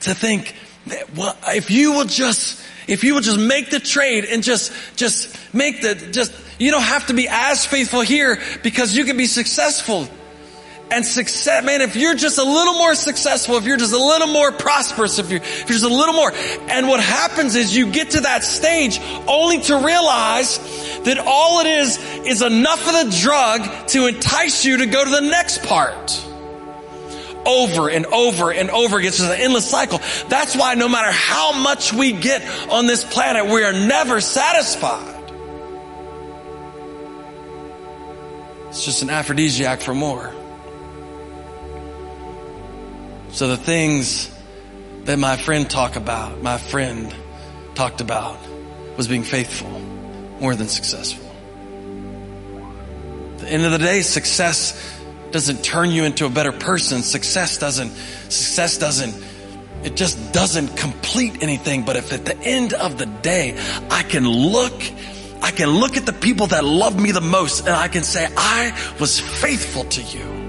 to 0.00 0.14
think, 0.14 0.54
that, 0.86 1.14
well, 1.14 1.36
if 1.48 1.70
you 1.70 1.92
will 1.92 2.04
just, 2.04 2.62
if 2.86 3.04
you 3.04 3.14
will 3.14 3.22
just 3.22 3.38
make 3.38 3.70
the 3.70 3.80
trade 3.80 4.24
and 4.24 4.42
just, 4.42 4.72
just 4.96 5.54
make 5.54 5.80
the, 5.82 5.94
just, 5.94 6.32
you 6.58 6.70
don't 6.70 6.82
have 6.82 7.06
to 7.06 7.14
be 7.14 7.28
as 7.28 7.64
faithful 7.64 8.00
here 8.02 8.40
because 8.62 8.94
you 8.94 9.04
can 9.04 9.16
be 9.16 9.26
successful 9.26 10.08
and 10.90 11.06
success, 11.06 11.64
man, 11.64 11.80
if 11.80 11.94
you're 11.94 12.14
just 12.14 12.38
a 12.38 12.44
little 12.44 12.74
more 12.74 12.94
successful, 12.94 13.56
if 13.56 13.64
you're 13.64 13.76
just 13.76 13.94
a 13.94 13.98
little 13.98 14.26
more 14.26 14.50
prosperous, 14.50 15.18
if 15.18 15.30
you're, 15.30 15.40
if 15.40 15.60
you're 15.60 15.78
just 15.78 15.84
a 15.84 15.88
little 15.88 16.14
more, 16.14 16.32
and 16.68 16.88
what 16.88 17.00
happens 17.00 17.54
is 17.54 17.74
you 17.76 17.90
get 17.90 18.12
to 18.12 18.20
that 18.22 18.42
stage 18.42 19.00
only 19.26 19.60
to 19.60 19.76
realize 19.76 20.58
that 21.04 21.18
all 21.18 21.60
it 21.60 21.66
is 21.66 21.98
is 22.26 22.42
enough 22.42 22.86
of 22.86 23.06
the 23.06 23.18
drug 23.20 23.88
to 23.88 24.06
entice 24.06 24.64
you 24.64 24.78
to 24.78 24.86
go 24.86 25.04
to 25.04 25.10
the 25.10 25.20
next 25.20 25.64
part. 25.64 26.26
Over 27.46 27.88
and 27.88 28.04
over 28.06 28.52
and 28.52 28.68
over 28.68 28.98
again. 28.98 29.08
It's 29.08 29.16
just 29.16 29.30
an 29.30 29.40
endless 29.40 29.68
cycle. 29.68 30.00
That's 30.28 30.54
why 30.54 30.74
no 30.74 30.88
matter 30.88 31.10
how 31.10 31.58
much 31.58 31.92
we 31.92 32.12
get 32.12 32.42
on 32.68 32.86
this 32.86 33.02
planet, 33.02 33.46
we 33.46 33.64
are 33.64 33.72
never 33.72 34.20
satisfied. 34.20 35.16
It's 38.68 38.84
just 38.84 39.02
an 39.02 39.08
aphrodisiac 39.08 39.80
for 39.80 39.94
more. 39.94 40.34
So 43.32 43.48
the 43.48 43.56
things 43.56 44.30
that 45.04 45.18
my 45.18 45.36
friend 45.36 45.68
talked 45.68 45.96
about, 45.96 46.42
my 46.42 46.58
friend 46.58 47.14
talked 47.74 48.00
about 48.00 48.38
was 48.96 49.08
being 49.08 49.22
faithful 49.22 49.70
more 50.40 50.54
than 50.54 50.68
successful. 50.68 51.26
At 53.34 53.38
the 53.38 53.48
end 53.48 53.64
of 53.64 53.72
the 53.72 53.78
day, 53.78 54.02
success 54.02 54.98
doesn't 55.30 55.62
turn 55.62 55.90
you 55.90 56.04
into 56.04 56.26
a 56.26 56.28
better 56.28 56.52
person. 56.52 57.02
Success 57.02 57.58
doesn't, 57.58 57.90
success 57.90 58.78
doesn't, 58.78 59.14
it 59.84 59.96
just 59.96 60.32
doesn't 60.32 60.76
complete 60.76 61.42
anything. 61.42 61.84
But 61.84 61.96
if 61.96 62.12
at 62.12 62.24
the 62.24 62.36
end 62.36 62.72
of 62.72 62.98
the 62.98 63.06
day, 63.06 63.56
I 63.90 64.02
can 64.02 64.28
look, 64.28 64.82
I 65.40 65.52
can 65.52 65.70
look 65.70 65.96
at 65.96 66.04
the 66.04 66.12
people 66.12 66.48
that 66.48 66.64
love 66.64 67.00
me 67.00 67.12
the 67.12 67.20
most 67.20 67.60
and 67.60 67.70
I 67.70 67.88
can 67.88 68.02
say, 68.02 68.26
I 68.36 68.76
was 68.98 69.20
faithful 69.20 69.84
to 69.84 70.02
you. 70.02 70.39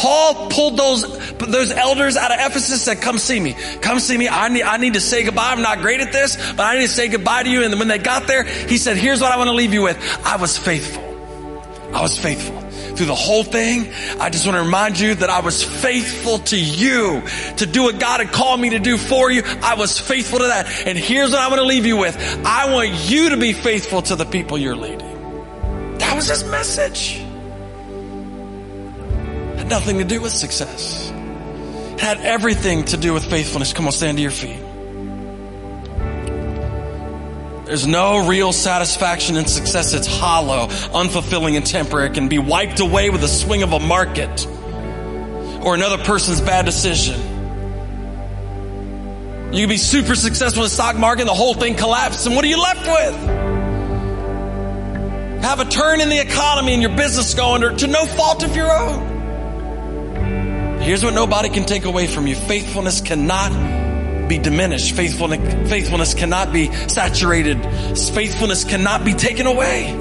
Paul 0.00 0.48
pulled 0.48 0.78
those, 0.78 1.32
those 1.36 1.70
elders 1.70 2.16
out 2.16 2.32
of 2.32 2.38
Ephesus 2.40 2.70
and 2.70 2.80
said, 2.80 3.02
come 3.02 3.18
see 3.18 3.38
me. 3.38 3.52
Come 3.82 4.00
see 4.00 4.16
me. 4.16 4.30
I 4.30 4.48
need, 4.48 4.62
I 4.62 4.78
need 4.78 4.94
to 4.94 5.00
say 5.00 5.24
goodbye. 5.24 5.52
I'm 5.52 5.60
not 5.60 5.80
great 5.80 6.00
at 6.00 6.10
this, 6.10 6.36
but 6.52 6.60
I 6.60 6.78
need 6.78 6.86
to 6.86 6.88
say 6.88 7.08
goodbye 7.08 7.42
to 7.42 7.50
you. 7.50 7.64
And 7.64 7.78
when 7.78 7.88
they 7.88 7.98
got 7.98 8.26
there, 8.26 8.44
he 8.44 8.78
said, 8.78 8.96
here's 8.96 9.20
what 9.20 9.30
I 9.30 9.36
want 9.36 9.48
to 9.48 9.54
leave 9.54 9.74
you 9.74 9.82
with. 9.82 9.98
I 10.24 10.36
was 10.36 10.56
faithful. 10.56 11.04
I 11.92 12.00
was 12.00 12.16
faithful. 12.16 12.58
Through 12.96 13.08
the 13.08 13.14
whole 13.14 13.44
thing, 13.44 13.92
I 14.18 14.30
just 14.30 14.46
want 14.46 14.56
to 14.56 14.62
remind 14.62 14.98
you 14.98 15.14
that 15.16 15.28
I 15.28 15.40
was 15.40 15.62
faithful 15.62 16.38
to 16.38 16.58
you, 16.58 17.22
to 17.58 17.66
do 17.66 17.82
what 17.82 18.00
God 18.00 18.20
had 18.20 18.32
called 18.32 18.58
me 18.58 18.70
to 18.70 18.78
do 18.78 18.96
for 18.96 19.30
you. 19.30 19.42
I 19.44 19.74
was 19.74 20.00
faithful 20.00 20.38
to 20.38 20.46
that. 20.46 20.86
And 20.86 20.96
here's 20.96 21.30
what 21.30 21.40
I 21.40 21.48
want 21.48 21.60
to 21.60 21.66
leave 21.66 21.84
you 21.84 21.98
with. 21.98 22.16
I 22.46 22.72
want 22.72 22.88
you 23.10 23.28
to 23.30 23.36
be 23.36 23.52
faithful 23.52 24.00
to 24.00 24.16
the 24.16 24.24
people 24.24 24.56
you're 24.56 24.76
leading. 24.76 25.98
That 25.98 26.16
was 26.16 26.28
his 26.28 26.42
message 26.44 27.22
nothing 29.66 29.98
to 29.98 30.04
do 30.04 30.20
with 30.20 30.32
success. 30.32 31.10
Had 31.98 32.20
everything 32.20 32.84
to 32.86 32.96
do 32.96 33.12
with 33.12 33.24
faithfulness. 33.24 33.72
Come 33.72 33.86
on, 33.86 33.92
stand 33.92 34.16
to 34.18 34.22
your 34.22 34.30
feet. 34.30 34.60
There's 37.66 37.86
no 37.86 38.26
real 38.26 38.52
satisfaction 38.52 39.36
in 39.36 39.46
success. 39.46 39.92
It's 39.92 40.08
hollow, 40.08 40.66
unfulfilling, 40.66 41.56
and 41.56 41.64
temporary. 41.64 42.08
It 42.08 42.14
can 42.14 42.28
be 42.28 42.38
wiped 42.38 42.80
away 42.80 43.10
with 43.10 43.22
a 43.22 43.28
swing 43.28 43.62
of 43.62 43.72
a 43.72 43.78
market 43.78 44.46
or 45.62 45.74
another 45.74 45.98
person's 45.98 46.40
bad 46.40 46.64
decision. 46.64 47.20
You 49.52 49.60
can 49.60 49.68
be 49.68 49.76
super 49.76 50.14
successful 50.14 50.62
in 50.62 50.66
the 50.66 50.70
stock 50.70 50.96
market 50.96 51.22
and 51.22 51.28
the 51.28 51.34
whole 51.34 51.54
thing 51.54 51.76
collapses. 51.76 52.26
And 52.26 52.34
what 52.34 52.44
are 52.44 52.48
you 52.48 52.60
left 52.60 52.86
with? 52.86 53.14
Have 55.42 55.60
a 55.60 55.64
turn 55.64 56.00
in 56.00 56.08
the 56.08 56.20
economy 56.20 56.72
and 56.72 56.82
your 56.82 56.96
business 56.96 57.34
going 57.34 57.76
to 57.78 57.86
no 57.86 58.04
fault 58.06 58.42
of 58.42 58.56
your 58.56 58.72
own. 58.72 59.09
Here's 60.82 61.04
what 61.04 61.14
nobody 61.14 61.48
can 61.50 61.64
take 61.64 61.84
away 61.84 62.06
from 62.06 62.26
you. 62.26 62.34
Faithfulness 62.34 63.00
cannot 63.00 64.28
be 64.28 64.38
diminished. 64.38 64.94
Faithfulness, 64.94 65.70
faithfulness 65.70 66.14
cannot 66.14 66.52
be 66.52 66.72
saturated. 66.88 67.62
Faithfulness 67.96 68.64
cannot 68.64 69.04
be 69.04 69.12
taken 69.12 69.46
away. 69.46 69.94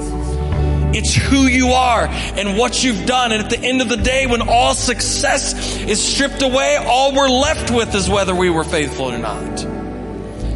It's 0.91 1.13
who 1.13 1.41
you 1.41 1.69
are 1.69 2.07
and 2.07 2.57
what 2.57 2.83
you've 2.83 3.05
done. 3.05 3.31
And 3.31 3.43
at 3.43 3.49
the 3.49 3.59
end 3.59 3.81
of 3.81 3.89
the 3.89 3.97
day, 3.97 4.25
when 4.25 4.41
all 4.41 4.73
success 4.73 5.77
is 5.81 6.01
stripped 6.01 6.41
away, 6.41 6.77
all 6.77 7.13
we're 7.13 7.29
left 7.29 7.71
with 7.71 7.93
is 7.93 8.09
whether 8.09 8.33
we 8.33 8.49
were 8.49 8.63
faithful 8.63 9.11
or 9.11 9.17
not. 9.17 9.59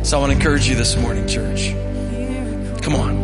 So 0.05 0.17
I 0.17 0.19
want 0.21 0.31
to 0.31 0.37
encourage 0.37 0.67
you 0.67 0.75
this 0.75 0.97
morning, 0.97 1.27
church. 1.27 1.69
Come 2.81 2.95
on. 2.95 3.22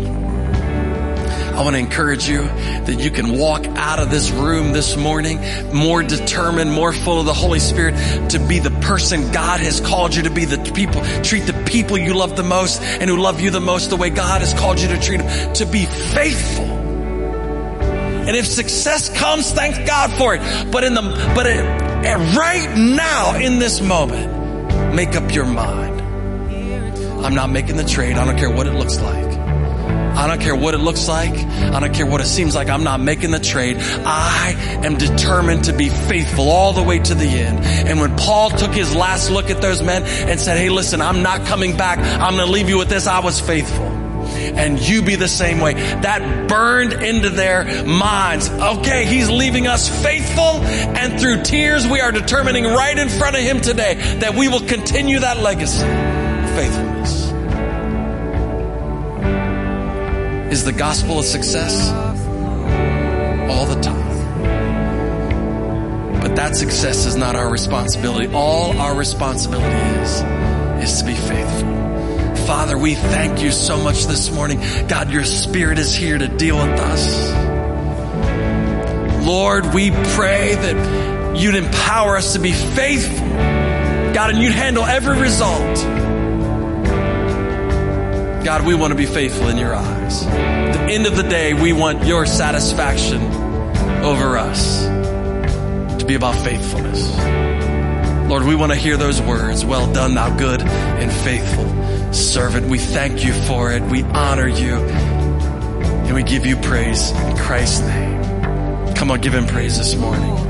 I 1.59 1.61
want 1.61 1.75
to 1.75 1.79
encourage 1.79 2.29
you 2.29 2.43
that 2.43 3.01
you 3.01 3.11
can 3.11 3.37
walk 3.37 3.65
out 3.67 3.99
of 3.99 4.09
this 4.09 4.31
room 4.31 4.71
this 4.71 4.95
morning 4.95 5.41
more 5.73 6.01
determined, 6.01 6.71
more 6.71 6.93
full 6.93 7.19
of 7.19 7.25
the 7.25 7.33
Holy 7.33 7.59
Spirit 7.59 8.29
to 8.29 8.39
be 8.39 8.59
the 8.59 8.71
person 8.71 9.29
God 9.33 9.59
has 9.59 9.81
called 9.81 10.15
you 10.15 10.23
to 10.23 10.29
be, 10.29 10.45
the 10.45 10.71
people, 10.71 11.01
treat 11.21 11.41
the 11.41 11.65
people 11.65 11.97
you 11.97 12.13
love 12.13 12.37
the 12.37 12.43
most 12.43 12.81
and 12.81 13.09
who 13.09 13.17
love 13.17 13.41
you 13.41 13.49
the 13.51 13.59
most 13.59 13.89
the 13.89 13.97
way 13.97 14.09
God 14.09 14.39
has 14.39 14.53
called 14.53 14.79
you 14.79 14.87
to 14.87 14.97
treat 15.01 15.17
them, 15.17 15.53
to 15.55 15.65
be 15.65 15.83
faithful. 15.83 16.63
And 16.63 18.37
if 18.37 18.47
success 18.47 19.09
comes, 19.09 19.51
thank 19.51 19.85
God 19.85 20.13
for 20.13 20.35
it. 20.35 20.71
But 20.71 20.85
in 20.85 20.93
the, 20.93 21.01
but 21.35 21.45
it, 21.45 21.61
right 22.37 22.73
now 22.77 23.35
in 23.35 23.59
this 23.59 23.81
moment, 23.81 24.95
make 24.95 25.13
up 25.13 25.33
your 25.33 25.45
mind. 25.45 25.99
I'm 27.25 27.35
not 27.35 27.49
making 27.49 27.75
the 27.75 27.83
trade. 27.83 28.15
I 28.15 28.23
don't 28.23 28.37
care 28.37 28.49
what 28.49 28.65
it 28.65 28.75
looks 28.75 28.97
like. 29.01 29.28
I 30.19 30.27
don't 30.27 30.41
care 30.41 30.53
what 30.55 30.73
it 30.73 30.79
looks 30.79 31.07
like. 31.07 31.31
I 31.31 31.79
don't 31.79 31.93
care 31.93 32.05
what 32.05 32.19
it 32.19 32.25
seems 32.25 32.53
like. 32.53 32.67
I'm 32.67 32.83
not 32.83 32.99
making 32.99 33.31
the 33.31 33.39
trade. 33.39 33.77
I 33.79 34.53
am 34.83 34.97
determined 34.97 35.63
to 35.65 35.73
be 35.73 35.87
faithful 35.87 36.49
all 36.49 36.73
the 36.73 36.83
way 36.83 36.99
to 36.99 37.15
the 37.15 37.23
end. 37.23 37.59
And 37.87 38.01
when 38.01 38.17
Paul 38.17 38.49
took 38.49 38.73
his 38.73 38.93
last 38.93 39.31
look 39.31 39.49
at 39.49 39.61
those 39.61 39.81
men 39.81 40.03
and 40.03 40.37
said, 40.37 40.57
Hey, 40.57 40.69
listen, 40.69 40.99
I'm 40.99 41.23
not 41.23 41.45
coming 41.45 41.77
back. 41.77 41.99
I'm 41.99 42.35
going 42.35 42.45
to 42.45 42.51
leave 42.51 42.67
you 42.67 42.77
with 42.77 42.89
this. 42.89 43.07
I 43.07 43.19
was 43.19 43.39
faithful 43.39 43.85
and 43.85 44.77
you 44.77 45.01
be 45.01 45.15
the 45.15 45.29
same 45.29 45.61
way. 45.61 45.73
That 45.75 46.49
burned 46.49 46.91
into 46.91 47.29
their 47.29 47.85
minds. 47.85 48.49
Okay, 48.49 49.05
he's 49.05 49.29
leaving 49.29 49.67
us 49.67 49.87
faithful 50.03 50.43
and 50.43 51.17
through 51.19 51.43
tears 51.43 51.87
we 51.87 52.01
are 52.01 52.11
determining 52.11 52.65
right 52.65 52.97
in 52.97 53.07
front 53.07 53.37
of 53.37 53.41
him 53.41 53.61
today 53.61 53.95
that 54.19 54.35
we 54.35 54.49
will 54.49 54.67
continue 54.67 55.19
that 55.19 55.39
legacy 55.39 55.79
faithfulness. 56.55 57.18
Is 60.51 60.63
the 60.63 60.71
gospel 60.71 61.19
a 61.19 61.23
success? 61.23 61.91
All 63.51 63.67
the 63.67 63.79
time. 63.81 64.09
But 66.21 66.35
that 66.37 66.55
success 66.55 67.05
is 67.05 67.15
not 67.15 67.35
our 67.35 67.51
responsibility. 67.51 68.33
All 68.33 68.75
our 68.79 68.95
responsibility 68.95 69.75
is, 70.01 70.21
is 70.83 70.99
to 71.01 71.05
be 71.05 71.13
faithful. 71.13 71.79
Father, 72.47 72.79
we 72.79 72.95
thank 72.95 73.43
you 73.43 73.51
so 73.51 73.77
much 73.77 74.05
this 74.05 74.31
morning. 74.31 74.59
God, 74.87 75.11
your 75.11 75.23
spirit 75.23 75.77
is 75.77 75.93
here 75.93 76.17
to 76.17 76.27
deal 76.27 76.57
with 76.57 76.79
us. 76.79 77.31
Lord, 79.23 79.71
we 79.71 79.91
pray 79.91 80.55
that 80.55 81.37
you'd 81.37 81.53
empower 81.53 82.17
us 82.17 82.33
to 82.33 82.39
be 82.39 82.53
faithful. 82.53 83.27
God, 83.27 84.31
and 84.31 84.39
you'd 84.39 84.53
handle 84.53 84.83
every 84.83 85.19
result. 85.19 85.77
God, 88.43 88.65
we 88.65 88.73
want 88.73 88.91
to 88.91 88.97
be 88.97 89.05
faithful 89.05 89.49
in 89.49 89.57
your 89.57 89.75
eyes. 89.75 90.25
At 90.25 90.73
the 90.73 90.93
end 90.93 91.05
of 91.05 91.15
the 91.15 91.23
day, 91.23 91.53
we 91.53 91.73
want 91.73 92.05
your 92.05 92.25
satisfaction 92.25 93.21
over 94.03 94.37
us 94.37 94.85
to 95.99 96.05
be 96.05 96.15
about 96.15 96.35
faithfulness. 96.35 97.17
Lord, 98.29 98.43
we 98.43 98.55
want 98.55 98.71
to 98.71 98.77
hear 98.77 98.95
those 98.95 99.21
words. 99.21 99.65
Well 99.65 99.91
done, 99.91 100.15
thou 100.15 100.35
good 100.37 100.61
and 100.61 101.11
faithful 101.11 102.13
servant. 102.13 102.67
We 102.67 102.77
thank 102.77 103.25
you 103.25 103.33
for 103.33 103.71
it. 103.71 103.83
We 103.83 104.03
honor 104.03 104.47
you 104.47 104.75
and 104.75 106.15
we 106.15 106.23
give 106.23 106.45
you 106.45 106.55
praise 106.57 107.11
in 107.11 107.37
Christ's 107.37 107.81
name. 107.81 108.95
Come 108.95 109.11
on, 109.11 109.21
give 109.21 109.33
him 109.33 109.47
praise 109.47 109.77
this 109.77 109.95
morning. 109.95 110.48